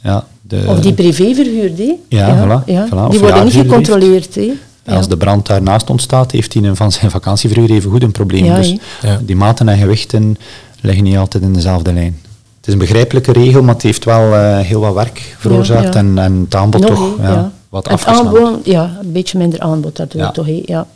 Ja, 0.03 0.27
de, 0.61 0.65
Of 0.69 0.81
die 0.81 0.93
privé 0.93 1.35
verhuurd, 1.35 1.79
hè? 1.79 1.93
Ja, 2.09 2.37
voilà, 2.47 2.65
ja. 2.67 2.87
voilà. 2.89 3.05
Of 3.07 3.11
Die 3.11 3.21
worden 3.21 3.45
niet 3.45 3.53
gecontroleerd, 3.55 4.35
hè? 4.35 4.53
Ja. 4.85 4.95
Als 4.95 5.09
de 5.09 5.17
brand 5.17 5.47
daarnaast 5.47 5.91
ontstaat, 5.91 6.31
heeft 6.31 6.55
hij 6.55 6.63
een 6.63 6.77
van 6.77 6.93
zijn 6.93 7.11
vakantieverhuur 7.11 7.71
even 7.71 7.91
goed 7.91 8.03
een 8.03 8.13
probleem. 8.13 8.45
Ja, 8.45 8.57
dus 8.57 8.77
die 9.23 9.37
maten 9.37 9.69
en 9.69 9.79
gewichten 9.79 10.37
liggen 10.81 11.05
niet 11.05 11.17
altijd 11.17 11.43
in 11.43 11.53
dezelfde 11.53 11.93
lijn. 11.93 12.19
Het 12.57 12.67
is 12.67 12.73
een 12.73 12.79
begrijpelijke 12.79 13.33
regel, 13.33 13.63
maar 13.63 13.75
het 13.75 13.83
heeft 13.83 14.05
wel 14.05 14.35
eh, 14.35 14.59
heel 14.59 14.81
wat 14.81 14.95
werk 14.95 15.35
veroorzaakt 15.39 15.95
ja. 15.95 16.01
En, 16.01 16.19
en 16.19 16.41
het 16.45 16.55
aanbod 16.55 16.81
Nog, 16.81 16.91
toch 16.91 17.17
hè, 17.17 17.29
ja, 17.29 17.33
ja. 17.33 17.53
wat 17.69 17.85
Het 17.85 17.93
afgesneld. 17.93 18.37
aanbod, 18.37 18.67
ja, 18.67 18.97
een 19.03 19.13
beetje 19.13 19.39
minder 19.39 19.61
aanbod 19.61 19.97
daardoor 19.97 20.21
Ja. 20.21 20.31
toch, 20.31 20.47
hè? 20.47 20.63
Ja. 20.67 20.87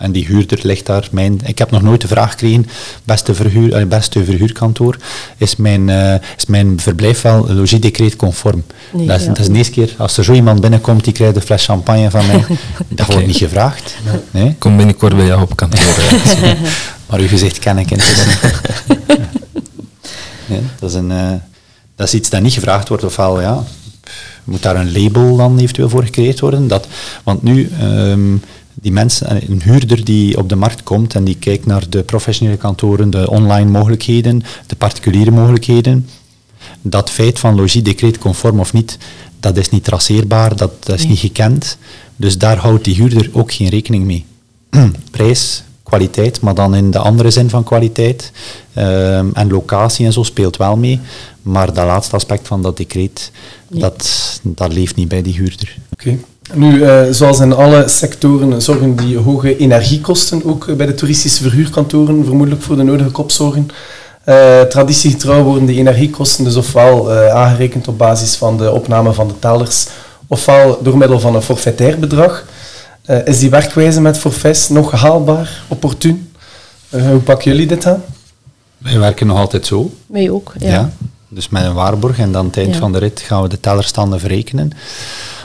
En 0.00 0.12
die 0.12 0.26
huurder 0.26 0.58
ligt 0.62 0.86
daar. 0.86 1.08
Mijn, 1.10 1.40
ik 1.44 1.58
heb 1.58 1.70
nog 1.70 1.82
nooit 1.82 2.00
de 2.00 2.08
vraag 2.08 2.30
gekregen, 2.30 2.66
beste, 3.04 3.34
verhuur, 3.34 3.74
eh, 3.74 3.86
beste 3.86 4.24
verhuurkantoor, 4.24 4.96
is 5.36 5.56
mijn, 5.56 5.88
eh, 5.88 6.14
is 6.36 6.46
mijn 6.46 6.80
verblijf 6.80 7.22
wel 7.22 7.48
logiedecreet 7.48 8.16
conform? 8.16 8.62
Nee, 8.92 9.06
dat, 9.06 9.20
is, 9.20 9.24
ja. 9.24 9.28
dat 9.28 9.38
is 9.38 9.46
de 9.46 9.54
eerste 9.54 9.72
keer, 9.72 9.94
als 9.98 10.16
er 10.16 10.24
zo 10.24 10.32
iemand 10.32 10.60
binnenkomt, 10.60 11.04
die 11.04 11.12
krijgt 11.12 11.36
een 11.36 11.42
fles 11.42 11.64
champagne 11.64 12.10
van 12.10 12.26
mij, 12.26 12.44
dat 12.88 13.06
wordt 13.06 13.26
niet 13.26 13.36
gevraagd. 13.36 13.96
Nee? 14.30 14.54
Kom 14.58 14.76
binnenkort 14.76 15.16
bij 15.16 15.26
jou 15.26 15.42
op 15.42 15.56
kantoor. 15.56 15.94
Maar 17.06 17.20
uw 17.20 17.28
gezicht 17.28 17.58
ken 17.58 17.78
ik 17.78 17.90
intussen. 17.90 18.52
nee, 20.46 20.60
dat, 20.80 20.90
is 20.90 20.96
een, 20.96 21.10
eh, 21.10 21.32
dat 21.96 22.06
is 22.06 22.14
iets 22.14 22.30
dat 22.30 22.42
niet 22.42 22.52
gevraagd 22.52 22.88
wordt, 22.88 23.04
ofwel 23.04 23.40
ja, 23.40 23.64
moet 24.44 24.62
daar 24.62 24.76
een 24.76 24.92
label 24.92 25.36
dan 25.36 25.58
eventueel 25.58 25.88
voor 25.88 26.04
gecreëerd 26.04 26.40
worden. 26.40 26.68
Dat, 26.68 26.86
want 27.24 27.42
nu, 27.42 27.70
ehm, 27.80 28.36
die 28.80 28.92
mensen, 28.92 29.26
eh, 29.26 29.48
een 29.48 29.62
huurder 29.62 30.04
die 30.04 30.38
op 30.38 30.48
de 30.48 30.56
markt 30.56 30.82
komt 30.82 31.14
en 31.14 31.24
die 31.24 31.36
kijkt 31.36 31.66
naar 31.66 31.88
de 31.88 32.02
professionele 32.02 32.56
kantoren, 32.56 33.10
de 33.10 33.30
online 33.30 33.70
mogelijkheden, 33.70 34.42
de 34.66 34.76
particuliere 34.76 35.30
mogelijkheden, 35.30 36.08
dat 36.82 37.10
feit 37.10 37.38
van 37.38 37.54
logie 37.54 37.82
decreet 37.82 38.18
conform 38.18 38.60
of 38.60 38.72
niet, 38.72 38.98
dat 39.40 39.56
is 39.56 39.68
niet 39.68 39.84
traceerbaar, 39.84 40.56
dat, 40.56 40.84
dat 40.84 40.98
is 40.98 41.06
niet 41.06 41.18
gekend. 41.18 41.78
Dus 42.16 42.38
daar 42.38 42.56
houdt 42.56 42.84
die 42.84 42.94
huurder 42.94 43.30
ook 43.32 43.52
geen 43.52 43.68
rekening 43.68 44.04
mee. 44.04 44.24
Prijs, 45.10 45.62
kwaliteit, 45.82 46.40
maar 46.40 46.54
dan 46.54 46.74
in 46.74 46.90
de 46.90 46.98
andere 46.98 47.30
zin 47.30 47.50
van 47.50 47.64
kwaliteit. 47.64 48.32
Ehm, 48.74 49.28
en 49.32 49.50
locatie 49.50 50.06
en 50.06 50.12
zo 50.12 50.22
speelt 50.22 50.56
wel 50.56 50.76
mee. 50.76 51.00
Maar 51.42 51.74
dat 51.74 51.86
laatste 51.86 52.14
aspect 52.14 52.46
van 52.46 52.62
dat 52.62 52.76
decreet, 52.76 53.30
dat, 53.68 54.40
dat 54.42 54.72
leeft 54.72 54.96
niet 54.96 55.08
bij 55.08 55.22
die 55.22 55.34
huurder. 55.34 55.76
Oké. 55.92 56.18
Nu, 56.54 56.82
eh, 56.82 57.02
zoals 57.10 57.40
in 57.40 57.52
alle 57.52 57.88
sectoren 57.88 58.62
zorgen 58.62 58.96
die 58.96 59.18
hoge 59.18 59.56
energiekosten 59.56 60.44
ook 60.44 60.68
eh, 60.68 60.74
bij 60.74 60.86
de 60.86 60.94
toeristische 60.94 61.42
verhuurkantoren 61.42 62.24
vermoedelijk 62.24 62.62
voor 62.62 62.76
de 62.76 62.82
nodige 62.82 63.10
kopzorgen. 63.10 63.68
Eh 64.24 64.60
traditiegetrouw 64.60 65.42
worden 65.42 65.66
die 65.66 65.78
energiekosten 65.78 66.44
dus 66.44 66.56
ofwel 66.56 67.12
eh, 67.12 67.34
aangerekend 67.34 67.88
op 67.88 67.98
basis 67.98 68.36
van 68.36 68.56
de 68.56 68.70
opname 68.72 69.12
van 69.12 69.28
de 69.28 69.38
tellers, 69.38 69.86
ofwel 70.26 70.78
door 70.82 70.96
middel 70.96 71.20
van 71.20 71.34
een 71.34 71.42
forfaitair 71.42 71.98
bedrag. 71.98 72.44
Eh, 73.04 73.26
is 73.26 73.38
die 73.38 73.50
werkwijze 73.50 74.00
met 74.00 74.18
forfaits 74.18 74.68
nog 74.68 74.90
haalbaar, 74.90 75.62
opportun? 75.68 76.32
Eh, 76.88 77.08
hoe 77.08 77.18
pakken 77.20 77.50
jullie 77.50 77.66
dit 77.66 77.86
aan? 77.86 78.02
Wij 78.78 78.98
werken 78.98 79.26
nog 79.26 79.38
altijd 79.38 79.66
zo. 79.66 79.90
Wij 80.06 80.30
ook, 80.30 80.52
ja. 80.58 80.70
Ja. 80.70 80.90
Dus 81.28 81.48
met 81.48 81.64
een 81.64 81.74
waarborg 81.74 82.18
en 82.18 82.32
dan 82.32 82.50
tijdens 82.50 82.74
Ja. 82.76 82.80
van 82.82 82.92
de 82.92 82.98
rit 82.98 83.20
gaan 83.20 83.42
we 83.42 83.48
de 83.48 83.60
tellerstanden 83.60 84.20
verrekenen. 84.20 84.70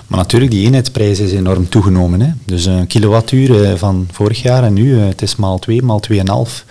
Maar 0.07 0.19
natuurlijk, 0.19 0.51
die 0.51 0.65
eenheidsprijs 0.65 1.19
is 1.19 1.31
enorm 1.31 1.69
toegenomen. 1.69 2.21
Hè. 2.21 2.27
Dus 2.45 2.65
een 2.65 2.87
kilowattuur 2.87 3.63
eh, 3.63 3.73
van 3.75 4.07
vorig 4.11 4.41
jaar 4.41 4.63
en 4.63 4.73
nu, 4.73 4.99
eh, 4.99 5.07
het 5.07 5.21
is 5.21 5.35
maal 5.35 5.59
2, 5.59 5.81
maal 5.81 5.99
2,5. 5.99 6.65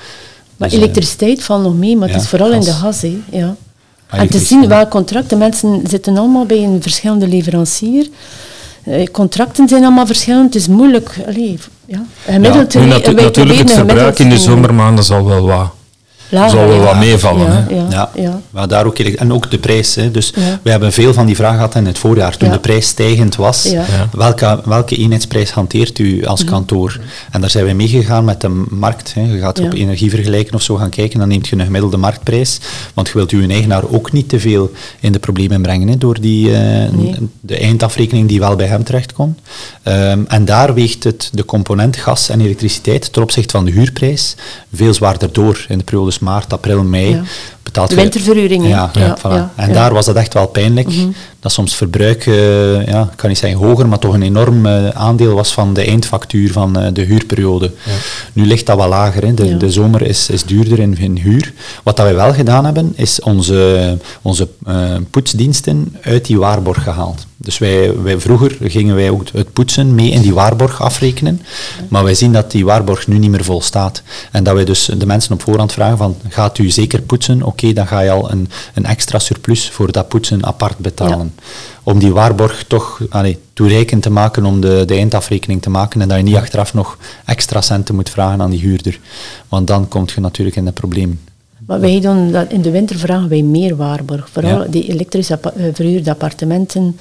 Maar 0.57 0.68
Dus, 0.68 0.73
eh, 0.79 0.83
elektriciteit 0.85 1.42
valt 1.44 1.62
nog 1.62 1.75
mee, 1.77 1.97
maar 1.97 2.09
ja, 2.09 2.14
het 2.14 2.23
is 2.23 2.29
vooral 2.29 2.53
in 2.53 2.61
de 2.61 2.73
gas. 2.73 3.01
Hè. 3.03 3.16
Ja. 3.31 3.55
En 4.07 4.29
te 4.29 4.38
zien 4.38 4.68
welk 4.68 4.90
contract, 4.90 5.31
de 5.31 5.37
mensen 5.37 5.83
zitten 5.88 6.16
allemaal 6.18 6.47
bij 6.47 6.62
een 6.62 6.83
verschillende 6.83 7.29
leverancier. 7.29 8.09
Eh, 8.85 9.07
contracten 9.12 9.68
zijn 9.68 9.83
allemaal 9.85 10.07
verschillend, 10.07 10.44
het 10.44 10.62
is 10.62 10.68
moeilijk. 10.68 11.16
Allee, 11.27 11.59
ja. 11.87 12.05
Gemiddeld, 12.25 12.73
Ja, 12.73 12.81
nu 12.81 12.87
natu- 12.87 13.14
wij 13.14 13.25
natuurlijk, 13.25 13.59
het 13.59 13.73
verbruik 13.73 14.18
in 14.18 14.29
de 14.29 14.38
zomermaanden 14.38 15.05
zal 15.05 15.25
wel 15.25 15.47
wat, 15.47 15.73
lager, 16.35 16.51
zal 16.59 16.66
wel 16.68 16.77
ja. 16.77 16.83
wat 16.83 16.97
meevallen. 16.97 17.47
Ja, 17.53 17.64
hè. 17.68 17.75
ja, 17.75 17.87
Ja, 17.90 18.11
ja. 18.14 18.40
maar 18.51 18.68
daar 18.68 18.87
ook, 18.87 18.99
en 18.99 19.33
ook 19.33 19.51
de 19.51 19.59
prijs. 19.59 19.94
Hè. 19.94 20.11
Dus 20.11 20.33
Ja. 20.37 20.61
we 20.62 20.70
hebben 20.70 20.92
veel 20.92 21.12
van 21.12 21.27
die 21.27 21.37
vragen 21.37 21.57
gehad 21.57 21.75
in 21.75 21.87
het 21.87 21.99
voorjaar. 21.99 22.37
Toen 22.37 22.49
Ja. 22.49 22.55
de 22.55 22.61
prijs 22.61 22.87
stijgend 22.87 23.37
was. 23.37 23.73
Mhm. 23.73 23.83
Welke, 24.12 24.61
welke 24.64 24.97
eenheidsprijs 24.97 25.51
hanteert 25.51 25.99
u 25.99 26.25
als 26.27 26.44
kantoor? 26.44 27.01
En 27.31 27.40
daar 27.40 27.51
zijn 27.51 27.64
wij 27.64 27.75
meegegaan 27.75 28.25
met 28.25 28.40
de 28.40 28.64
markt. 28.70 29.14
Hè. 29.14 29.20
Je 29.33 29.38
gaat 29.38 29.59
Ja. 29.59 29.64
op 29.64 29.73
energie 29.73 30.11
vergelijken 30.11 30.55
of 30.55 30.62
zo 30.62 30.75
gaan 30.77 30.90
kijken, 30.90 31.18
dan 31.18 31.29
neemt 31.29 31.49
je 31.49 31.57
een 31.57 31.64
gemiddelde 31.64 31.97
marktprijs. 31.97 32.59
Want 32.94 33.07
je 33.09 33.14
wilt 33.14 33.31
uw 33.31 33.49
eigenaar 33.49 33.83
ook 33.90 34.12
niet 34.12 34.29
te 34.29 34.40
veel 34.40 34.70
in 35.01 35.12
de 35.12 35.18
problemen 35.18 35.62
brengen 35.62 35.88
hè, 35.88 35.99
door 35.99 36.20
die, 36.20 36.53
eh, 36.55 36.59
Nee. 36.92 37.14
de 37.40 37.57
eindafrekening 37.59 38.29
die 38.29 38.40
wel 38.40 38.57
bij 38.57 38.66
hem 38.66 38.85
terechtkomt. 38.85 39.38
Ehm, 39.83 40.23
en 40.29 40.44
daar 40.44 40.75
weegt 40.75 41.05
het 41.05 41.29
de 41.33 41.44
component 41.44 41.97
gas 41.97 42.29
en 42.29 42.40
elektriciteit 42.40 43.12
ten 43.12 43.23
opzichte 43.23 43.51
van 43.57 43.64
de 43.64 43.70
huurprijs 43.70 44.35
veel 44.75 44.94
zwaarder 44.94 45.33
door. 45.33 45.64
In 45.68 45.79
de 45.79 45.85
periodes 45.85 46.18
maart, 46.24 46.56
april, 46.56 46.82
mei 46.84 47.10
Ja. 47.18 47.22
Betaalt 47.64 47.90
je- 47.90 47.96
winterverhuring. 47.96 48.68
Ja, 48.68 48.90
ja, 48.92 49.00
Ja, 49.00 49.16
voilà. 49.18 49.31
ja, 49.33 49.53
en 49.57 49.68
ja. 49.68 49.74
daar 49.74 49.92
was 49.92 50.07
dat 50.07 50.16
echt 50.16 50.35
wel 50.35 50.46
pijnlijk. 50.46 50.88
Dat 51.40 51.53
soms 51.53 51.74
verbruik, 51.74 52.27
eh, 52.27 52.87
ja, 52.87 53.03
ik 53.03 53.16
kan 53.16 53.29
niet 53.29 53.38
zeggen 53.38 53.59
hoger, 53.59 53.88
maar 53.88 53.98
toch 53.98 54.14
een 54.14 54.22
enorm 54.22 54.66
eh, 54.66 54.88
aandeel 54.88 55.35
was 55.35 55.53
van 55.53 55.74
de 55.74 55.85
eindfactuur 55.85 56.53
van 56.53 56.79
eh, 56.79 56.92
de 56.92 57.03
huurperiode. 57.03 57.70
Nu 58.33 58.46
ligt 58.46 58.66
dat 58.66 58.77
wel 58.77 58.88
lager. 58.88 59.24
Hè. 59.27 59.35
De, 59.35 59.46
Ja. 59.48 59.57
de 59.57 59.70
zomer 59.70 60.03
is, 60.03 60.29
is 60.31 60.44
duurder 60.44 60.79
in, 60.79 60.98
in 60.98 61.16
huur. 61.16 61.53
Wat 61.83 61.96
dat 61.96 62.07
wij 62.07 62.14
wel 62.14 62.33
gedaan 62.33 62.64
hebben, 62.64 62.92
is 62.96 63.20
onze, 63.20 63.98
onze 64.22 64.48
eh, 64.66 64.74
poetsdiensten 65.11 65.96
uit 66.03 66.24
die 66.27 66.38
waarborg 66.38 66.83
gehaald. 66.83 67.27
Dus 67.37 67.59
wij, 67.59 68.03
wij, 68.03 68.20
vroeger 68.20 68.57
gingen 68.62 68.94
wij 68.94 69.11
ook 69.11 69.22
het 69.33 69.53
poetsen 69.53 69.94
mee 69.94 70.11
in 70.11 70.20
die 70.22 70.35
waarborg 70.35 70.83
afrekenen. 70.83 71.40
Maar 71.88 72.05
wij 72.05 72.14
zien 72.14 72.33
dat 72.33 72.50
die 72.50 72.64
waarborg 72.64 73.07
nu 73.07 73.18
niet 73.18 73.31
meer 73.31 73.44
volstaat. 73.44 74.03
En 74.31 74.44
dat 74.44 74.55
wij 74.55 74.64
dus 74.64 74.90
de 74.98 75.07
mensen 75.07 75.33
op 75.33 75.42
voorhand 75.42 75.72
vragen 75.72 75.96
van, 75.98 76.16
gaat 76.29 76.59
u 76.59 76.70
zeker 76.70 77.00
poetsen? 77.03 77.42
Oké, 77.55 77.73
dan 77.73 77.87
ga 77.87 78.01
je 78.01 78.11
al 78.11 78.31
een, 78.31 78.49
een 78.75 78.85
extra 78.85 79.19
surplus 79.19 79.71
voor 79.71 79.93
dat 79.93 80.09
poetsen 80.09 80.47
apart 80.47 80.79
betalen. 80.79 81.35
Om 81.83 81.99
die 81.99 82.12
waarborg 82.12 82.64
toch 82.64 83.03
allee, 83.11 83.38
toereikend 83.53 84.03
te 84.03 84.11
maken 84.11 84.45
om 84.45 84.61
de, 84.61 84.83
de 84.87 84.95
eindafrekening 84.95 85.62
te 85.62 85.71
maken 85.71 86.01
en 86.01 86.09
dat 86.09 86.17
je 86.17 86.23
niet 86.23 86.37
achteraf 86.37 86.75
nog 86.75 86.99
extra 87.25 87.61
centen 87.61 87.95
moet 87.95 88.11
vragen 88.11 88.40
aan 88.40 88.51
die 88.51 88.61
huurder. 88.61 89.01
Want 89.49 89.67
dan 89.67 89.88
kom 89.88 90.05
je 90.14 90.21
natuurlijk 90.21 90.57
in 90.57 90.67
het 90.67 90.75
probleem. 90.75 91.21
Maar 91.67 91.81
wij 91.81 92.01
doen 92.01 92.33
dat 92.33 92.51
in 92.51 92.62
de 92.62 92.71
winter 92.71 92.99
vragen 92.99 93.29
wij 93.29 93.43
meer 93.43 93.77
waarborg. 93.77 94.29
Vooral 94.33 94.71
die 94.71 94.88
elektrisch 94.88 95.31
uh, 95.31 95.37
verhuurde 95.73 96.11
appartementen. 96.11 96.99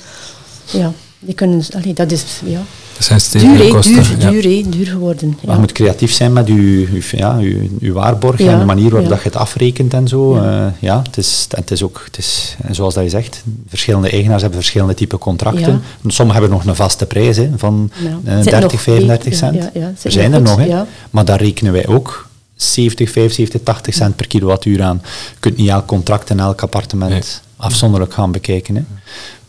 Ja, 0.71 0.91
die 1.19 1.33
kunnen, 1.33 1.63
allee, 1.75 1.93
dat 1.93 2.11
is, 2.11 2.41
ja. 2.45 2.61
Dat 2.93 3.03
zijn 3.03 3.21
stevige 3.21 3.55
duur, 3.57 3.71
kosten. 3.73 3.93
Duur, 4.19 4.19
ja. 4.19 4.41
duur, 4.41 4.69
duur 4.71 4.85
geworden. 4.87 5.37
Maar 5.45 5.53
je 5.55 5.59
moet 5.61 5.71
creatief 5.71 6.11
zijn 6.11 6.33
met 6.33 6.47
je, 6.47 6.87
ja, 7.11 7.37
uw, 7.37 7.57
uw 7.79 7.93
waarborg 7.93 8.39
Ja, 8.39 8.51
en 8.51 8.59
de 8.59 8.65
manier 8.65 8.89
waarop 8.89 9.03
ja. 9.09 9.09
dat 9.15 9.23
je 9.23 9.29
het 9.29 9.37
afrekent 9.37 9.93
en 9.93 10.07
zo. 10.07 10.35
Ja. 10.35 10.43
Ja, 10.43 10.73
ja 10.79 11.01
het, 11.03 11.17
is, 11.17 11.47
het 11.49 11.71
is 11.71 11.83
ook, 11.83 12.01
het 12.05 12.17
is, 12.17 12.55
zoals 12.71 12.93
dat 12.93 13.03
je 13.03 13.09
zegt, 13.09 13.43
verschillende 13.67 14.09
eigenaars 14.09 14.41
hebben 14.41 14.59
verschillende 14.59 14.93
type 14.93 15.17
contracten. 15.17 15.81
Sommigen 16.07 16.41
hebben 16.41 16.59
nog 16.59 16.67
een 16.67 16.75
vaste 16.75 17.05
prijs 17.05 17.37
hè, 17.37 17.49
van 17.55 17.91
Ja. 17.97 18.19
eh, 18.31 18.35
Zit 18.35 18.43
30, 18.51 18.71
nog 18.71 18.81
35 18.81 19.31
ja, 19.31 19.37
cent. 19.37 19.55
ja, 19.55 19.69
ja, 19.73 19.91
er 20.03 20.11
zijn 20.11 20.31
nog 20.31 20.41
er 20.41 20.47
goed, 20.47 20.57
nog, 20.57 20.67
hè. 20.67 20.73
ja. 20.73 20.87
maar 21.09 21.25
daar 21.25 21.39
rekenen 21.41 21.73
wij 21.73 21.87
ook 21.87 22.27
70, 22.55 23.11
75, 23.11 23.61
80 23.63 23.93
cent 23.93 24.15
per 24.15 24.27
kilowattuur 24.27 24.83
aan. 24.83 25.01
Je 25.03 25.39
kunt 25.39 25.57
niet 25.57 25.69
elk 25.69 25.85
contract 25.85 26.29
en 26.29 26.39
elk 26.39 26.61
appartement 26.61 27.11
Nee. 27.11 27.21
afzonderlijk 27.57 28.13
gaan 28.13 28.31
bekijken. 28.31 28.75
Hè. 28.75 28.81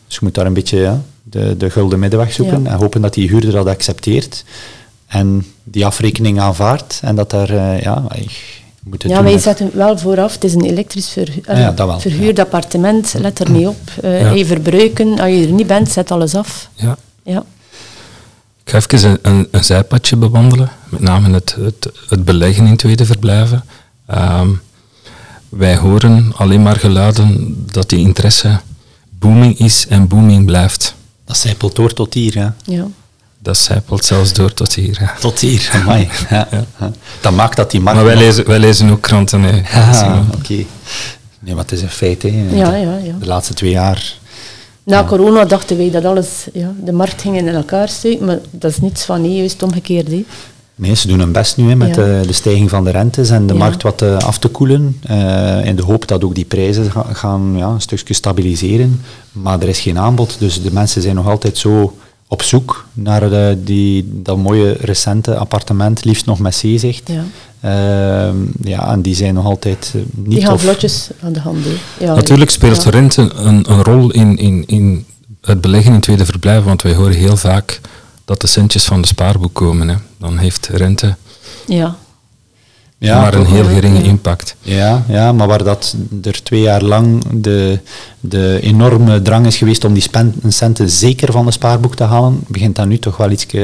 Dus 0.07 0.15
je 0.15 0.21
moet 0.23 0.35
daar 0.35 0.47
een 0.47 0.53
beetje 0.55 0.79
ja, 0.79 1.03
de, 1.35 1.55
de 1.57 1.71
gulden 1.71 1.99
middenweg 1.99 2.33
zoeken 2.33 2.63
Ja. 2.63 2.71
en 2.71 2.77
hopen 2.77 3.01
dat 3.03 3.15
die 3.15 3.29
huurder 3.29 3.53
dat 3.53 3.67
accepteert 3.67 4.45
en 5.07 5.47
die 5.65 5.87
afrekening 5.87 6.41
aanvaardt 6.41 7.01
en 7.03 7.15
dat 7.17 7.31
daar, 7.31 7.51
eh, 7.51 7.83
ja, 7.83 8.03
je 8.15 8.27
moet 8.83 9.03
het 9.03 9.11
Ja, 9.11 9.17
doen 9.17 9.25
wij 9.25 9.33
met- 9.35 9.43
zetten 9.43 9.71
wel 9.75 9.99
vooraf, 9.99 10.33
het 10.33 10.45
is 10.45 10.55
een 10.55 10.65
elektrisch 10.65 11.09
verhu 11.09 11.41
ja, 11.47 11.71
dat 11.71 11.87
wel, 11.87 12.01
verhuurd 12.01 12.39
appartement, 12.39 13.15
let 13.19 13.39
er 13.39 13.51
niet 13.51 13.67
op. 13.67 13.77
Eh, 14.03 14.21
Ja. 14.21 14.31
Je 14.31 14.47
verbruiken, 14.47 15.19
als 15.19 15.31
je 15.31 15.43
er 15.47 15.53
niet 15.53 15.67
bent, 15.67 15.91
zet 15.91 16.11
alles 16.11 16.35
af. 16.35 16.69
Ja. 16.75 16.97
Ja. 17.23 17.45
Ik 18.65 18.71
ga 18.71 18.77
even 18.79 19.11
een, 19.11 19.19
een, 19.23 19.49
een 19.51 19.65
zijpadje 19.65 20.17
bewandelen, 20.17 20.71
met 20.89 21.01
name 21.01 21.33
het, 21.35 21.57
het, 21.61 21.89
het 22.09 22.25
beleggen 22.25 22.67
in 22.67 22.77
tweede 22.77 23.05
verblijven. 23.05 23.65
Ehm, 24.07 24.49
wij 25.49 25.77
horen 25.77 26.33
alleen 26.37 26.63
maar 26.63 26.77
geluiden 26.77 27.57
dat 27.73 27.89
die 27.89 27.99
interesse 27.99 28.61
booming 29.19 29.59
is 29.59 29.87
en 29.89 30.09
booming 30.09 30.45
blijft. 30.47 30.95
Dat 31.27 31.37
zijpelt 31.37 31.77
door 31.77 31.93
tot 31.93 32.15
hier, 32.15 32.39
ja. 32.39 32.55
Ja. 32.65 32.87
Dat 33.39 33.57
zijpelt 33.57 34.05
zelfs 34.05 34.33
door 34.33 34.55
tot 34.55 34.75
hier. 34.75 34.97
ja. 35.01 35.15
Tot 35.21 35.41
hier, 35.41 35.71
amai. 35.73 36.09
ja. 36.31 36.49
ja. 36.51 36.91
Dat 37.21 37.33
maakt 37.33 37.57
dat 37.57 37.71
die 37.71 37.81
markt... 37.81 37.99
Maar 37.99 38.07
wij 38.07 38.15
nog- 38.17 38.25
lezen, 38.25 38.47
wij 38.47 38.59
lezen 38.59 38.91
ook 38.91 39.01
kranten. 39.03 39.43
Hè, 39.43 39.95
Simon. 39.95 40.29
oké. 40.35 40.65
Nee, 41.41 41.55
maar 41.55 41.63
het 41.63 41.73
is 41.73 41.83
een 41.83 41.89
feit, 41.91 42.23
hè. 42.23 42.29
Ja, 42.51 42.75
ja, 42.75 42.97
ja. 42.97 43.15
De 43.21 43.27
laatste 43.27 43.55
twee 43.55 43.71
jaar... 43.71 44.15
Na 44.83 45.05
corona 45.05 45.45
dachten 45.45 45.77
wij 45.77 45.91
dat 45.91 46.05
alles, 46.05 46.29
ja, 46.53 46.73
de 46.85 46.93
markt 46.93 47.21
ging 47.21 47.37
in 47.37 47.49
elkaar 47.49 47.89
steken, 47.89 48.27
maar 48.27 48.39
dat 48.51 48.71
is 48.71 48.79
niets 48.81 49.05
van 49.05 49.21
nee, 49.23 49.37
juist 49.37 49.63
omgekeerd. 49.63 50.09
hè. 50.09 50.25
Nee, 50.77 50.95
ze 50.95 51.07
doen 51.09 51.19
hun 51.19 51.33
best 51.33 51.57
nu 51.57 51.69
hè, 51.69 51.75
met 51.77 51.95
Ja. 51.97 52.05
de, 52.05 52.23
de 52.27 52.33
stijging 52.33 52.71
van 52.71 52.85
de 52.85 52.91
rentes 52.91 53.31
en 53.31 53.47
de 53.47 53.53
Ja. 53.53 53.59
markt 53.59 53.83
wat 53.83 54.03
eh, 54.03 54.17
af 54.17 54.39
te 54.39 54.49
koelen. 54.49 54.99
eh, 55.03 55.65
in 55.65 55.77
de 55.77 55.83
hoop 55.83 56.09
dat 56.09 56.25
ook 56.25 56.35
die 56.35 56.45
prijzen 56.45 56.91
ga- 56.91 57.07
gaan 57.13 57.53
ja, 57.57 57.67
een 57.69 57.81
stukje 57.81 58.15
stabiliseren. 58.15 59.01
Maar 59.33 59.61
er 59.61 59.69
is 59.69 59.81
geen 59.81 59.99
aanbod, 59.99 60.37
dus 60.39 60.63
de 60.63 60.73
mensen 60.73 61.03
zijn 61.03 61.15
nog 61.15 61.29
altijd 61.29 61.59
zo 61.59 61.97
op 62.29 62.43
zoek 62.43 62.87
naar 62.93 63.21
de, 63.31 63.59
die, 63.65 64.09
dat 64.23 64.37
mooie 64.37 64.77
recente 64.81 65.37
appartement, 65.37 66.05
liefst 66.05 66.27
nog 66.27 66.39
met 66.39 66.55
zeezicht. 66.55 67.11
Ja. 67.11 67.25
Ehm, 67.61 68.37
ja, 68.63 68.89
en 68.93 69.03
die 69.03 69.15
zijn 69.15 69.35
nog 69.35 69.45
altijd 69.45 69.93
eh, 69.95 70.01
niet 70.15 70.31
Die 70.31 70.45
gaan 70.45 70.53
of- 70.55 70.61
vlotjes 70.63 71.09
aan 71.23 71.33
de 71.33 71.41
hand. 71.41 71.67
Ja, 72.01 72.15
Natuurlijk 72.15 72.51
speelt 72.51 72.83
ja. 72.83 72.91
rente 72.91 73.31
een, 73.35 73.65
een 73.73 73.83
rol 73.83 74.11
in, 74.11 74.37
in, 74.39 74.65
in 74.67 75.05
het 75.41 75.61
beleggen 75.61 75.93
in 75.95 76.01
tweede 76.01 76.25
verblijf, 76.25 76.65
want 76.65 76.83
wij 76.83 76.95
horen 76.95 77.15
heel 77.15 77.37
vaak 77.37 77.81
dat 78.25 78.41
de 78.41 78.47
centjes 78.47 78.85
van 78.85 79.01
de 79.01 79.07
spaarboek 79.07 79.55
komen. 79.55 79.89
Hè. 79.89 79.95
Dan 80.19 80.39
heeft 80.39 80.67
rente 80.67 81.17
Ja, 81.67 81.97
Ja, 82.99 83.21
maar 83.21 83.35
een 83.35 83.47
heel 83.47 83.65
geringe 83.65 84.03
impact. 84.03 84.57
Ja, 84.63 85.05
ja, 85.09 85.33
maar 85.33 85.47
waar 85.47 85.65
dat 85.65 85.97
er 86.23 86.43
twee 86.43 86.61
jaar 86.61 86.83
lang 86.83 87.25
de, 87.33 87.79
de 88.21 88.59
enorme 88.63 89.23
drang 89.23 89.47
is 89.47 89.57
geweest 89.57 89.85
om 89.85 89.93
die 89.95 90.09
centen 90.49 90.91
zeker 90.91 91.33
van 91.33 91.45
de 91.45 91.51
spaarboek 91.53 91.97
te 91.97 92.05
halen, 92.05 92.45
begint 92.49 92.77
dat 92.77 92.87
nu 92.87 92.99
toch 92.99 93.17
wel 93.17 93.31
iets 93.31 93.47
eh, 93.47 93.61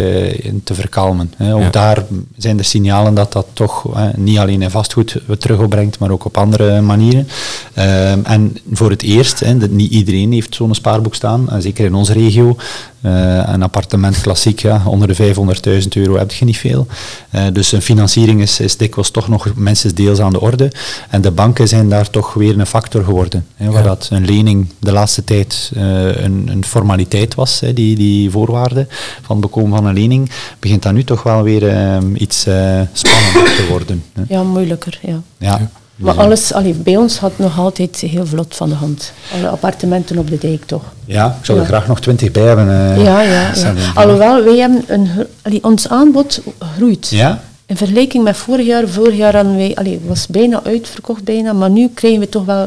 te 0.64 0.74
verkalmen. 0.74 1.32
Hè. 1.36 1.54
Ook 1.54 1.60
Ja. 1.60 1.70
daar 1.70 2.04
zijn 2.36 2.58
er 2.58 2.64
signalen 2.64 3.14
dat 3.14 3.32
dat 3.32 3.46
toch 3.52 3.86
hè, 3.94 4.10
niet 4.16 4.38
alleen 4.38 4.62
in 4.62 4.70
vastgoed 4.70 5.16
terug 5.38 5.58
opbrengt, 5.58 5.98
maar 5.98 6.10
ook 6.10 6.24
op 6.24 6.36
andere 6.38 6.80
manieren. 6.80 7.28
Ehm, 7.74 8.20
en 8.22 8.56
voor 8.72 8.90
het 8.90 9.02
eerst, 9.02 9.40
hè, 9.40 9.58
dat 9.58 9.70
niet 9.70 9.90
iedereen 9.90 10.32
heeft 10.32 10.54
zo'n 10.54 10.74
spaarboek 10.74 11.14
staan, 11.14 11.50
en 11.50 11.62
zeker 11.62 11.84
in 11.84 11.94
onze 11.94 12.12
regio. 12.12 12.56
Eh, 13.00 13.42
een 13.46 13.62
appartement 13.62 14.20
klassiek, 14.20 14.60
ja, 14.60 14.82
onder 14.86 15.08
de 15.08 15.14
500.000 15.14 15.96
euro 15.96 16.16
heb 16.18 16.32
je 16.32 16.44
niet 16.44 16.58
veel. 16.58 16.86
Eh, 17.30 17.42
dus 17.52 17.72
een 17.72 17.82
financiering 17.82 18.40
is, 18.40 18.60
is 18.60 18.76
dikwijls 18.76 19.10
toch 19.10 19.28
nog 19.28 19.54
minstens 19.54 19.94
deels 19.94 20.20
aan 20.20 20.32
de 20.32 20.40
orde. 20.40 20.72
En 21.08 21.20
de 21.20 21.30
banken 21.30 21.68
zijn 21.68 21.88
daar 21.88 22.10
toch 22.10 22.34
weer 22.34 22.58
een 22.58 22.66
factor 22.66 23.04
geworden. 23.04 23.46
Hè, 23.54 23.70
waar 23.70 23.82
Ja. 23.82 23.88
dat 23.88 24.08
een 24.12 24.24
lening 24.24 24.68
de 24.78 24.92
laatste 24.92 25.24
tijd 25.24 25.70
eh, 25.76 26.22
een, 26.22 26.48
een 26.50 26.64
formaliteit 26.64 27.34
was, 27.34 27.60
hè, 27.60 27.72
die, 27.72 27.96
die 27.96 28.30
voorwaarde 28.30 28.86
van 29.22 29.36
het 29.36 29.40
bekomen 29.40 29.76
van 29.76 29.86
een 29.86 29.94
lening, 29.94 30.30
begint 30.58 30.82
dat 30.82 30.92
nu 30.92 31.04
toch 31.04 31.22
wel 31.22 31.42
weer 31.42 31.68
eh, 31.68 31.96
iets 32.14 32.46
eh, 32.46 32.80
spannender 32.92 33.54
te 33.56 33.66
worden. 33.68 34.04
Hè. 34.12 34.22
ja, 34.28 34.42
moeilijker. 34.42 34.98
Ja. 35.02 35.20
Ja. 35.38 35.70
Maar 36.00 36.14
alles, 36.14 36.52
allee, 36.52 36.74
bij 36.74 36.96
ons 36.96 37.18
had 37.18 37.32
nog 37.36 37.58
altijd 37.58 37.96
heel 37.96 38.26
vlot 38.26 38.56
van 38.56 38.68
de 38.68 38.74
hand. 38.74 39.12
Alle 39.34 39.48
appartementen 39.48 40.18
op 40.18 40.28
de 40.30 40.38
dijk 40.38 40.64
toch? 40.64 40.82
Ja, 41.04 41.36
ik 41.38 41.44
zou 41.44 41.58
er 41.58 41.64
Ja. 41.64 41.70
graag 41.70 41.86
nog 41.86 42.00
twintig 42.00 42.30
bij 42.30 42.42
hebben. 42.42 42.68
eh, 42.68 43.04
ja, 43.04 43.20
ja. 43.22 43.50
ja. 43.54 43.74
Alhoewel, 43.94 44.44
wij 44.44 44.56
hebben 44.56 44.84
een, 44.86 45.08
allee, 45.42 45.64
ons 45.64 45.88
aanbod 45.88 46.40
groeit. 46.76 47.08
Ja? 47.08 47.40
In 47.66 47.76
vergelijking 47.76 48.24
met 48.24 48.36
vorig 48.36 48.66
jaar, 48.66 48.88
vorig 48.88 49.16
jaar 49.16 49.34
hadden 49.34 49.56
wij, 49.56 49.74
allee, 49.74 50.00
was 50.06 50.26
bijna 50.26 50.60
uitverkocht 50.64 51.24
bijna, 51.24 51.52
maar 51.52 51.70
nu 51.70 51.88
krijgen 51.94 52.20
we 52.20 52.28
toch 52.28 52.44
wel... 52.44 52.66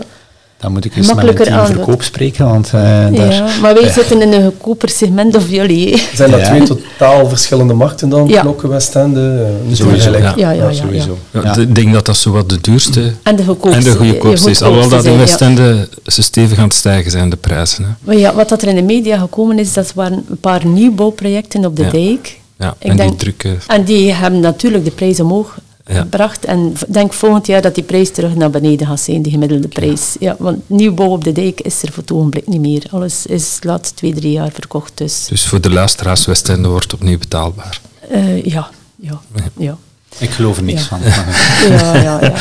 Dan 0.60 0.72
moet 0.72 0.86
ik 0.86 0.96
eens 0.96 1.13
met 1.13 1.39
een 1.48 1.66
verkoop 1.66 2.02
spreken, 2.04 2.46
want 2.46 2.66
eh, 2.66 2.72
daar... 2.72 3.13
ja, 3.34 3.48
maar 3.62 3.74
wij 3.74 3.89
zitten 3.92 4.22
in 4.22 4.34
een 4.34 4.44
goedkoper 4.44 4.89
segment 4.89 5.36
of 5.36 5.50
jullie. 5.50 5.92
hè. 5.92 6.02
Zijn 6.16 6.32
dat 6.32 6.39
Ja. 6.39 6.46
twee 6.46 6.63
totaal 6.63 7.28
verschillende 7.28 7.74
markten 7.74 8.10
dan? 8.10 8.28
Ja. 8.28 8.42
Knokken, 8.42 8.70
Westende? 8.70 9.48
Sowieso. 9.72 10.12
Ja, 10.18 10.34
ja, 10.36 10.52
ja, 10.52 10.72
sowieso. 10.74 11.18
Ja, 11.32 11.42
Ja. 11.44 11.56
Ik 11.58 11.76
denk 11.76 11.94
dat 11.94 12.06
dat 12.06 12.18
zo 12.18 12.32
wat 12.32 12.50
de 12.50 12.62
duurste 12.62 13.13
En 13.24 13.36
de 13.36 13.44
goedkoopste. 13.44 13.78
en 13.78 13.98
de 13.98 14.06
goedkoopste 14.06 14.50
is. 14.50 14.62
Alhoewel 14.62 14.89
dat 14.89 15.06
in. 15.06 15.18
Westende 15.18 15.89
ze 16.06 16.22
stevig 16.24 16.58
aan 16.58 16.63
het 16.63 16.74
stijgen 16.74 17.12
zijn, 17.12 17.30
de 17.30 17.36
prijzen. 17.36 17.84
Hè. 17.84 17.89
Maar 18.04 18.18
ja, 18.18 18.34
wat 18.34 18.50
dat 18.50 18.62
er 18.62 18.68
in 18.68 18.76
de 18.76 18.82
media 18.82 19.18
gekomen 19.18 19.60
is, 19.60 19.74
dat 19.74 19.94
waren 19.94 20.26
een 20.30 20.38
paar 20.39 20.66
nieuwbouwprojecten 20.66 21.66
op 21.66 21.76
de 21.76 21.84
Ja. 21.84 21.89
dijk. 21.89 22.39
Ja, 22.60 22.76
Ik 22.80 22.89
en 22.89 22.96
denk- 22.98 23.10
die 23.10 23.20
drukken. 23.20 23.58
En 23.68 23.84
die 23.84 24.13
hebben 24.13 24.39
natuurlijk 24.39 24.86
de 24.86 24.92
prijs 24.92 25.20
omhoog 25.20 25.58
Ja. 25.86 25.96
gebracht. 26.02 26.46
En 26.46 26.65
ik 26.88 26.93
denk 26.93 27.13
volgend 27.13 27.48
jaar 27.48 27.62
dat 27.62 27.76
die 27.76 27.84
prijs 27.84 28.12
terug 28.12 28.36
naar 28.36 28.50
beneden 28.50 28.88
gaat 28.88 29.00
zijn, 29.00 29.22
die 29.22 29.32
gemiddelde 29.32 29.67
prijs. 29.67 30.15
Ja, 30.19 30.36
want 30.39 30.69
nieuwbouw 30.69 31.10
op 31.10 31.24
de 31.24 31.32
dijk 31.32 31.62
is 31.62 31.82
er 31.84 31.91
voor 31.91 32.04
het 32.04 32.12
ogenblik 32.12 32.48
niet 32.48 32.62
meer. 32.62 32.84
Alles 32.91 33.26
is 33.26 33.58
de 33.60 33.67
laatste 33.67 33.96
twee, 33.96 34.13
drie 34.13 34.32
jaar 34.32 34.52
verkocht. 34.54 34.91
Dus 34.96 35.26
Dus 35.30 35.46
voor 35.48 35.62
de 35.62 35.69
luisteraars, 35.69 36.26
Westende 36.26 36.67
wordt 36.67 36.93
opnieuw 36.93 37.17
betaalbaar. 37.17 37.82
eh, 38.10 38.43
ja, 38.46 38.69
ja, 38.96 39.22
ja. 39.58 39.78
Ik 40.17 40.30
geloof 40.30 40.58
er 40.58 40.63
niks 40.63 40.82
Ja. 40.82 40.88
van. 40.88 41.00
Ja, 41.78 41.96
ja, 41.96 42.19
ja. 42.22 42.34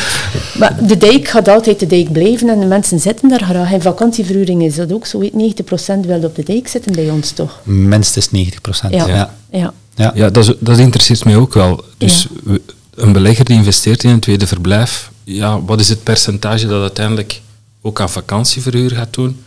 Maar 0.57 0.87
de 0.87 0.97
dijk 0.97 1.27
gaat 1.27 1.47
altijd 1.47 1.79
de 1.79 1.87
dijk 1.87 2.11
blijven 2.11 2.49
en 2.49 2.59
de 2.59 2.65
mensen 2.65 2.99
zitten 2.99 3.29
daar 3.29 3.43
graag. 3.43 3.71
In 3.71 3.81
vakantieverhuring 3.81 4.63
is 4.63 4.75
dat 4.75 4.91
ook 4.93 5.05
zo. 5.05 5.21
90% 5.21 6.05
wil 6.05 6.23
op 6.23 6.35
de 6.35 6.43
dijk 6.43 6.67
zitten 6.67 6.91
bij 6.93 7.09
ons, 7.09 7.31
toch? 7.31 7.59
Minstens 7.63 8.31
90 8.31 8.61
procent. 8.61 8.93
Ja. 8.93 9.07
Ja. 9.07 9.33
Ja. 9.51 9.73
Ja. 9.95 10.11
Ja, 10.15 10.29
dat, 10.29 10.47
is- 10.49 10.55
dat 10.59 10.77
interesseert 10.77 11.25
mij 11.25 11.35
ook 11.35 11.53
wel. 11.53 11.83
Dus 11.97 12.27
we- 12.43 12.61
een 12.95 13.13
belegger 13.13 13.45
die 13.45 13.55
investeert 13.57 14.03
in 14.03 14.09
een 14.09 14.19
tweede 14.19 14.47
verblijf, 14.47 15.11
ja, 15.23 15.61
wat 15.61 15.79
is 15.79 15.89
het 15.89 16.03
percentage 16.03 16.67
dat 16.67 16.81
uiteindelijk 16.81 17.41
ook 17.81 18.01
aan 18.01 18.09
vakantieverhuur 18.09 18.91
gaat 18.91 19.13
doen? 19.13 19.43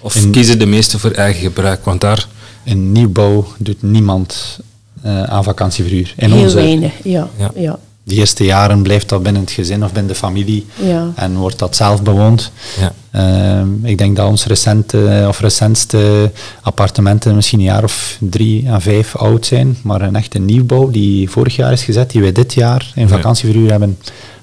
Of 0.00 0.14
In- 0.14 0.30
kiezen 0.30 0.58
de 0.58 0.66
meesten 0.66 0.98
voor 1.00 1.10
eigen 1.10 1.40
gebruik? 1.42 1.84
Want 1.84 2.00
daar, 2.00 2.26
In 2.62 2.92
nieuwbouw 2.92 3.46
doet 3.58 3.82
niemand 3.82 4.58
eh, 5.02 5.22
aan 5.22 5.44
vakantieverhuur. 5.44 6.14
In 6.16 6.30
Heel 6.30 6.42
onze, 6.42 6.54
weinig, 6.56 6.92
ja. 7.04 7.28
Ja. 7.38 7.50
ja. 7.54 7.78
De 8.08 8.14
eerste 8.14 8.44
jaren 8.44 8.82
blijft 8.82 9.08
dat 9.08 9.22
binnen 9.22 9.42
het 9.42 9.50
gezin 9.50 9.84
of 9.84 9.92
binnen 9.92 10.12
de 10.12 10.18
familie 10.18 10.66
Ja. 10.82 11.12
en 11.14 11.36
wordt 11.36 11.58
dat 11.58 11.76
zelf 11.76 12.02
bewoond. 12.02 12.52
ja, 12.80 12.92
Ehm, 13.10 13.84
ik 13.84 13.98
denk 13.98 14.16
dat 14.16 14.28
ons 14.28 14.44
recente, 14.46 15.24
of 15.28 15.40
recentste 15.40 16.30
appartementen 16.62 17.34
misschien 17.34 17.58
een 17.58 17.64
jaar 17.64 17.84
of 17.84 18.16
drie 18.20 18.70
à 18.70 18.80
vijf 18.80 19.16
oud 19.16 19.46
zijn, 19.46 19.76
maar 19.82 20.02
een 20.02 20.16
echte 20.16 20.38
nieuwbouw 20.38 20.90
die 20.90 21.30
vorig 21.30 21.56
jaar 21.56 21.72
is 21.72 21.82
gezet, 21.84 22.10
die 22.10 22.20
wij 22.20 22.32
dit 22.32 22.54
jaar 22.54 22.92
in 22.94 23.08
vakantieverhuur 23.08 23.70
hebben, 23.70 23.98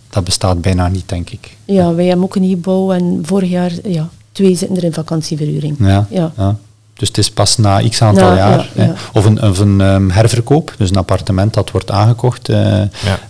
dat 0.10 0.24
bestaat 0.24 0.62
bijna 0.62 0.88
niet, 0.88 1.10
denk 1.10 1.30
ik. 1.30 1.58
Ja, 1.66 1.94
wij 1.94 2.06
hebben 2.06 2.26
ook 2.26 2.36
een 2.36 2.42
nieuwbouw 2.42 2.92
en 2.92 3.20
vorig 3.26 3.50
jaar, 3.50 3.72
ja, 3.84 4.10
twee 4.32 4.56
zitten 4.56 4.78
er 4.78 4.84
in 4.84 4.94
vakantieverhuring. 4.94 5.76
Ja, 5.80 6.08
Ja. 6.10 6.32
ja. 6.38 6.58
Dus 6.98 7.08
het 7.08 7.18
is 7.18 7.32
pas 7.32 7.58
na 7.58 7.82
x 7.90 8.02
aantal 8.02 8.30
Ja, 8.30 8.36
jaar. 8.36 8.58
ja, 8.60 8.66
hè. 8.82 8.86
ja. 8.86 8.94
Of 9.14 9.26
een, 9.26 9.42
of 9.42 9.60
een 9.60 9.82
ehm, 9.82 10.10
herverkoop, 10.10 10.74
dus 10.78 10.90
een 10.90 10.96
appartement 10.96 11.54
dat 11.54 11.72
wordt 11.72 11.92
aangekocht 11.92 12.50
eh, 12.50 12.82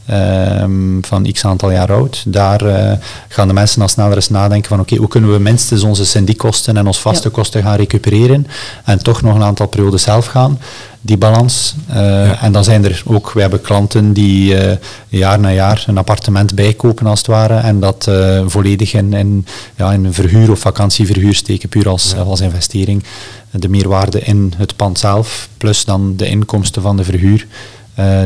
ehm, 0.06 1.02
van 1.02 1.32
x 1.32 1.46
aantal 1.46 1.72
jaar 1.72 1.92
oud. 1.92 2.24
Daar 2.28 2.62
eh, 2.66 2.98
gaan 3.28 3.48
de 3.48 3.54
mensen 3.54 3.82
al 3.82 3.88
sneller 3.88 4.16
eens 4.16 4.30
nadenken 4.30 4.70
van 4.70 4.80
oké, 4.80 4.96
hoe 4.96 5.08
kunnen 5.08 5.32
we 5.32 5.40
minstens 5.40 5.84
onze 5.84 6.06
syndickosten 6.06 6.78
en 6.78 6.88
onze 6.88 7.02
vaste 7.02 7.28
Ja. 7.28 7.34
kosten 7.34 7.64
gaan 7.64 7.76
recupereren 7.76 8.48
en 8.84 9.04
toch 9.04 9.22
nog 9.22 9.36
een 9.36 9.44
aantal 9.44 9.68
perioden 9.68 10.00
zelf 10.00 10.26
gaan. 10.26 10.60
Die 11.06 11.18
balans. 11.18 11.76
Eh, 11.88 12.44
En 12.44 12.52
dan 12.52 12.64
zijn 12.64 12.86
er 12.86 13.04
ook, 13.06 13.32
we 13.32 13.42
hebben 13.42 13.62
klanten 13.62 14.14
die 14.14 14.58
eh, 14.58 14.78
jaar 15.08 15.40
na 15.40 15.52
jaar 15.52 15.84
een 15.88 15.98
appartement 15.98 16.56
bijkopen 16.56 17.06
als 17.06 17.18
het 17.18 17.28
ware 17.28 17.58
en 17.58 17.80
dat 17.80 18.08
eh, 18.08 18.44
volledig 18.46 18.94
in, 18.94 19.14
in, 19.14 19.46
ja, 19.76 19.92
in 19.94 20.06
een 20.06 20.14
verhuur 20.14 20.52
of 20.52 20.60
vakantieverhuur 20.60 21.34
steken, 21.34 21.70
puur 21.70 21.90
als, 21.90 22.16
als 22.16 22.42
investering. 22.42 23.04
De 23.52 23.70
meerwaarde 23.70 24.20
in 24.20 24.54
het 24.58 24.76
pand 24.76 25.00
zelf, 25.00 25.50
plus 25.58 25.86
dan 25.86 26.16
de 26.16 26.28
inkomsten 26.28 26.82
van 26.82 26.98
de 26.98 27.04
verhuur. 27.04 27.48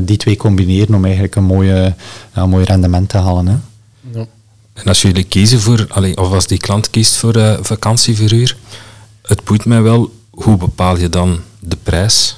die 0.03 0.17
twee 0.17 0.37
combineren 0.37 0.95
om 0.95 1.03
eigenlijk 1.03 1.35
een 1.35 1.43
mooie, 1.43 1.93
ja, 2.35 2.41
een 2.41 2.49
mooi 2.49 2.65
rendement 2.65 3.09
te 3.09 3.17
halen. 3.17 3.47
Hè. 3.47 3.55
En 4.73 4.85
als 4.85 5.01
jullie 5.01 5.23
kiezen 5.23 5.59
voor, 5.59 5.85
allee, 5.89 6.17
of 6.17 6.31
als 6.31 6.47
die 6.47 6.57
klant 6.57 6.89
kiest 6.89 7.15
voor 7.15 7.59
vakantieverhuur, 7.61 8.57
het 9.21 9.43
boeit 9.43 9.65
mij 9.65 9.81
wel, 9.81 10.11
hoe 10.29 10.57
bepaal 10.57 10.97
je 10.97 11.09
dan 11.09 11.39
de 11.59 11.77
prijs? 11.83 12.37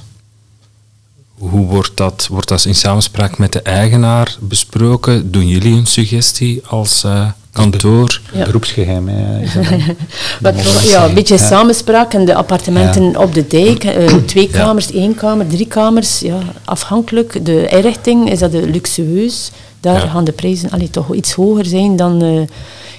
Hoe 1.50 1.66
wordt 1.66 1.92
dat, 1.98 2.28
wordt 2.32 2.48
dat 2.48 2.66
in 2.66 2.76
samenspraak 2.76 3.38
met 3.38 3.54
de 3.54 3.62
eigenaar 3.62 4.36
besproken? 4.40 5.32
Doen 5.32 5.48
jullie 5.48 5.76
een 5.78 5.86
suggestie 5.86 6.62
als 6.68 7.04
eh, 7.04 7.28
kantoor? 7.52 8.22
Ja. 8.34 8.46
Beroepsgeheim. 8.46 9.08
hè. 9.08 9.40
Wat 10.42 10.56
Dat 10.56 10.64
ja, 10.64 10.70
zijn. 10.80 11.10
een 11.10 11.14
beetje 11.16 11.38
Ja. 11.38 11.48
samenspraak 11.48 12.14
en 12.14 12.26
de 12.26 12.36
appartementen 12.36 13.18
op 13.18 13.34
de 13.34 13.48
dijk. 13.48 13.84
eh, 13.84 14.14
twee 14.26 14.50
kamers, 14.50 14.92
één 14.92 15.16
kamer, 15.16 15.48
drie 15.48 15.68
kamers. 15.68 16.20
Ja, 16.20 16.38
afhankelijk. 16.66 17.46
De 17.46 17.68
inrichting, 17.68 18.32
is 18.32 18.40
dat 18.40 18.52
de 18.52 18.70
luxueus? 18.70 19.52
Daar 19.80 19.94
Ja. 20.04 20.08
gaan 20.08 20.24
de 20.24 20.32
prijzen 20.32 20.70
allee, 20.70 20.90
toch 20.90 21.14
iets 21.16 21.34
hoger 21.34 21.66
zijn 21.66 21.96
dan 21.96 22.22
eh, 22.22 22.42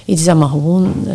iets 0.05 0.23
dat 0.23 0.35
maar 0.37 0.49
gewoon 0.49 0.93
eh, 1.07 1.13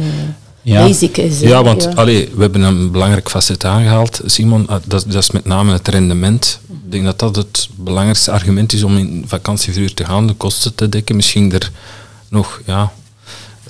Ja. 0.69 0.87
basic 0.87 1.17
is. 1.17 1.41
hè. 1.41 1.49
Ja, 1.49 1.63
want 1.63 1.97
Allee, 1.97 2.29
we 2.35 2.41
hebben 2.41 2.63
een 2.63 2.91
belangrijk 2.91 3.31
facet 3.31 3.65
aangehaald, 3.65 4.21
Simon. 4.25 4.69
Ah, 4.69 4.81
Dat, 4.85 5.05
dat 5.07 5.23
is 5.23 5.31
met 5.31 5.45
name 5.45 5.73
het 5.73 5.89
rendement. 5.89 6.61
Ik 6.69 6.93
denk 6.93 7.05
dat 7.05 7.19
dat 7.19 7.37
het 7.37 7.69
belangrijkste 7.77 8.31
argument 8.31 8.73
is 8.73 8.83
om 8.83 8.97
in 8.97 9.25
vakantieverhuur 9.27 9.95
te 9.95 10.05
gaan, 10.05 10.27
de 10.27 10.33
kosten 10.33 10.75
te 10.75 10.89
dekken. 10.89 11.17
Misschien 11.17 11.53
er 11.53 11.71
nog 12.29 12.61
ja, 12.67 12.93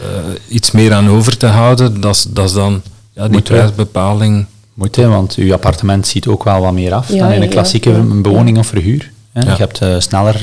eh, 0.01 0.07
iets 0.49 0.71
meer 0.71 0.93
aan 0.93 1.09
over 1.09 1.37
te 1.37 1.47
houden. 1.47 2.01
Dat 2.01 2.15
is, 2.15 2.27
dat 2.29 2.45
is 2.49 2.53
dan 2.53 2.83
ja, 3.13 3.23
die 3.23 3.33
Moet 3.33 3.45
prijsbepaling. 3.45 4.47
Moet, 4.75 4.97
hè, 4.97 5.09
want 5.09 5.35
uw 5.35 5.53
appartement 5.53 6.07
ziet 6.07 6.27
ook 6.27 6.45
wel 6.45 6.61
wat 6.61 6.73
meer 6.73 6.93
af 6.95 7.09
Ja, 7.09 7.19
dan 7.19 7.31
in 7.31 7.37
een 7.43 7.43
ja, 7.49 7.53
klassieke 7.53 7.91
ja. 7.91 8.01
bewoning 8.01 8.59
of 8.59 8.67
verhuur. 8.67 9.11
Hè. 9.39 9.45
Ja. 9.45 9.53
Je 9.53 9.63
hebt 9.63 9.81
eh, 9.81 9.95
sneller 9.99 10.41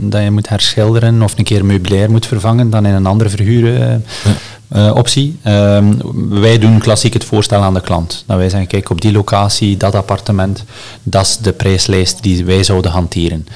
dat 0.00 0.22
je 0.22 0.30
moet 0.30 0.48
herschilderen 0.48 1.22
of 1.22 1.38
een 1.38 1.44
keer 1.44 1.64
meubilair 1.64 2.10
moet 2.10 2.26
vervangen 2.26 2.70
dan 2.70 2.86
in 2.86 2.94
een 2.94 3.06
andere 3.06 3.30
verhuuroptie. 3.30 5.38
Ehm, 5.42 5.94
wij 6.40 6.58
doen 6.58 6.78
klassiek 6.78 7.12
het 7.12 7.24
voorstel 7.24 7.62
aan 7.62 7.74
de 7.74 7.80
klant. 7.80 8.24
Dat 8.26 8.36
wij 8.36 8.48
zeggen, 8.48 8.68
kijk, 8.68 8.90
op 8.90 9.00
die 9.00 9.12
locatie, 9.12 9.76
dat 9.76 9.94
appartement, 9.94 10.64
dat 11.02 11.26
is 11.26 11.38
de 11.38 11.52
prijslijst 11.52 12.22
die 12.22 12.44
wij 12.44 12.64
zouden 12.64 12.90
hanteren. 12.90 13.46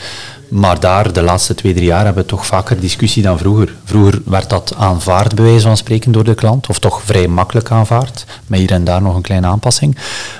Maar 0.52 0.80
daar, 0.80 1.12
de 1.12 1.22
laatste 1.22 1.54
twee, 1.54 1.74
drie 1.74 1.86
jaar, 1.86 2.04
hebben 2.04 2.22
we 2.22 2.28
toch 2.28 2.46
vaker 2.46 2.80
discussie 2.80 3.22
dan 3.22 3.38
vroeger. 3.38 3.74
Vroeger 3.84 4.22
werd 4.24 4.50
dat 4.50 4.74
aanvaard, 4.76 5.34
bij 5.34 5.44
wijze 5.44 5.66
van 5.66 5.76
spreken, 5.76 6.12
door 6.12 6.24
de 6.24 6.34
klant, 6.34 6.68
of 6.68 6.78
toch 6.78 7.02
vrij 7.02 7.28
makkelijk 7.28 7.70
aanvaard, 7.70 8.24
met 8.46 8.58
hier 8.58 8.70
en 8.70 8.84
daar 8.84 9.02
nog 9.02 9.14
een 9.14 9.22
kleine 9.22 9.46
aanpassing. 9.46 9.96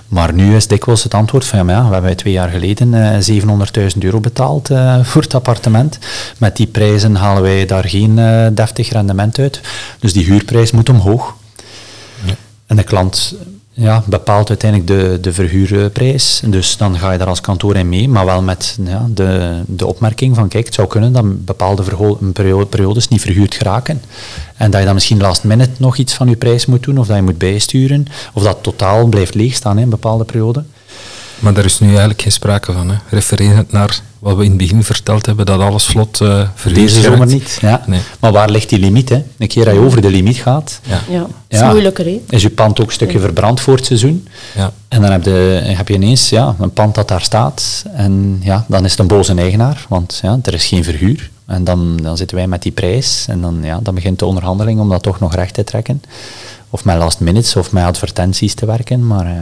Maar 0.09 0.33
nu 0.33 0.57
is 0.57 0.67
dikwijls 0.67 1.03
het 1.03 1.15
antwoord 1.15 1.45
van, 1.45 1.59
ja, 1.59 1.65
maar 1.65 1.75
ja, 1.75 1.87
we 1.87 1.93
hebben 1.93 2.17
twee 2.17 2.33
jaar 2.33 2.49
geleden 2.49 2.95
eh 2.95 3.41
700.000 3.93 3.99
euro 3.99 4.21
betaald 4.21 4.71
eh, 4.71 5.05
voor 5.05 5.23
het 5.23 5.35
appartement. 5.35 5.99
Met 6.39 6.57
die 6.57 6.67
prijzen 6.67 7.15
halen 7.15 7.43
wij 7.43 7.67
daar 7.67 7.89
geen 7.89 8.19
eh, 8.19 8.47
deftig 8.53 8.91
rendement 8.91 9.39
uit. 9.39 9.61
Dus 9.99 10.13
die 10.13 10.25
huurprijs 10.25 10.71
moet 10.71 10.89
omhoog. 10.89 11.35
En 12.67 12.77
de 12.77 12.83
klant 12.83 13.35
ja, 13.75 14.03
bepaalt 14.07 14.49
uiteindelijk 14.49 14.91
de, 14.91 15.19
de 15.21 15.33
verhuurprijs. 15.33 16.43
Dus 16.47 16.77
dan 16.77 16.99
ga 16.99 17.13
je 17.13 17.19
daar 17.19 17.29
als 17.29 17.41
kantoor 17.41 17.77
in 17.77 17.89
mee, 17.89 18.09
maar 18.09 18.25
wel 18.25 18.43
met 18.43 18.79
ja, 18.85 19.07
de, 19.11 19.61
de 19.67 19.87
opmerking 19.87 20.35
van 20.35 20.49
kijk, 20.49 20.65
het 20.65 20.75
zou 20.75 20.89
kunnen 20.89 21.13
dat 21.13 21.45
bepaalde 21.45 21.83
periode, 22.33 22.67
periodes 22.67 23.09
niet 23.09 23.21
verhuurd 23.21 23.55
geraken. 23.55 24.03
En 24.57 24.71
dat 24.71 24.81
je 24.81 24.87
dan 24.87 24.95
misschien 24.95 25.21
last 25.21 25.45
minute 25.45 25.71
nog 25.79 25.97
iets 25.97 26.15
van 26.15 26.29
je 26.29 26.37
prijs 26.37 26.67
moet 26.67 26.83
doen, 26.83 26.99
of 26.99 27.07
dat 27.07 27.17
je 27.17 27.23
moet 27.23 27.39
bijsturen, 27.39 28.07
of 28.33 28.43
dat 28.43 28.59
totaal 28.61 29.07
blijft 29.07 29.35
leegstaan 29.35 29.77
in 29.77 29.83
een 29.83 29.89
bepaalde 29.89 30.25
periode. 30.25 30.65
Maar 31.43 31.55
daar 31.55 31.65
is 31.65 31.79
nu 31.81 31.89
eigenlijk 31.89 32.23
geen 32.23 32.33
sprake 32.33 32.73
van. 32.73 32.91
Hè. 32.91 32.97
Refererend 33.09 33.73
naar 33.73 34.01
wat 34.19 34.37
we 34.37 34.43
in 34.45 34.49
het 34.49 34.59
begin 34.59 34.85
verteld 34.85 35.27
hebben, 35.27 35.47
dat 35.47 35.61
alles 35.61 35.85
vlot 35.85 36.21
eh 36.21 36.49
verhuurd 36.55 36.81
Deze 36.81 37.01
zomer 37.01 37.27
niet. 37.27 37.59
Ja. 37.61 37.83
Nee. 37.87 38.01
Maar 38.21 38.33
waar 38.33 38.51
ligt 38.51 38.69
die 38.69 38.79
limiet? 38.79 39.09
Hè? 39.09 39.23
Een 39.39 39.49
keer 39.49 39.65
dat 39.65 39.75
je 39.75 39.81
over 39.81 40.01
de 40.01 40.11
limiet 40.11 40.37
gaat, 40.37 40.81
Ja. 40.83 41.01
Ja, 41.09 41.27
is 41.49 41.59
Ja. 41.59 41.71
moeilijker. 41.71 42.05
Hè? 42.05 42.21
is 42.29 42.43
je 42.43 42.51
pand 42.51 42.81
ook 42.81 42.87
een 42.87 42.93
stukje 42.93 43.21
verbrand 43.21 43.61
voor 43.61 43.77
het 43.77 43.87
seizoen. 43.87 44.29
Ja. 44.57 44.73
En 44.89 45.01
dan 45.03 45.11
heb 45.13 45.25
je, 45.25 45.61
heb 45.65 45.89
je 45.89 45.95
ineens 45.95 46.29
ja, 46.29 46.55
een 46.61 46.73
pand 46.73 46.95
dat 46.95 47.09
daar 47.09 47.23
staat. 47.23 47.85
En 47.95 48.41
ja, 48.43 48.65
dan 48.69 48.85
is 48.85 48.91
het 48.91 49.01
een 49.01 49.07
boze 49.07 49.35
eigenaar, 49.35 49.87
want 49.89 50.19
ja, 50.23 50.39
er 50.43 50.55
is 50.55 50.65
geen 50.67 50.85
verhuur. 50.85 51.31
En 51.47 51.65
dan, 51.65 51.97
dan 52.03 52.17
zitten 52.17 52.37
wij 52.37 52.47
met 52.47 52.63
die 52.63 52.73
prijs. 52.73 53.25
En 53.29 53.41
dan, 53.41 53.59
ja, 53.63 53.81
dan 53.83 53.95
begint 53.95 54.19
de 54.19 54.27
onderhandeling 54.27 54.81
om 54.81 54.89
dat 54.89 55.03
toch 55.03 55.21
nog 55.21 55.35
recht 55.35 55.55
te 55.55 55.65
trekken. 55.65 56.03
Of 56.75 56.85
met 56.85 56.97
last 56.97 57.21
minutes 57.21 57.57
of 57.57 57.73
met 57.73 57.85
advertenties 57.85 58.55
te 58.55 58.67
werken. 58.67 59.07
Maar 59.07 59.27
eh, 59.27 59.33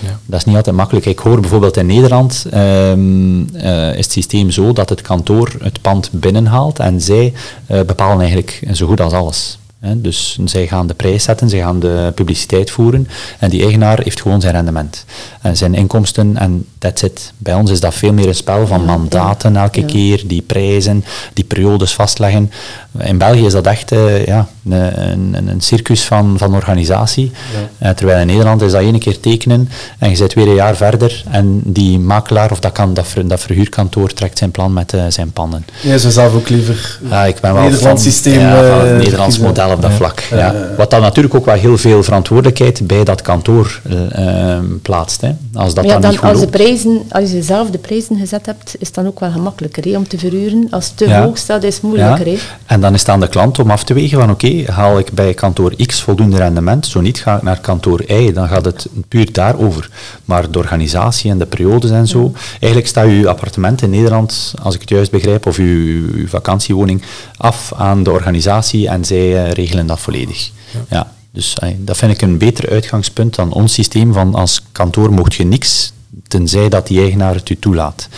Ja. 0.00 0.18
dat 0.26 0.38
is 0.38 0.44
niet 0.44 0.56
altijd 0.56 0.76
makkelijk. 0.76 1.06
Ik 1.06 1.18
hoor 1.18 1.40
bijvoorbeeld 1.40 1.76
in 1.76 1.86
Nederland 1.86 2.46
ehm, 2.50 3.54
eh, 3.54 3.88
is 3.96 4.04
het 4.04 4.12
systeem 4.12 4.50
zo 4.50 4.72
dat 4.72 4.88
het 4.88 5.00
kantoor 5.02 5.52
het 5.62 5.80
pand 5.80 6.08
binnenhaalt 6.12 6.78
en 6.78 7.00
zij 7.00 7.32
eh, 7.66 7.80
bepalen 7.80 8.18
eigenlijk 8.20 8.62
zo 8.72 8.86
goed 8.86 9.00
als 9.00 9.12
alles. 9.12 9.58
Hè. 9.80 10.00
Dus 10.00 10.38
zij 10.44 10.66
gaan 10.66 10.86
de 10.86 10.94
prijs 10.94 11.22
zetten, 11.22 11.48
zij 11.48 11.58
gaan 11.58 11.80
de 11.80 12.12
publiciteit 12.14 12.70
voeren 12.70 13.08
en 13.38 13.50
die 13.50 13.62
eigenaar 13.62 14.00
heeft 14.02 14.20
gewoon 14.22 14.40
zijn 14.40 14.54
rendement. 14.54 15.04
En 15.40 15.56
zijn 15.56 15.74
inkomsten 15.74 16.36
en 16.36 16.66
that's 16.78 17.02
it. 17.02 17.32
Bij 17.38 17.54
ons 17.54 17.70
is 17.70 17.80
dat 17.80 17.94
veel 17.94 18.12
meer 18.12 18.28
een 18.28 18.34
spel 18.34 18.66
van 18.66 18.84
mandaten 18.84 19.56
elke 19.56 19.80
Ja. 19.80 19.86
keer, 19.86 20.22
die 20.26 20.42
prijzen, 20.42 21.04
die 21.32 21.44
periodes 21.44 21.94
vastleggen. 21.94 22.50
In 22.98 23.18
België 23.18 23.44
is 23.46 23.52
dat 23.52 23.66
echt 23.66 23.92
eh, 23.92 24.26
ja, 24.26 24.48
een, 24.70 25.34
een, 25.34 25.48
een 25.48 25.60
circus 25.60 26.04
van, 26.04 26.34
van 26.38 26.54
organisatie. 26.54 27.30
Eh, 27.78 27.90
terwijl 27.90 28.20
in 28.20 28.26
Nederland 28.26 28.62
is 28.62 28.72
dat 28.72 28.80
één 28.80 28.98
keer 28.98 29.20
tekenen 29.20 29.68
en 29.98 30.10
je 30.10 30.16
zit 30.16 30.34
weer 30.34 30.48
een 30.48 30.54
jaar 30.54 30.76
verder 30.76 31.24
en 31.30 31.60
die 31.64 31.98
makelaar 31.98 32.50
of 32.50 32.60
dat, 32.60 32.72
kan, 32.72 32.94
dat, 32.94 33.06
ver- 33.06 33.28
dat 33.28 33.40
verhuurkantoor 33.40 34.12
trekt 34.12 34.38
zijn 34.38 34.50
plan 34.50 34.72
met 34.72 34.92
eh, 34.92 35.02
zijn 35.08 35.30
panden. 35.32 35.64
Jij 35.82 35.98
zou 35.98 36.12
zelf 36.12 36.34
ook 36.34 36.48
liever 36.48 36.98
Ja, 37.10 37.24
ik 37.24 37.40
ben 37.40 37.52
wel 37.54 37.62
Nederlands 37.62 38.02
van, 38.02 38.12
systeem, 38.12 38.40
ja, 38.40 38.68
van 38.68 38.78
het 38.80 38.88
eh, 38.90 38.96
Nederlands 38.96 39.24
kiezen. 39.36 39.42
model 39.42 39.70
op 39.70 39.82
dat 39.82 39.90
Ja. 39.90 39.96
vlak. 39.96 40.20
Ja, 40.20 40.36
Ja. 40.36 40.46
ja, 40.46 40.52
ja. 40.52 40.74
Wat 40.76 40.90
dan 40.90 41.00
natuurlijk 41.00 41.34
ook 41.34 41.44
wel 41.44 41.54
heel 41.54 41.78
veel 41.78 42.02
verantwoordelijkheid 42.02 42.86
bij 42.86 43.04
dat 43.04 43.22
kantoor 43.22 43.80
eh, 43.88 44.52
eh, 44.54 44.58
plaatst. 44.82 45.20
Hè. 45.20 45.30
Als 45.54 45.74
dat 45.74 45.84
ja, 45.84 45.92
dan, 45.92 46.00
dan, 46.00 46.10
niet 46.10 46.18
goed 46.18 46.28
als, 46.28 46.40
de 46.40 46.46
prijzen, 46.46 47.02
als 47.08 47.30
je 47.30 47.42
zelf 47.42 47.70
de 47.70 47.78
prijzen 47.78 48.16
gezet 48.18 48.46
hebt, 48.46 48.74
is 48.78 48.86
het 48.86 48.94
dan 48.96 49.06
ook 49.06 49.20
wel 49.20 49.30
gemakkelijker 49.30 49.84
hè, 49.84 49.96
om 49.96 50.08
te 50.08 50.18
verhuren. 50.18 50.66
Als 50.70 50.86
het 50.86 50.96
te 50.96 51.08
Ja. 51.08 51.22
hoog 51.22 51.38
staat, 51.38 51.62
is 51.62 51.74
het 51.74 51.82
moeilijker. 51.82 52.26
Ja. 52.28 52.32
hè. 52.32 52.38
En 52.66 52.80
dan 52.80 52.94
is 52.94 53.00
het 53.00 53.08
aan 53.08 53.20
de 53.20 53.28
klant 53.28 53.58
om 53.58 53.70
af 53.70 53.84
te 53.84 53.94
wegen 53.94 54.18
van 54.20 54.30
oké, 54.30 54.55
haal 54.64 54.98
ik 54.98 55.12
bij 55.12 55.34
kantoor 55.34 55.74
X 55.86 56.02
voldoende 56.02 56.36
rendement, 56.36 56.86
zo 56.86 57.00
niet 57.00 57.18
ga 57.18 57.36
ik 57.36 57.42
naar 57.42 57.60
kantoor 57.60 58.04
Y, 58.10 58.32
dan 58.32 58.48
gaat 58.48 58.64
het 58.64 58.86
puur 59.08 59.32
daarover. 59.32 59.90
Maar 60.24 60.50
de 60.50 60.58
organisatie 60.58 61.30
en 61.30 61.38
de 61.38 61.46
periodes 61.46 61.90
en 61.90 62.06
zo, 62.06 62.32
eigenlijk 62.50 62.86
staat 62.86 63.06
uw 63.06 63.28
appartement 63.28 63.82
in 63.82 63.90
Nederland, 63.90 64.54
als 64.62 64.74
ik 64.74 64.80
het 64.80 64.90
juist 64.90 65.10
begrijp, 65.10 65.46
of 65.46 65.56
uw, 65.58 66.12
uw 66.12 66.28
vakantiewoning, 66.28 67.02
af 67.36 67.72
aan 67.76 68.02
de 68.02 68.10
organisatie 68.10 68.88
en 68.88 69.04
zij 69.04 69.44
eh, 69.44 69.50
regelen 69.50 69.86
dat 69.86 70.00
volledig. 70.00 70.50
Ja. 70.88 71.12
Dus 71.30 71.54
eh, 71.54 71.68
dat 71.78 71.96
vind 71.96 72.12
ik 72.12 72.22
een 72.22 72.38
beter 72.38 72.70
uitgangspunt 72.70 73.34
dan 73.34 73.52
ons 73.52 73.72
systeem 73.72 74.12
van 74.12 74.34
als 74.34 74.62
kantoor 74.72 75.12
mocht 75.12 75.34
je 75.34 75.44
niks, 75.44 75.92
tenzij 76.28 76.68
dat 76.68 76.86
die 76.86 77.00
eigenaar 77.00 77.34
het 77.34 77.48
u 77.48 77.56
toelaat. 77.58 78.08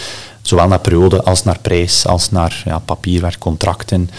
Zowel 0.49 0.69
naar 0.69 0.81
periode 0.81 1.23
als 1.23 1.45
naar 1.45 1.59
prijs, 1.59 2.07
als 2.07 2.31
naar 2.31 2.63
ja, 2.65 2.79
papierwerk, 2.79 3.39
contracten, 3.39 4.11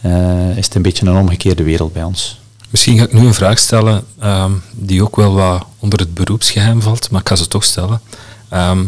eh, 0.00 0.56
is 0.56 0.64
het 0.64 0.74
een 0.74 0.82
beetje 0.82 1.06
een 1.06 1.16
omgekeerde 1.16 1.62
wereld 1.62 1.92
bij 1.92 2.02
ons. 2.02 2.40
Misschien 2.70 2.98
ga 2.98 3.04
ik 3.04 3.12
nu 3.12 3.26
een 3.26 3.34
vraag 3.34 3.58
stellen 3.58 4.04
ehm, 4.18 4.52
die 4.72 5.02
ook 5.02 5.16
wel 5.16 5.34
wat 5.34 5.64
onder 5.78 5.98
het 5.98 6.14
beroepsgeheim 6.14 6.82
valt, 6.82 7.10
maar 7.10 7.20
ik 7.20 7.28
ga 7.28 7.36
ze 7.36 7.48
toch 7.48 7.64
stellen. 7.64 8.00
Ehm, 8.48 8.84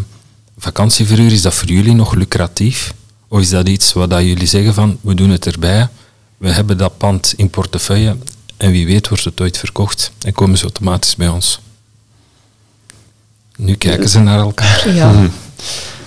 vakantieverhuur, 0.58 1.32
is 1.32 1.42
dat 1.42 1.54
voor 1.54 1.68
jullie 1.68 1.94
nog 1.94 2.14
lucratief? 2.14 2.94
Of 3.28 3.40
is 3.40 3.50
dat 3.50 3.68
iets 3.68 3.92
wat 3.92 4.10
dat 4.10 4.22
jullie 4.22 4.46
zeggen 4.46 4.74
van, 4.74 4.98
we 5.00 5.14
doen 5.14 5.30
het 5.30 5.46
erbij, 5.46 5.88
we 6.36 6.50
hebben 6.50 6.78
dat 6.78 6.96
pand 6.96 7.34
in 7.36 7.50
portefeuille 7.50 8.16
en 8.56 8.70
wie 8.70 8.86
weet 8.86 9.08
wordt 9.08 9.24
het 9.24 9.40
ooit 9.40 9.58
verkocht 9.58 10.12
en 10.18 10.32
komen 10.32 10.58
ze 10.58 10.64
automatisch 10.64 11.16
bij 11.16 11.28
ons? 11.28 11.60
Nu 13.56 13.74
kijken 13.74 14.08
ze 14.08 14.18
naar 14.18 14.38
elkaar. 14.38 14.94
Ja. 14.94 15.28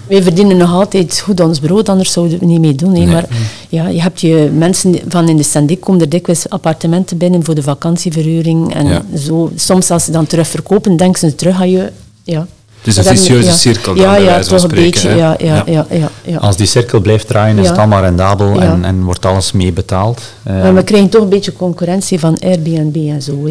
Wij 0.08 0.24
verdienen 0.24 0.58
nog 0.58 0.72
altijd 0.74 1.20
goed 1.20 1.40
ons 1.40 1.60
brood, 1.60 1.90
anders 1.90 2.12
zouden 2.12 2.34
we 2.40 2.40
het 2.46 2.52
niet 2.54 2.62
mee 2.62 2.76
doen. 2.76 2.92
Nee. 2.92 3.08
Maar 3.08 3.26
ja, 3.70 3.88
je 3.88 4.02
hebt 4.02 4.22
je 4.22 4.50
mensen 4.58 4.96
van 5.08 5.30
in 5.30 5.38
de 5.38 5.44
Sandik 5.44 5.80
komen 5.82 6.02
er 6.02 6.10
dikwijls 6.10 6.50
appartementen 6.50 7.18
binnen 7.18 7.44
voor 7.44 7.56
de 7.56 7.62
vakantieverhuring. 7.64 8.74
En 8.74 8.88
Ja. 8.88 9.02
zo, 9.18 9.52
soms 9.56 9.92
als 9.92 10.04
ze 10.04 10.12
dan 10.12 10.26
terug 10.28 10.48
verkopen, 10.48 10.98
denken 10.98 11.20
ze 11.30 11.36
terug 11.36 11.60
aan 11.62 11.70
je 11.70 11.92
ja. 12.24 12.48
Het 12.78 12.98
is 12.98 12.98
een 12.98 13.18
vicieuze 13.18 13.48
ja. 13.50 13.54
cirkel 13.56 13.96
dan, 13.96 14.04
Ja, 14.04 14.12
bij 14.12 14.20
ja, 14.24 14.26
wijze 14.26 14.50
van 14.50 14.58
toch 14.60 14.70
een 14.70 14.76
beetje. 14.76 15.10
Ja, 15.10 15.36
ja, 15.40 15.64
ja. 15.66 15.86
ja, 15.90 16.10
ja, 16.26 16.38
Als 16.38 16.58
die 16.58 16.66
cirkel 16.68 17.00
blijft 17.00 17.28
draaien, 17.28 17.58
is 17.58 17.64
Ja. 17.64 17.70
het 17.70 17.80
allemaal 17.80 18.02
rendabel 18.02 18.54
Ja. 18.54 18.62
en, 18.72 18.86
en 18.86 19.04
wordt 19.04 19.26
alles 19.26 19.52
mee 19.52 19.74
betaald. 19.74 20.22
Eh, 20.44 20.54
Maar 20.62 20.76
we 20.76 20.84
krijgen 20.84 21.10
toch 21.10 21.22
een 21.24 21.30
beetje 21.30 21.54
concurrentie 21.54 22.20
van 22.20 22.38
Airbnb 22.40 22.96
en 22.96 23.22
zo. 23.22 23.50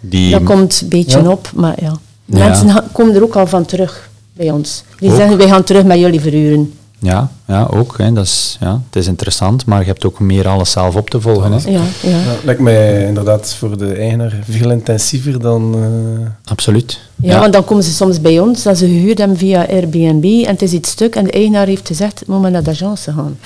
Die, 0.00 0.30
Dat 0.30 0.42
komt 0.42 0.80
een 0.82 0.88
beetje 0.88 1.22
Ja. 1.22 1.30
op, 1.30 1.50
maar 1.54 1.74
ja. 1.80 1.92
Mensen 2.24 2.84
komen 2.92 3.14
er 3.14 3.22
ook 3.22 3.36
al 3.36 3.46
van 3.46 3.64
terug 3.64 4.10
bij 4.32 4.50
ons. 4.50 4.82
Die 4.98 5.10
Ook? 5.10 5.16
zeggen, 5.16 5.36
wij 5.36 5.48
gaan 5.48 5.62
terug 5.64 5.84
met 5.84 5.98
jullie 5.98 6.20
verhuren. 6.20 6.72
ja, 6.98 7.30
ja, 7.46 7.66
ook. 7.70 7.98
Hè, 7.98 8.12
dat 8.12 8.24
is, 8.24 8.56
ja, 8.60 8.80
het 8.90 8.96
is 8.96 9.06
interessant, 9.06 9.66
maar 9.66 9.80
je 9.80 9.86
hebt 9.86 10.04
ook 10.04 10.20
meer 10.20 10.48
alles 10.48 10.70
zelf 10.70 10.96
op 10.96 11.10
te 11.10 11.20
volgen. 11.20 11.52
Hè. 11.52 11.70
Ja, 11.70 11.80
ja. 12.02 12.08
Ja, 12.10 12.34
lijkt 12.44 12.60
mij 12.60 13.06
inderdaad 13.06 13.54
voor 13.54 13.78
de 13.78 13.92
eigenaar 13.92 14.38
veel 14.48 14.70
intensiever 14.70 15.40
dan... 15.40 15.74
eh, 15.74 16.50
Absoluut. 16.50 17.00
Ja, 17.16 17.38
want 17.40 17.52
dan 17.52 17.64
komen 17.64 17.84
ze 17.84 17.92
soms 17.92 18.20
bij 18.20 18.38
ons, 18.40 18.62
dat 18.62 18.78
ze 18.78 18.86
gehuurd 18.86 19.18
hebben 19.18 19.36
via 19.36 19.66
Airbnb 19.68 20.24
en 20.24 20.50
het 20.52 20.62
is 20.62 20.72
iets 20.72 20.90
stuk 20.90 21.14
en 21.16 21.24
de 21.24 21.30
eigenaar 21.30 21.66
heeft 21.66 21.86
gezegd, 21.86 22.18
het 22.18 22.28
moet 22.28 22.40
maar 22.40 22.50
naar 22.50 22.62
de 22.62 22.70
agence 22.70 23.12
gaan. 23.12 23.38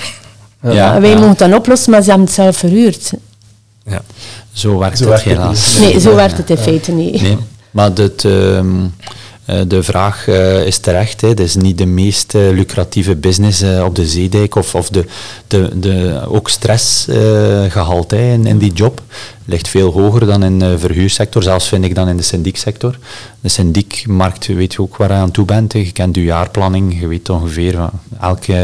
Ja, 0.63 0.95
en 0.95 1.01
wij 1.01 1.11
ja. 1.11 1.15
mogen 1.17 1.29
het 1.31 1.39
dan 1.39 1.55
oplossen, 1.55 1.91
maar 1.91 2.03
ze 2.03 2.09
hebben 2.09 2.27
het 2.27 2.35
zelf 2.37 2.57
verhuurd. 2.57 3.13
Ja. 3.87 4.03
Zo 4.53 4.79
werkt 4.79 4.99
Zo 4.99 5.05
het 5.05 5.13
werkt 5.13 5.25
het 5.25 5.33
helaas. 5.39 5.79
niet. 5.79 5.89
Nee, 5.93 6.01
zo 6.01 6.15
werkt 6.15 6.37
het 6.37 6.51
in 6.51 6.57
feite 6.57 6.93
niet. 6.93 7.23
Nee, 7.23 7.37
maar 7.71 7.95
dit, 7.95 8.25
ehm, 8.25 8.35
eh, 8.81 8.85
de 9.47 9.83
vraag 9.83 10.29
eh, 10.29 10.67
is 10.67 10.79
terecht. 10.79 11.21
Het 11.21 11.41
is 11.41 11.57
niet 11.57 11.79
de 11.79 11.87
meest 11.87 12.35
eh, 12.35 12.51
lucratieve 12.51 13.17
business 13.17 13.63
eh, 13.63 13.85
op 13.85 13.95
de 13.95 14.07
zeedijk 14.07 14.55
of, 14.55 14.75
of 14.75 14.89
de, 14.89 15.05
de, 15.47 15.79
de, 15.79 16.23
ook 16.29 16.49
stressgehalte 16.49 18.17
in, 18.17 18.47
in 18.47 18.59
die 18.59 18.73
job 18.73 19.03
ligt 19.47 19.69
veel 19.69 19.93
hoger 19.93 20.27
dan 20.27 20.43
in 20.43 20.59
de 20.59 20.79
verhuursector, 20.79 21.43
zelfs 21.43 21.69
vind 21.69 21.85
ik 21.85 21.95
dan 21.95 22.09
in 22.09 22.17
de 22.17 22.23
syndieksector. 22.23 22.99
De 23.41 23.49
syndiekmarkt 23.49 24.47
weet 24.47 24.73
je 24.73 24.81
ook 24.81 24.97
waar 24.97 25.09
je 25.09 25.15
aan 25.15 25.31
toe 25.31 25.45
bent. 25.45 25.73
Je 25.73 25.93
kent 25.93 26.17
je 26.17 26.23
jaarplanning, 26.23 27.01
je 27.01 27.07
weet 27.07 27.29
ongeveer, 27.29 27.73
van 27.73 27.91
elke, 28.21 28.55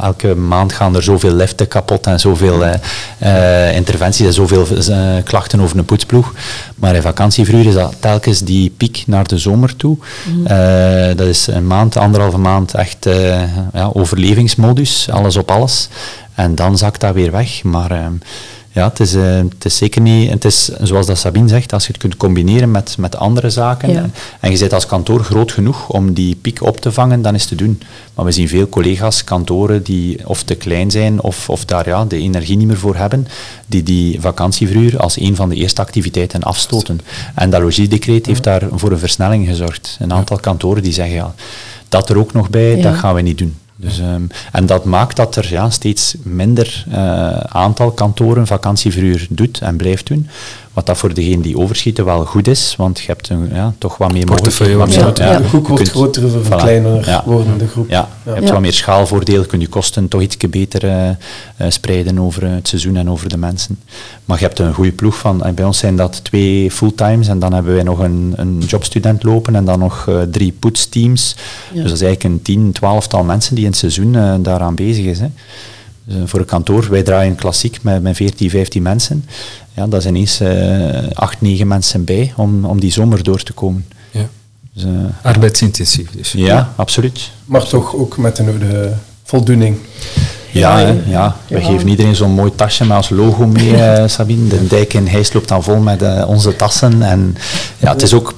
elke 0.00 0.34
maand 0.34 0.72
gaan 0.72 0.96
er 0.96 1.02
zoveel 1.02 1.32
liften 1.32 1.68
kapot 1.68 2.06
en 2.06 2.20
zoveel 2.20 2.64
eh, 2.64 3.68
eh, 3.68 3.76
interventies 3.76 4.26
en 4.26 4.32
zoveel 4.32 4.66
eh, 4.66 4.98
klachten 5.24 5.60
over 5.60 5.78
een 5.78 5.84
poetsploeg. 5.84 6.32
Maar 6.74 6.94
in 6.94 7.02
vakantieverhuur 7.02 7.66
is 7.66 7.74
dat 7.74 7.94
telkens 8.00 8.40
die 8.40 8.70
piek 8.76 9.02
naar 9.06 9.26
de 9.26 9.38
zomer 9.38 9.76
toe. 9.76 9.96
Eh, 10.44 11.16
dat 11.16 11.26
is 11.26 11.46
een 11.46 11.66
maand, 11.66 11.96
anderhalve 11.96 12.38
maand 12.38 12.74
echt 12.74 13.06
eh, 13.06 13.42
ja, 13.72 13.90
overlevingsmodus, 13.92 15.10
alles 15.10 15.36
op 15.36 15.50
alles. 15.50 15.88
En 16.34 16.54
dan 16.54 16.78
zakt 16.78 17.00
dat 17.00 17.14
weer 17.14 17.30
weg. 17.30 17.62
Maar 17.62 17.90
ehm, 17.90 18.12
ja, 18.74 18.88
het 18.88 19.00
is, 19.00 19.14
eh, 19.14 19.36
het 19.36 19.64
is 19.64 19.76
zeker 19.76 20.00
niet... 20.00 20.30
Het 20.30 20.44
is, 20.44 20.64
zoals 20.64 21.06
dat 21.06 21.18
Sabine 21.18 21.48
zegt, 21.48 21.72
als 21.72 21.82
je 21.86 21.92
het 21.92 22.00
kunt 22.00 22.16
combineren 22.16 22.70
met, 22.70 22.96
met 22.98 23.16
andere 23.16 23.50
zaken, 23.50 23.90
Ja. 23.90 24.10
en 24.40 24.50
je 24.50 24.56
zit 24.56 24.72
als 24.72 24.86
kantoor 24.86 25.24
groot 25.24 25.52
genoeg 25.52 25.88
om 25.88 26.12
die 26.12 26.34
piek 26.36 26.62
op 26.62 26.80
te 26.80 26.92
vangen, 26.92 27.22
dan 27.22 27.34
is 27.34 27.40
het 27.40 27.48
te 27.48 27.54
doen. 27.64 27.82
Maar 28.14 28.24
we 28.24 28.32
zien 28.32 28.48
veel 28.48 28.68
collega's, 28.68 29.24
kantoren, 29.24 29.82
die 29.82 30.28
of 30.28 30.42
te 30.42 30.54
klein 30.54 30.90
zijn 30.90 31.22
of, 31.22 31.48
of 31.50 31.64
daar 31.64 31.88
ja, 31.88 32.04
de 32.04 32.18
energie 32.18 32.56
niet 32.56 32.66
meer 32.66 32.76
voor 32.78 32.96
hebben, 32.96 33.26
die 33.66 33.82
die 33.82 34.20
vakantieverhuur 34.20 34.98
als 34.98 35.20
een 35.20 35.36
van 35.36 35.48
de 35.48 35.54
eerste 35.56 35.80
activiteiten 35.80 36.42
afstoten. 36.42 37.00
En 37.34 37.50
dat 37.50 37.60
logiesdecreet 37.62 38.26
heeft 38.26 38.42
daar 38.44 38.62
voor 38.72 38.92
een 38.92 38.98
versnelling 38.98 39.46
gezorgd. 39.48 39.96
Een 40.00 40.12
aantal 40.12 40.38
kantoren 40.38 40.82
die 40.82 40.92
zeggen, 40.92 41.14
ja, 41.14 41.34
dat 41.88 42.08
er 42.08 42.18
ook 42.18 42.32
nog 42.32 42.50
bij, 42.50 42.76
Ja. 42.76 42.82
dat 42.82 42.94
gaan 42.94 43.14
we 43.14 43.20
niet 43.20 43.38
doen. 43.38 43.54
Dus, 43.84 43.98
ehm, 43.98 44.22
en 44.52 44.66
dat 44.66 44.84
maakt 44.84 45.16
dat 45.16 45.36
er 45.36 45.50
ja, 45.50 45.70
steeds 45.70 46.14
minder 46.22 46.84
eh, 46.90 47.36
aantal 47.36 47.90
kantoren 47.90 48.46
vakantieverhuur 48.46 49.26
doet 49.30 49.60
en 49.60 49.76
blijft 49.76 50.06
doen. 50.06 50.28
Wat 50.74 50.86
dat 50.86 50.96
voor 50.98 51.14
degene 51.14 51.42
die 51.42 51.58
overschieten 51.58 52.04
wel 52.04 52.24
goed 52.24 52.48
is, 52.48 52.74
want 52.76 52.98
je 52.98 53.06
hebt 53.06 53.28
een, 53.28 53.48
ja, 53.52 53.74
toch 53.78 53.96
wat 53.96 54.12
meer 54.12 54.24
Portefeuille 54.24 54.76
mogelijkheden. 54.76 55.14
wat 55.24 55.28
meer- 55.30 55.42
de 55.42 55.48
groep 55.48 55.62
je 55.62 55.68
wordt 55.68 55.82
kunt- 55.82 56.20
groter 56.22 56.42
Voilà. 56.44 56.56
kleiner 56.62 57.08
Ja. 57.08 57.22
wordende 57.26 57.66
groep. 57.68 57.90
Ja, 57.90 58.08
je 58.24 58.30
hebt 58.30 58.46
Ja. 58.46 58.52
wat 58.52 58.60
meer 58.60 58.72
schaalvoordeel, 58.72 59.44
kun 59.44 59.60
je 59.60 59.68
kosten 59.68 60.08
toch 60.08 60.20
iets 60.20 60.36
beter 60.50 60.84
eh, 60.84 61.08
eh, 61.08 61.16
spreiden 61.68 62.18
over 62.18 62.50
het 62.50 62.68
seizoen 62.68 62.96
en 62.96 63.10
over 63.10 63.28
de 63.28 63.36
mensen. 63.36 63.78
Maar 64.24 64.38
je 64.38 64.44
hebt 64.44 64.58
een 64.58 64.74
goede 64.74 64.92
ploeg 64.92 65.18
van, 65.18 65.44
en 65.44 65.54
bij 65.54 65.64
ons 65.64 65.78
zijn 65.78 65.96
dat 65.96 66.24
twee 66.24 66.70
fulltimes 66.70 67.28
en 67.28 67.38
dan 67.38 67.52
hebben 67.52 67.74
wij 67.74 67.82
nog 67.82 67.98
een, 67.98 68.32
een 68.36 68.58
jobstudent 68.66 69.22
lopen 69.22 69.54
en 69.56 69.64
dan 69.64 69.78
nog 69.78 70.04
eh, 70.08 70.22
drie 70.30 70.52
poetsteams. 70.58 71.36
Ja. 71.72 71.80
Dus 71.82 71.90
dat 71.90 72.00
is 72.00 72.02
eigenlijk 72.06 72.34
een 72.34 72.42
tien, 72.42 72.72
twaalftal 72.72 73.24
mensen 73.24 73.54
die 73.54 73.64
in 73.64 73.70
het 73.70 73.78
seizoen 73.78 74.14
eh, 74.16 74.34
daaraan 74.40 74.74
bezig 74.74 75.04
is. 75.04 75.18
Hè. 75.20 75.26
Dus, 76.04 76.16
eh, 76.16 76.22
voor 76.24 76.40
een 76.40 76.46
kantoor, 76.46 76.90
wij 76.90 77.02
draaien 77.02 77.34
klassiek 77.34 77.82
met, 77.82 78.02
met 78.02 78.16
14, 78.16 78.50
15 78.50 78.82
mensen. 78.82 79.24
Ja, 79.74 79.86
dat 79.86 80.00
is 80.00 80.06
ineens 80.06 80.40
eh 80.40 81.08
8, 81.12 81.40
9 81.40 81.66
mensen 81.66 82.04
bij 82.04 82.32
om, 82.36 82.64
om 82.64 82.80
die 82.80 82.92
zomer 82.92 83.22
door 83.22 83.42
te 83.42 83.52
komen. 83.52 83.86
Ja. 84.10 84.28
Dus, 84.72 84.84
eh, 84.84 84.90
Arbeidsintensief 85.22 86.10
dus. 86.10 86.32
ja, 86.32 86.72
absoluut. 86.76 87.30
Maar 87.44 87.66
toch 87.66 87.94
ook 87.94 88.16
met 88.16 88.36
de 88.36 88.42
nodige 88.42 88.92
voldoening. 89.22 89.76
Ja, 90.60 90.94
Ja, 91.06 91.36
we 91.48 91.60
geven 91.60 91.88
iedereen 91.88 92.14
zo'n 92.14 92.30
mooi 92.30 92.54
tasje 92.54 92.84
met 92.84 92.96
als 92.96 93.10
logo 93.10 93.46
mee, 93.46 93.76
eh, 93.82 94.08
Sabine. 94.08 94.48
De 94.48 94.66
dijk 94.66 94.94
in 94.94 95.06
Heist 95.06 95.34
loopt 95.34 95.48
dan 95.48 95.62
vol 95.62 95.76
met 95.76 96.02
eh, 96.02 96.24
onze 96.28 96.56
tassen. 96.56 97.02
En 97.02 97.36
ja, 97.78 97.92
het 97.92 98.02
is 98.02 98.14
ook, 98.14 98.34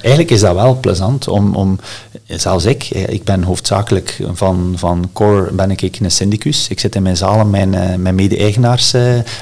eigenlijk 0.00 0.30
is 0.30 0.40
dat 0.40 0.54
wel 0.54 0.78
plezant 0.80 1.28
om, 1.28 1.54
om 1.54 1.78
zelfs 2.26 2.64
ik, 2.64 2.88
eh, 2.92 3.08
ik 3.08 3.24
ben 3.24 3.42
hoofdzakelijk 3.42 4.20
van, 4.32 4.74
van 4.76 5.10
core 5.12 5.52
ben 5.52 5.70
ik 5.70 5.98
een 6.00 6.10
syndicus. 6.10 6.68
Ik 6.68 6.80
zit 6.80 6.94
in 6.94 7.02
mijn 7.02 7.16
zalen 7.16 7.50
mijn, 7.50 7.70
mijn 8.02 8.14
mede-eigenaars 8.14 8.94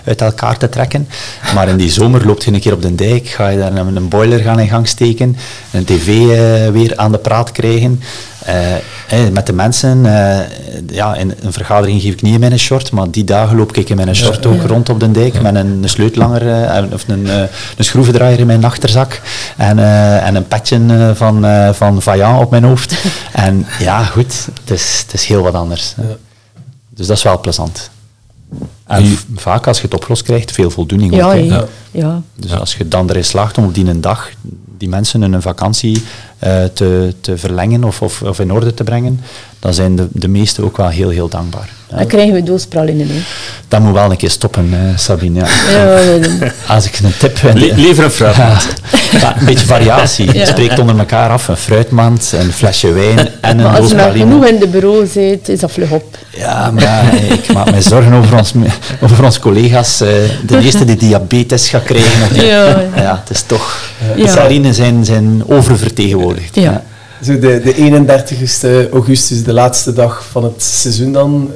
uit 0.05 0.21
elkaar 0.21 0.59
te 0.59 0.69
trekken. 0.69 1.09
Maar 1.55 1.69
in 1.69 1.77
die 1.77 1.91
zomer 1.91 2.27
loopt 2.27 2.45
je 2.45 2.53
een 2.53 2.61
keer 2.61 2.73
op 2.73 2.83
de 2.83 2.95
dijk, 2.95 3.27
ga 3.27 3.49
je 3.49 3.59
daar 3.59 3.77
een, 3.77 4.09
boiler 4.09 4.39
gaan 4.39 4.61
in 4.61 4.69
gang 4.69 4.89
steken, 4.89 5.37
een 5.71 5.85
tv 5.85 6.07
weer 6.73 6.97
aan 6.97 7.13
de 7.13 7.19
praat 7.19 7.53
krijgen. 7.53 8.01
Eh, 8.47 9.29
met 9.33 9.47
de 9.47 9.53
mensen, 9.53 10.07
eh, 10.07 10.47
ja, 10.87 11.15
in 11.15 11.35
een 11.41 11.53
vergadering 11.53 12.01
geef 12.03 12.13
ik 12.13 12.23
niet 12.23 12.35
in 12.35 12.41
mijn 12.41 12.59
short, 12.59 12.91
maar 12.91 13.11
die 13.11 13.25
dagen 13.25 13.57
loop 13.57 13.77
ik 13.77 13.89
in 13.89 13.97
mijn 13.97 14.17
short 14.17 14.47
ook 14.47 14.63
rond 14.63 14.89
op 14.89 15.01
de 15.01 15.11
dijk 15.11 15.43
met 15.43 15.55
een, 15.55 15.83
een 15.83 15.89
sleutelanger 15.89 16.49
eh, 16.49 16.93
of 16.93 17.09
een, 17.09 17.29
eh, 17.29 17.39
een 17.77 17.85
schroevendraaier 17.85 18.39
in 18.39 18.47
mijn 18.47 18.65
achterzak 18.65 19.21
en, 19.57 19.79
eh, 19.79 20.27
en 20.27 20.35
een 20.35 20.49
petje 20.49 20.81
eh, 20.89 21.11
van, 21.15 21.45
eh, 21.45 21.73
van 21.73 22.03
Vaillant 22.03 22.45
op 22.45 22.51
mijn 22.51 22.65
hoofd. 22.65 22.95
en 23.33 23.67
ja, 23.79 24.05
goed, 24.05 24.49
het 24.61 24.71
is, 24.71 25.03
het 25.07 25.15
is 25.15 25.25
heel 25.27 25.43
wat 25.43 25.55
anders. 25.55 25.95
Dus 26.91 27.07
dat 27.07 27.17
is 27.17 27.23
wel 27.23 27.41
plezant. 27.41 27.91
En 28.87 29.19
vaak 29.37 29.67
als 29.67 29.77
je 29.79 29.85
het 29.85 29.95
opgelost 29.95 30.23
krijgt, 30.23 30.53
veel 30.53 30.71
voldoening 30.71 31.15
Ja, 31.15 31.33
ook. 31.33 31.45
ja. 31.45 31.65
ja. 31.91 32.23
Dus 32.37 32.53
als 32.53 32.75
je 32.77 32.89
dan 32.89 33.11
erin 33.11 33.25
slaagt 33.25 33.59
om 33.59 33.65
op 33.65 33.75
die 33.75 33.87
een 33.87 34.01
dag 34.01 34.31
die 34.79 34.89
mensen 34.89 35.23
hun 35.23 35.43
vakantie 35.43 36.03
te, 36.75 37.15
te 37.21 37.39
verlengen 37.39 37.85
of, 37.85 38.03
of, 38.03 38.23
of 38.23 38.39
in 38.39 38.53
orde 38.53 38.75
te 38.75 38.85
brengen, 38.85 39.21
dan 39.59 39.75
zijn 39.75 39.97
de, 39.97 40.09
de 40.13 40.29
meesten 40.29 40.65
ook 40.65 40.77
wel 40.77 40.89
heel, 40.89 41.09
heel 41.09 41.29
dankbaar. 41.29 41.71
Ja. 41.95 42.01
Dan 42.01 42.07
krijgen 42.09 42.35
we 42.35 42.43
doospralinen. 42.43 43.09
hè. 43.09 43.15
Dat 43.69 43.81
moet 43.81 43.93
wel 43.93 44.11
een 44.11 44.17
keer 44.17 44.31
stoppen, 44.31 44.69
eh, 44.73 44.99
Sabine. 44.99 45.39
Ja. 45.41 45.47
Ja, 45.71 45.97
eh, 45.99 46.51
Als 46.75 46.87
ik 46.87 46.99
een 47.03 47.13
tip... 47.19 47.39
Le- 47.43 47.73
liever 47.75 48.05
een 48.05 48.11
fruitmand. 48.11 48.67
Ja, 49.21 49.37
een 49.39 49.45
beetje 49.45 49.67
variatie. 49.67 50.27
Je 50.27 50.39
Ja. 50.39 50.45
spreekt 50.47 50.79
onder 50.79 50.99
elkaar 50.99 51.31
af, 51.31 51.49
een 51.49 51.57
fruitmand, 51.57 52.33
een 52.39 52.53
flesje 52.53 52.93
wijn 52.93 53.19
en 53.41 53.59
een 53.59 53.65
maar 53.65 53.79
als 53.81 53.89
je 53.91 53.95
maar 53.97 54.13
genoeg 54.13 54.47
in 54.47 54.59
de 54.59 54.67
bureau 54.67 55.07
zit, 55.07 55.49
is 55.49 55.61
dat 55.61 55.73
vlug 55.73 55.91
op. 55.91 56.17
Ja, 56.31 56.71
maar 56.71 57.15
ik 57.15 57.53
maak 57.53 57.71
mij 57.71 57.83
zorgen 57.83 58.13
over 58.13 58.39
ons, 58.39 58.53
over 59.01 59.25
ons 59.25 59.39
collega's. 59.39 60.01
eh, 60.01 60.09
De 60.47 60.59
eerste 60.61 60.85
die 60.85 60.97
diabetes 60.97 61.69
gaat 61.69 61.83
krijgen. 61.83 62.45
Ja, 62.47 62.83
ja. 62.97 63.21
het 63.25 63.31
is 63.37 63.43
toch... 63.47 63.79
Ja. 64.17 64.23
De 64.25 64.29
salinen 64.31 64.75
zijn, 64.75 65.05
zijn 65.05 65.43
oververtegenwoordigd. 65.47 66.55
Ja. 66.55 66.83
Zo 67.25 67.39
de, 67.39 67.61
de 67.65 67.75
31ste 67.75 68.93
augustus, 68.93 69.43
de 69.45 69.53
laatste 69.53 69.93
dag 69.93 70.25
van 70.31 70.45
het 70.45 70.63
seizoen 70.63 71.13
dan. 71.13 71.51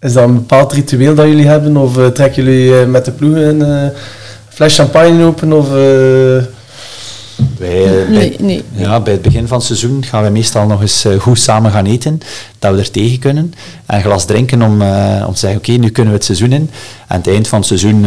Is 0.00 0.12
dat 0.12 0.24
een 0.28 0.34
bepaald 0.34 0.72
ritueel 0.72 1.14
dat 1.14 1.26
jullie 1.26 1.46
hebben? 1.46 1.76
Of 1.76 1.96
eh, 1.98 2.06
trekken 2.06 2.44
jullie 2.44 2.80
eh, 2.80 2.86
met 2.86 3.04
de 3.04 3.10
ploegen 3.10 3.60
een 3.60 3.84
eh, 3.84 3.98
fles 4.48 4.74
champagne 4.74 5.24
open? 5.24 5.52
Of, 5.52 5.66
eh, 5.66 5.72
Wij, 7.58 7.84
eh, 7.84 7.90
bij, 7.90 8.06
Nee, 8.08 8.36
nee. 8.40 8.64
Ja, 8.72 9.00
bij 9.00 9.12
het 9.12 9.22
begin 9.22 9.48
van 9.48 9.56
het 9.56 9.66
seizoen 9.66 10.04
gaan 10.04 10.22
we 10.24 10.30
meestal 10.30 10.66
nog 10.66 10.80
eens 10.80 11.06
goed 11.18 11.38
samen 11.38 11.70
gaan 11.70 11.86
eten, 11.86 12.20
dat 12.58 12.74
we 12.74 12.78
er 12.80 12.90
tegen 12.90 13.18
kunnen. 13.18 13.54
En 13.86 13.96
een 13.96 14.02
glas 14.02 14.24
drinken 14.24 14.62
om, 14.62 14.82
eh, 14.82 15.24
om 15.26 15.32
te 15.32 15.38
zeggen, 15.38 15.58
oké, 15.58 15.72
nu 15.72 15.90
kunnen 15.90 16.12
we 16.12 16.18
het 16.18 16.26
seizoen 16.26 16.52
in. 16.52 16.60
En 16.60 16.70
aan 17.06 17.16
het 17.18 17.26
eind 17.28 17.48
van 17.48 17.58
het 17.58 17.68
seizoen, 17.68 18.04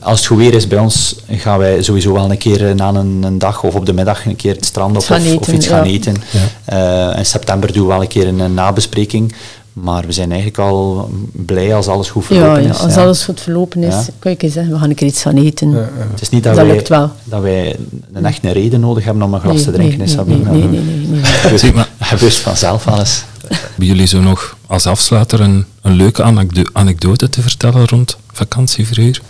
als 0.00 0.18
het 0.18 0.26
goed 0.26 0.38
weer 0.38 0.54
is 0.54 0.66
bij 0.68 0.78
ons, 0.78 1.16
gaan 1.30 1.58
wij 1.58 1.82
sowieso 1.82 2.12
wel 2.12 2.30
een 2.30 2.38
keer 2.38 2.74
na 2.74 2.88
een, 2.88 3.22
een 3.22 3.38
dag 3.38 3.62
of 3.62 3.74
op 3.74 3.86
de 3.86 3.92
middag 3.92 4.26
een 4.26 4.36
keer 4.36 4.54
het 4.54 4.64
strand 4.64 4.96
of, 4.96 5.06
Gaan 5.06 5.36
of, 5.38 5.48
iets 5.48 5.66
gaan 5.66 5.84
ja. 5.84 5.92
eten. 5.92 6.16
Eh, 6.64 7.18
in 7.18 7.26
september 7.26 7.72
doen 7.72 7.82
we 7.82 7.88
wel 7.88 8.00
een 8.00 8.08
keer 8.08 8.26
een, 8.26 8.38
een 8.38 8.54
nabespreking. 8.54 9.34
Maar 9.72 10.06
we 10.06 10.12
zijn 10.12 10.28
eigenlijk 10.30 10.58
al 10.58 11.10
blij 11.32 11.74
als 11.74 11.86
alles 11.86 12.10
goed 12.10 12.24
verlopen 12.24 12.62
ja, 12.62 12.68
is. 12.70 12.78
als 12.78 12.94
ja. 12.94 13.02
alles 13.02 13.24
goed 13.24 13.40
verlopen 13.40 13.82
is, 13.82 13.94
Ja. 13.94 14.04
kan 14.18 14.32
ik 14.32 14.42
eens 14.42 14.52
zeggen, 14.52 14.72
we 14.72 14.78
gaan 14.78 14.88
een 14.88 14.94
keer 14.94 15.06
iets 15.08 15.22
gaan 15.22 15.36
eten. 15.36 15.70
ja, 15.70 15.76
ja. 15.78 15.88
Het 16.10 16.20
is 16.20 16.28
niet 16.28 16.42
dat, 16.44 16.54
Dat 16.54 16.66
wij, 16.66 16.74
lukt 16.74 16.88
wel. 16.88 17.10
dat 17.24 17.42
wij 17.42 17.76
een 18.12 18.24
echt 18.24 18.44
een 18.44 18.52
reden 18.52 18.80
nodig 18.80 19.04
hebben 19.04 19.22
om 19.22 19.34
een 19.34 19.40
glas 19.40 19.54
Nee, 19.54 19.64
te 19.64 19.70
drinken. 19.70 19.98
nee, 19.98 20.06
is 20.06 20.14
nee, 20.14 20.24
Sabine. 20.26 20.50
nee, 20.50 20.62
nee, 20.62 20.80
nee, 20.80 21.06
nee, 21.06 21.20
nee. 21.44 21.58
Zeg 21.58 21.72
maar, 21.72 21.88
Dat 21.98 22.08
gebeurt 22.08 22.34
vanzelf 22.34 22.86
eens. 22.86 23.24
hebben 23.48 23.86
jullie 23.86 24.06
zo 24.06 24.20
nog 24.20 24.56
als 24.66 24.86
afsluiter 24.86 25.40
een, 25.40 25.64
een 25.82 25.92
leuke 25.92 26.22
anekdo- 26.22 26.70
anekdote 26.72 27.28
te 27.30 27.42
vertellen 27.42 27.86
rond 27.88 28.16
vakantieverhuur? 28.32 29.20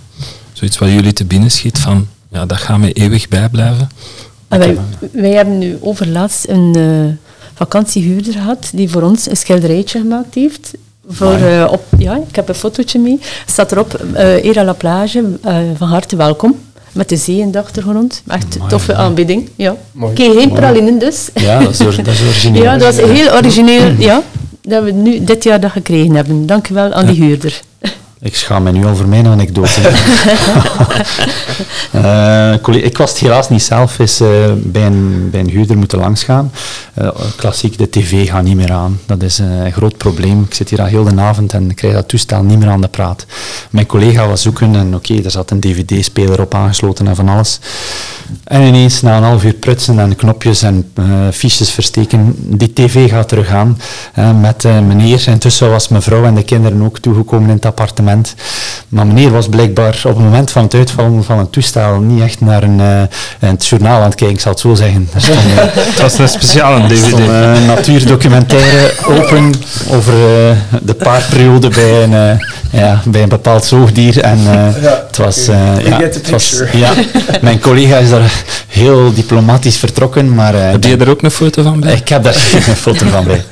Zoiets 0.53 0.79
wat 0.79 0.89
jullie 0.89 1.13
te 1.13 1.25
binnen 1.25 1.51
schiet 1.51 1.79
van, 1.79 2.07
ja, 2.31 2.47
dat 2.47 2.59
gaat 2.59 2.79
mij 2.79 2.93
eeuwig 2.93 3.29
bijblijven. 3.29 3.89
En 4.49 4.59
wij, 4.59 4.77
wij 5.13 5.31
hebben 5.31 5.59
nu 5.59 5.79
overlaatst 5.81 6.49
een 6.49 6.75
uh, 6.79 7.07
vakantiehuurder 7.55 8.33
gehad 8.33 8.71
die 8.75 8.91
voor 8.91 9.03
ons 9.03 9.29
een 9.29 9.37
schilderijtje 9.37 9.99
gemaakt 9.99 10.35
heeft. 10.35 10.71
Voor, 11.09 11.39
uh, 11.39 11.69
op, 11.71 11.85
ja, 11.99 12.17
ik 12.29 12.37
heb 12.37 12.49
een 12.49 12.55
fotootje 12.55 12.99
mee. 12.99 13.21
Staat 13.47 13.73
erop, 13.73 14.01
uh, 14.15 14.45
Era 14.45 14.65
la 14.65 14.73
plage, 14.73 15.25
van 15.77 15.89
harte 15.89 16.17
welkom. 16.17 16.59
Met 16.93 17.09
de 17.09 17.17
zee 17.17 17.39
in 17.39 17.51
de 17.51 17.59
achtergrond. 17.59 18.23
Echt 18.27 18.55
een 18.55 18.69
toffe 18.69 18.95
aanbieding. 18.95 19.49
Ja. 19.57 19.77
Oké, 20.01 20.23
geen 20.23 20.53
pralinen 20.53 20.99
dus. 20.99 21.29
Ja, 21.35 21.59
dat 21.59 21.71
is, 21.71 21.79
dat 21.79 22.07
is 22.07 22.23
origineel. 22.23 22.63
ja, 22.73 22.77
dat 22.77 22.99
is 22.99 23.07
heel 23.07 23.33
origineel. 23.33 23.91
Ja, 24.09 24.23
dat 24.63 24.85
we 24.85 24.91
nu 24.91 25.25
dit 25.25 25.45
jaar 25.45 25.61
dat 25.61 25.71
gekregen 25.71 26.15
hebben. 26.15 26.47
Dank 26.47 26.69
u 26.69 26.75
wel 26.75 26.93
aan 26.93 27.07
die 27.07 27.23
huurder. 27.25 27.61
Ik 28.25 28.37
schaam 28.37 28.63
me 28.63 28.73
nu 28.73 28.85
al 28.85 28.97
voor 28.97 29.09
mijn 29.09 29.27
anekdote. 29.27 29.81
uh, 31.95 32.85
ik 32.85 32.97
was 32.97 33.11
het 33.11 33.19
helaas 33.19 33.49
niet 33.49 33.63
zelf 33.63 33.99
eens 33.99 34.21
uh, 34.21 34.29
bij, 34.57 34.87
een, 34.87 35.29
bij 35.31 35.41
een 35.41 35.49
huurder 35.49 35.79
moeten 35.79 35.99
langsgaan. 35.99 36.53
Uh, 36.99 37.09
klassiek, 37.37 37.79
de 37.79 37.91
tv 37.91 38.29
gaat 38.29 38.43
niet 38.43 38.57
meer 38.57 38.73
aan. 38.73 39.01
Dat 39.07 39.23
is 39.23 39.39
een 39.39 39.73
groot 39.73 39.97
probleem. 39.97 40.43
Ik 40.43 40.55
zit 40.55 40.71
hier 40.71 40.81
al 40.81 40.87
heel 40.87 41.05
de 41.05 41.21
avond 41.21 41.53
en 41.53 41.75
krijg 41.75 41.95
dat 41.95 42.09
toestel 42.09 42.43
niet 42.43 42.59
meer 42.59 42.69
aan 42.69 42.81
de 42.81 42.89
praat. 42.89 43.27
Mijn 43.71 43.87
collega 43.87 44.29
was 44.29 44.43
zoeken 44.43 44.75
en 44.75 44.95
oké, 44.95 45.13
okay, 45.13 45.25
er 45.25 45.31
zat 45.31 45.51
een 45.51 45.61
dvd-speler 45.61 46.41
op 46.41 46.55
aangesloten 46.55 47.07
en 47.07 47.17
van 47.17 47.29
alles. 47.29 47.61
En 48.45 48.63
ineens, 48.63 49.03
na 49.03 49.17
een 49.17 49.23
half 49.23 49.45
uur 49.45 49.53
prutsen 49.53 49.99
en 49.99 50.17
knopjes 50.17 50.63
en 50.63 50.93
fiches 51.33 51.71
versteken, 51.71 52.35
die 52.37 52.73
tv 52.73 53.11
gaat 53.11 53.29
terug 53.29 53.49
aan 53.49 53.79
met 54.41 54.63
meneer. 54.63 55.29
Intussen 55.29 55.71
was 55.71 55.89
mevrouw 55.89 56.25
en 56.25 56.35
de 56.35 56.43
kinderen 56.45 56.83
ook 56.83 56.99
toegekomen 56.99 57.49
in 57.49 57.55
het 57.55 57.67
appartement 57.67 58.12
maar 58.89 59.07
meneer 59.07 59.31
was 59.31 59.49
blijkbaar 59.49 60.01
op 60.05 60.15
het 60.15 60.25
moment 60.25 60.51
van 60.51 60.63
het 60.63 60.75
uitvallen 60.75 61.25
van 61.25 61.39
het 61.39 61.53
toestel 61.53 62.01
niet 62.01 62.23
echt 62.23 62.41
naar 62.41 62.63
een, 62.63 62.79
uh, 62.79 63.03
het 63.39 63.67
journaal 63.67 63.99
aan 64.01 64.05
het 64.05 64.15
kijken, 64.15 64.37
ik 64.37 64.41
zal 64.43 64.53
het 64.53 64.61
zo 64.61 64.75
zeggen. 64.75 65.09
Er 65.15 65.21
stond, 65.21 65.39
uh, 65.39 65.55
het 65.57 66.01
was 66.01 66.19
een 66.19 66.29
speciale 66.29 66.87
DVD. 66.87 67.13
een 67.13 67.63
uh, 67.63 67.67
natuurdocumentaire 67.67 68.93
open 69.07 69.53
over 69.91 70.15
de 70.83 70.95
paarperiode 70.95 71.69
bij 71.69 72.03
een, 72.03 72.41
ja, 72.73 73.03
bij 73.05 73.23
een 73.23 73.29
bepaald 73.29 73.65
zoogdier. 73.65 74.21
En 74.21 74.39
ja, 74.43 75.05
het 75.07 75.17
was... 75.17 75.47
ja, 75.47 76.01
het 76.01 76.31
was 76.31 76.63
ja, 76.73 76.93
mijn 77.41 77.61
collega 77.61 77.97
is 77.97 78.11
daar 78.11 78.45
heel 78.69 79.13
diplomatisch 79.15 79.77
vertrokken, 79.77 80.35
maar... 80.35 80.55
heb 80.55 80.85
je 80.85 80.97
er 80.97 81.11
ook 81.11 81.23
een 81.23 81.31
foto 81.31 81.63
van 81.63 81.81
bij? 81.81 81.95
Ik 81.95 82.09
heb 82.09 82.23
daar 82.23 82.35
een 82.69 82.77
foto 82.77 83.07
van 83.07 83.25
bij. 83.25 83.45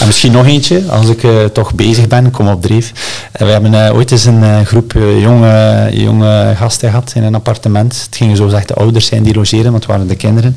En 0.00 0.06
misschien 0.06 0.32
nog 0.32 0.46
eentje, 0.46 0.82
als 0.88 1.08
ik 1.08 1.22
uh, 1.22 1.44
toch 1.44 1.74
bezig 1.74 2.08
ben, 2.08 2.30
kom 2.30 2.48
op 2.48 2.62
dreef. 2.62 2.92
Uh, 2.92 3.46
we 3.46 3.52
hebben 3.52 3.72
uh, 3.72 3.94
ooit 3.94 4.10
eens 4.10 4.24
een 4.24 4.66
groep 4.66 4.92
jonge, 5.18 5.88
jonge 5.92 6.52
gasten 6.56 6.88
gehad 6.88 7.12
in 7.14 7.22
een 7.22 7.34
appartement. 7.34 8.02
Het 8.04 8.16
gingen 8.16 8.36
zo 8.36 8.48
de 8.66 8.74
ouders 8.74 9.06
zijn 9.06 9.22
die 9.22 9.34
logeren, 9.34 9.70
want 9.70 9.82
het 9.82 9.86
waren 9.86 10.06
de 10.06 10.16
kinderen. 10.16 10.56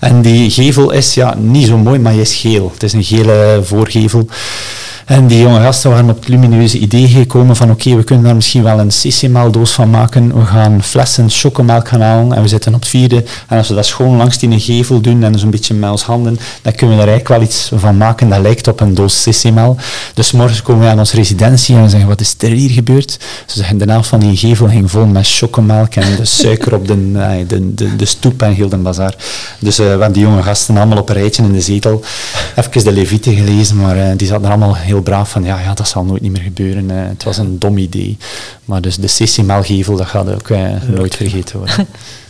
En 0.00 0.22
die 0.22 0.50
gevel 0.50 0.90
is 0.90 1.14
ja, 1.14 1.34
niet 1.38 1.66
zo 1.66 1.78
mooi, 1.78 1.98
maar 1.98 2.12
hij 2.12 2.20
is 2.20 2.34
geel. 2.34 2.70
Het 2.72 2.82
is 2.82 2.92
een 2.92 3.04
gele 3.04 3.60
voorgevel. 3.62 4.28
En 5.06 5.26
die 5.26 5.40
jonge 5.40 5.60
gasten 5.60 5.90
waren 5.90 6.10
op 6.10 6.16
het 6.16 6.28
lumineuze 6.28 6.78
idee 6.78 7.08
gekomen 7.08 7.56
van 7.56 7.70
oké, 7.70 7.96
we 7.96 8.04
kunnen 8.04 8.24
daar 8.24 8.34
misschien 8.34 8.62
wel 8.62 8.78
een 8.78 8.88
CC-doos 8.88 9.72
van 9.72 9.90
maken. 9.90 10.38
We 10.38 10.44
gaan 10.44 10.82
flessen 10.82 11.30
chocomelk 11.30 11.88
gaan 11.88 12.00
halen 12.00 12.32
en 12.32 12.42
we 12.42 12.48
zitten 12.48 12.74
op 12.74 12.80
het 12.80 12.88
vierde. 12.88 13.24
En 13.48 13.58
als 13.58 13.68
we 13.68 13.74
dat 13.74 13.86
schoon 13.86 14.16
langs 14.16 14.38
die 14.38 14.60
gevel 14.60 15.00
doen 15.00 15.22
en 15.22 15.38
zo'n 15.38 15.50
beetje 15.50 15.74
met 15.74 15.90
ons 15.90 16.02
handen, 16.02 16.38
dan 16.62 16.74
kunnen 16.74 16.96
we 16.96 17.02
er 17.02 17.08
eigenlijk 17.08 17.40
wel 17.40 17.48
iets 17.48 17.70
van 17.74 17.96
maken 17.96 18.28
dat 18.28 18.40
lijkt 18.40 18.68
op 18.68 18.80
een 18.80 18.94
doos 18.94 19.22
CC-mel. 19.22 19.76
Dus 20.14 20.32
morgen 20.32 20.62
komen 20.62 20.82
we 20.82 20.90
aan 20.90 20.98
onze 20.98 21.16
residentie 21.16 21.76
en 21.76 21.82
we 21.82 21.88
zeggen, 21.88 22.08
wat 22.08 22.20
is 22.20 22.34
er 22.38 22.50
hier 22.50 22.70
gebeurd? 22.70 23.18
Ze 23.46 23.56
zeggen, 23.58 23.78
de 23.78 23.84
helft 23.90 24.08
van 24.08 24.20
die 24.20 24.36
gevel 24.36 24.68
ging 24.68 24.90
vol 24.90 25.06
met 25.06 25.28
chocomelk 25.28 25.94
en 25.94 26.16
de 26.16 26.24
suiker 26.24 26.74
op 26.74 26.86
de, 26.86 27.12
de, 27.74 27.96
de, 27.96 28.04
stoep 28.04 28.42
en 28.42 28.52
heel 28.52 28.68
de 28.68 28.76
bazaar. 28.76 29.14
Dus 29.58 29.80
uh, 29.80 29.84
we 29.84 29.90
hebben 29.90 30.12
die 30.12 30.22
jonge 30.22 30.42
gasten 30.42 30.76
allemaal 30.76 30.98
op 30.98 31.08
een 31.08 31.14
rijtje 31.14 31.42
in 31.42 31.52
de 31.52 31.60
zetel. 31.60 32.02
Even 32.56 32.84
de 32.84 32.92
Levite 32.92 33.34
gelezen, 33.34 33.76
maar 33.76 33.96
uh, 33.96 34.04
die 34.16 34.26
zaten 34.28 34.48
allemaal 34.48 34.74
heel 34.74 34.94
braaf 35.02 35.30
van 35.30 35.44
ja, 35.44 35.60
ja, 35.60 35.74
dat 35.74 35.88
zal 35.88 36.04
nooit 36.04 36.22
niet 36.22 36.32
meer 36.32 36.42
gebeuren. 36.42 36.90
Uh, 36.90 36.96
het 36.96 37.24
was 37.24 37.38
een 37.38 37.58
dom 37.58 37.78
idee. 37.78 38.16
Maar 38.64 38.80
dus 38.80 38.96
de 38.96 39.06
Sissi-melgevel, 39.06 39.96
dat 39.96 40.06
gaat 40.06 40.28
ook 40.34 40.48
uh, 40.48 40.70
nooit 40.86 41.16
vergeten 41.16 41.58
worden. 41.58 41.86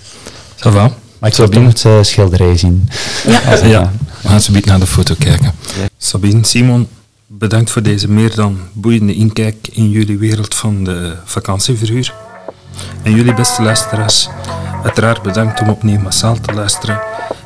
Ça 0.64 0.72
va. 0.72 0.90
Maar 1.18 1.30
ik 1.30 1.34
zou 1.34 1.48
toch 1.48 1.66
het 1.66 1.84
uh, 1.84 2.02
schilderij 2.02 2.56
zien. 2.56 2.88
Ja. 3.26 3.66
Ja. 3.66 3.92
We 4.20 4.28
gaan 4.28 4.40
zo 4.40 4.52
naar 4.64 4.80
de 4.80 4.86
foto 4.86 5.14
kijken. 5.18 5.52
Sabine, 5.98 6.44
Simon, 6.44 6.88
bedankt 7.26 7.70
voor 7.70 7.82
deze 7.82 8.10
meer 8.10 8.34
dan 8.34 8.58
boeiende 8.72 9.14
inkijk 9.14 9.68
in 9.72 9.90
jullie 9.90 10.18
wereld 10.18 10.54
van 10.54 10.84
de 10.84 11.16
vakantieverhuur. 11.24 12.14
En 13.02 13.14
jullie 13.14 13.34
beste 13.34 13.62
luisteraars, 13.62 14.28
uiteraard 14.84 15.22
bedankt 15.22 15.60
om 15.60 15.68
opnieuw 15.68 16.00
massaal 16.00 16.40
te 16.40 16.52
luisteren. 16.52 17.00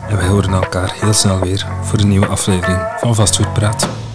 En 0.08 0.16
wij 0.16 0.26
horen 0.26 0.52
elkaar 0.52 0.92
heel 1.00 1.12
snel 1.12 1.40
weer 1.40 1.66
voor 1.82 1.98
een 1.98 2.08
nieuwe 2.08 2.26
aflevering 2.26 2.78
van 3.00 3.14
Vastgoedpraat. 3.14 3.76
Praat. 3.76 4.09